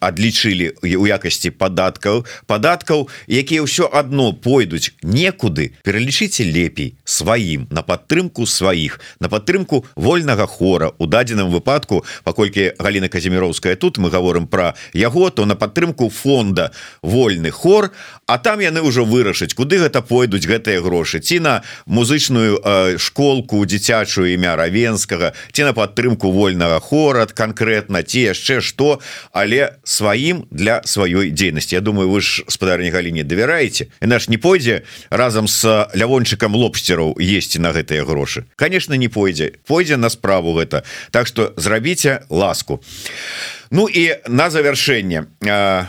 адлічылі 0.00 0.72
у 0.82 1.06
якасці 1.06 1.50
падаткаў. 1.50 2.24
Падаткаў 2.46 3.08
якія 3.28 3.64
ўсё 3.64 3.88
адно 3.92 4.32
пойдуць 4.32 4.92
некуды 5.02 5.72
пералічыце 5.84 6.44
лепей 6.44 6.94
сваім 7.04 7.66
на 7.70 7.82
падтрымку 7.82 8.46
сваіх 8.46 9.00
на 9.20 9.28
падтрымку 9.28 9.84
вольнага 9.96 10.46
хора. 10.46 10.92
У 10.98 11.06
дадзеным 11.06 11.50
выпадку 11.50 12.04
паколькі 12.24 12.72
Галіна 12.78 13.08
казіміровская 13.08 13.76
тут 13.76 13.98
мы 13.98 14.10
говорим 14.10 14.46
про 14.46 14.74
яго 14.92 15.30
то 15.30 15.46
на 15.46 15.54
падтрымку 15.54 16.08
фонда 16.10 16.72
вольны 17.02 17.50
хор 17.50 17.90
а 18.26 18.38
там 18.38 18.60
яны 18.60 18.82
ўжо 18.82 19.04
вырашыць 19.04 19.54
куды 19.54 19.78
гэта 19.78 20.02
пойдуць 20.02 20.46
гэтыя 20.46 20.80
грошы. 20.80 21.20
Ці 21.20 21.40
на 21.40 21.62
музычную 21.86 22.60
э, 22.60 22.98
школку 22.98 23.64
дзіцячую 23.66 24.32
імя 24.34 24.56
равенскага 24.56 25.32
ці 25.52 25.62
на 25.64 25.72
падтрымку 25.72 26.32
вольнага 26.32 26.80
хорад 26.80 27.32
конкретно 27.32 28.02
ці 28.02 28.34
яшчэ 28.34 28.60
что 28.60 29.00
але 29.44 29.76
сваім 29.84 30.48
для 30.50 30.80
сваёй 30.88 31.28
дзейнасці 31.28 31.76
Я 31.76 31.80
думаю 31.84 32.08
вы 32.08 32.24
ж 32.24 32.44
спадарні 32.48 32.88
галіне 32.88 33.24
давяраеце 33.28 33.92
і 34.00 34.06
наш 34.08 34.28
не 34.32 34.40
пойдзе 34.40 34.82
разам 35.10 35.48
с 35.48 35.68
лявончыкам 35.92 36.56
лобстераў 36.56 37.12
есці 37.20 37.60
на 37.60 37.76
гэтыя 37.76 38.08
грошы 38.08 38.48
конечно 38.56 38.96
не 38.96 39.12
пойдзе 39.12 39.52
пойдзе 39.68 40.00
на 40.00 40.08
справу 40.08 40.56
гэта 40.56 40.88
так 41.10 41.28
что 41.28 41.52
зрабіце 41.56 42.24
ласку 42.30 42.80
Ну 43.74 43.88
і 43.90 44.14
на 44.28 44.50
завяршэнне 44.54 45.24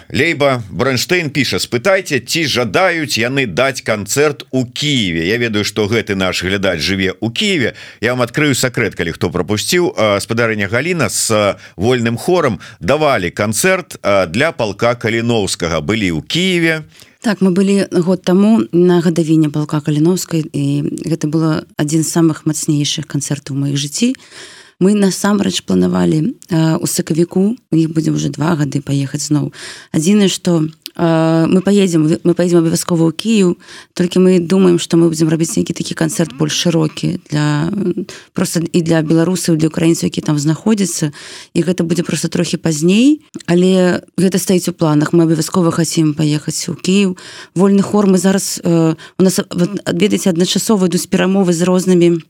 Лейба 0.09 0.63
Бронштейн 0.73 1.29
піша 1.29 1.59
спытайце 1.61 2.17
ці 2.17 2.41
жадаюць 2.49 3.13
яны 3.21 3.45
даць 3.45 3.85
канцэрт 3.85 4.49
у 4.49 4.65
Киеве 4.65 5.29
Я 5.29 5.37
ведаю 5.37 5.61
что 5.61 5.85
гэты 5.85 6.17
наш 6.17 6.41
глядач 6.41 6.81
жыве 6.81 7.13
у 7.21 7.29
Киеве 7.29 7.75
я 8.01 8.17
вам 8.17 8.25
адкрыю 8.25 8.57
сакрэт 8.57 8.97
калі 8.97 9.13
хто 9.13 9.29
пропусціў 9.29 9.93
спадарня 10.17 10.65
Галіна 10.65 11.13
с 11.13 11.29
вольным 11.77 12.17
хорам 12.17 12.57
давалі 12.81 13.29
канцэрт 13.29 14.01
для 14.33 14.49
палка 14.51 14.97
каліновскага. 14.97 15.85
Былі 15.85 16.09
ў 16.17 16.25
Киеве 16.25 16.89
Так 17.21 17.45
мы 17.45 17.53
былі 17.53 17.85
год 17.93 18.25
таму 18.25 18.65
на 18.73 18.97
гадавіне 19.05 19.53
палка 19.53 19.77
каліновскай 19.77 20.41
і 20.41 20.65
гэта 21.05 21.29
было 21.29 21.69
адзін 21.77 22.01
з 22.01 22.09
самых 22.09 22.49
мацнейшых 22.49 23.05
канцэртаў 23.05 23.53
маіх 23.53 23.77
жыцці 23.77 24.17
мы 24.79 24.93
насамрэч 24.93 25.63
планавалі 25.63 26.35
у 26.51 26.87
сакавіку 26.87 27.55
у 27.55 27.75
іх 27.75 27.93
будзем 27.93 28.15
уже 28.15 28.29
два 28.29 28.55
гады 28.55 28.81
паехаць 28.81 29.27
зноў. 29.27 29.53
Адзінае 29.91 30.27
што 30.27 30.67
мы 30.95 31.59
поедем 31.61 32.07
мы 32.23 32.33
поедем 32.33 32.63
абавязкова 32.63 33.11
ў 33.11 33.13
Кіў 33.15 33.59
толькі 33.93 34.19
мы 34.23 34.39
думаем 34.39 34.79
что 34.79 34.95
мы 34.95 35.11
будем 35.11 35.27
рабіць 35.27 35.55
нейкі 35.59 35.75
такі 35.75 35.95
канцэрт 35.95 36.35
больш 36.39 36.55
шырокі 36.55 37.19
для 37.31 37.71
просто 38.31 38.63
і 38.63 38.79
для 38.81 39.03
беларусаў 39.03 39.59
для 39.59 39.67
украінцаў 39.67 40.07
які 40.07 40.21
там 40.21 40.39
знаходзяцца. 40.39 41.11
І 41.53 41.59
гэта 41.63 41.83
будзе 41.83 42.03
просто 42.03 42.27
трохі 42.27 42.57
пазней. 42.57 43.21
Але 43.45 44.03
гэта 44.15 44.39
стаіць 44.39 44.69
у 44.69 44.73
планах. 44.73 45.11
Мы 45.11 45.27
абавязкова 45.27 45.71
хацім 45.71 46.15
паехаць 46.15 46.67
у 46.71 46.75
Кіў 46.75 47.17
вольны 47.55 47.83
хор 47.83 48.07
мы 48.07 48.17
зараз 48.17 48.61
у 48.63 49.23
нас 49.23 49.39
адведаць 49.39 50.27
адначасова 50.27 50.87
ідуць 50.87 51.11
перамовы 51.11 51.51
з 51.51 51.67
рознымі 51.67 52.23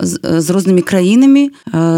з 0.00 0.50
рознымі 0.50 0.82
краінамі. 0.82 1.50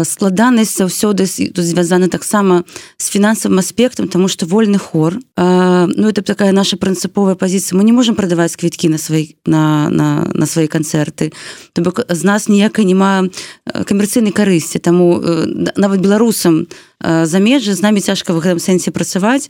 Складанасць 0.05 0.77
заўсёды 0.81 1.25
тут 1.53 1.65
звязана 1.65 2.07
таксама 2.07 2.63
з 2.97 3.09
фінансавым 3.09 3.59
аспектам 3.59 4.07
тому 4.07 4.27
что 4.27 4.45
вольны 4.45 4.77
хор. 4.77 5.19
Ну 5.37 6.07
это 6.09 6.21
такая 6.21 6.51
наша 6.51 6.77
прынцыповая 6.77 7.35
пазіцыя. 7.35 7.77
Мы 7.77 7.83
не 7.83 7.93
можемм 7.93 8.15
прадаваць 8.15 8.55
квіткі 8.55 8.89
на 8.89 8.97
свай 8.97 9.35
на, 9.45 9.89
на, 9.89 10.27
на 10.33 10.45
свае 10.45 10.67
канцэрты 10.67 11.31
То 11.73 11.81
бок 11.81 12.01
з 12.09 12.23
нас 12.23 12.49
ніякай 12.49 12.85
няма 12.85 13.29
камерцыйнай 13.65 14.31
карысці. 14.33 14.79
Таму 14.79 15.21
нават 15.77 16.01
беларусам 16.01 16.67
замежжа 16.99 17.75
з 17.75 17.81
намі 17.81 18.01
цяжка 18.01 18.33
в 18.33 18.41
гэтым 18.41 18.59
сэнсе 18.59 18.91
працаваць 18.91 19.49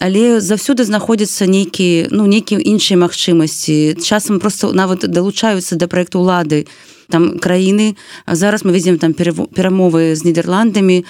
але 0.00 0.40
заўсёды 0.40 0.84
знаходзяцца 0.84 1.46
нейкі 1.46 2.08
ну 2.10 2.26
нейкія 2.26 2.58
іншыя 2.58 2.98
магчымасці. 2.98 3.94
Часам 4.02 4.40
просто 4.40 4.72
нават 4.72 5.06
далучаюцца 5.06 5.76
да 5.76 5.86
проекту 5.86 6.20
улады 6.20 6.66
і 6.66 6.91
там 7.08 7.38
краіны. 7.38 7.96
Зараз 8.26 8.64
мы 8.64 8.72
видим 8.72 8.98
там 8.98 9.12
перамовы 9.12 10.14
з 10.16 10.24
нідерландамі 10.24 11.04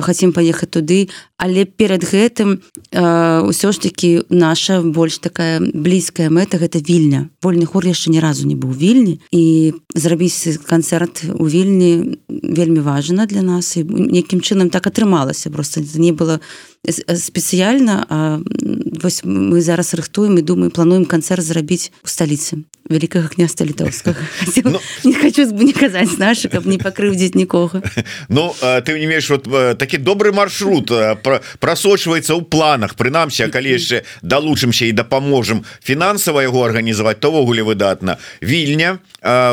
хотим 0.00 0.32
поехать 0.32 0.70
туды. 0.70 1.08
Але 1.36 1.64
перед 1.64 2.02
гэтым 2.04 2.64
ўсё 2.92 3.72
ж 3.72 3.76
таки 3.80 4.22
наша 4.30 4.80
больш 4.80 5.18
такая 5.18 5.60
блізкая 5.60 6.30
мэта 6.30 6.56
гэта 6.56 6.80
вільня. 6.80 7.28
Вольны 7.42 7.66
хор 7.66 7.84
яшчэ 7.84 8.10
ні 8.10 8.20
разу 8.20 8.48
не 8.48 8.56
быў 8.56 8.72
вільні. 8.72 9.20
І 9.30 9.74
зрабіць 9.94 10.58
канцэрт 10.64 11.28
у 11.36 11.44
вільні 11.44 12.16
вельмі 12.28 12.80
важна 12.80 13.26
для 13.26 13.42
нас. 13.42 13.76
І 13.76 13.84
нейкім 13.84 14.40
чынам 14.40 14.70
так 14.70 14.86
атрымалася. 14.86 15.50
Просто 15.50 15.84
не 15.94 16.12
было 16.12 16.40
спецыяльна 16.92 18.06
а 18.08 18.40
вось 19.02 19.24
мы 19.24 19.60
зараз 19.60 19.94
рыхтуем 19.94 20.38
і 20.38 20.42
думаю 20.42 20.70
плануем 20.70 21.04
канцэрт 21.04 21.42
зрабіць 21.42 21.90
у 22.04 22.08
сталіцы 22.08 22.62
вялікага 22.86 23.28
княста 23.28 23.64
літоўскага 23.66 24.22
ну, 24.64 24.80
не 25.04 25.14
хочу 25.14 25.50
не 25.50 25.72
казаць 25.72 26.18
наша 26.18 26.48
каб 26.48 26.66
не 26.66 26.78
пакрыўдзіць 26.78 27.34
нікога 27.34 27.82
Ну 28.28 28.54
ты 28.60 28.98
не 28.98 29.06
мееш 29.06 29.30
вот 29.30 29.48
такі 29.78 29.98
добры 29.98 30.32
маршрут 30.32 30.90
прасочваецца 31.60 32.34
ў 32.34 32.42
планах. 32.46 32.94
Прынамсі 32.94 33.48
калі 33.52 33.76
яшчэ 33.76 34.02
далучымся 34.22 34.86
і 34.86 34.92
дапаможам 34.92 35.64
фінансава 35.82 36.42
яго 36.42 36.64
арганізаваць 36.66 37.20
товогуле 37.20 37.62
выдатна. 37.62 38.18
Вільня 38.42 38.98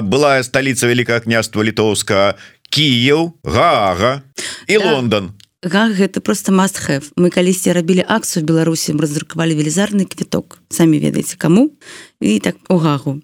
былая 0.04 0.44
сталіца 0.44 0.88
вялікага 0.88 1.26
княства 1.26 1.64
літоўска 1.64 2.36
Кіев 2.70 3.34
Гага 3.44 4.22
і 4.68 4.78
да. 4.78 4.92
Лондон 4.92 5.34
Га 5.64 5.88
гэта 5.88 6.20
просто 6.20 6.52
must 6.52 6.76
have. 6.90 7.08
Мы 7.16 7.30
калісьці 7.32 7.72
рабілі 7.72 8.04
акцыю 8.04 8.44
Беларусі 8.44 8.92
раздрукавалі 9.00 9.56
велізарны 9.56 10.04
квіток 10.04 10.60
самі 10.74 11.00
ведаеце 11.00 11.38
каму. 11.38 11.72
І 12.20 12.40
так 12.40 12.56
у 12.70 12.78
гагу 12.78 13.22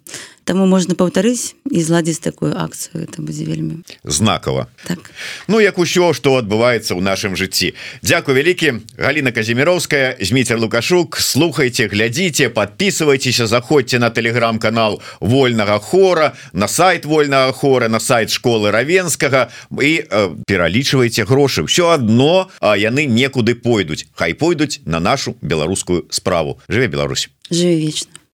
Таму 0.50 0.66
можна 0.66 0.96
паўтарыць 0.98 1.54
і 1.70 1.78
зладзіць 1.78 2.18
такую 2.18 2.56
акцыю. 2.58 3.04
Это 3.04 3.22
будзе 3.22 3.44
вельмі 3.46 3.86
знакова 4.02 4.66
так. 4.82 5.12
Ну 5.46 5.60
як 5.60 5.78
усё 5.78 6.10
што 6.10 6.40
адбываецца 6.40 6.96
ў 6.96 7.00
нашым 7.04 7.36
жыцці. 7.38 7.70
Дякую 8.02 8.34
вялікі. 8.34 8.82
Галіна 8.98 9.30
казіміровская 9.30 10.18
зміцер 10.18 10.58
лукашук. 10.58 11.20
Слухайте 11.22 11.86
глядзіце 11.86 12.50
подписывайтеся 12.50 13.46
заходзьце 13.46 14.02
на 14.02 14.10
телеграм-канал 14.10 14.98
вольнага 15.20 15.78
хора 15.78 16.34
на 16.52 16.66
сайт 16.66 17.06
вольнага 17.06 17.52
хора 17.52 17.88
на 17.88 18.00
сайт 18.00 18.34
школы 18.34 18.74
равенскага. 18.74 19.54
І 19.70 20.02
э, 20.02 20.34
пералічвайце 20.50 21.30
грошы. 21.30 21.62
Все 21.62 21.94
адно 21.94 22.50
а 22.58 22.74
яны 22.74 23.06
некуды 23.06 23.54
пойдуць. 23.54 24.10
Хай 24.18 24.34
пойдуць 24.34 24.80
на 24.84 24.98
нашу 24.98 25.36
беларускую 25.42 26.10
справу. 26.10 26.58
Жыве 26.66 26.88
Беларусь 26.88 27.30
жыве 27.50 27.76
вечна 27.76 28.12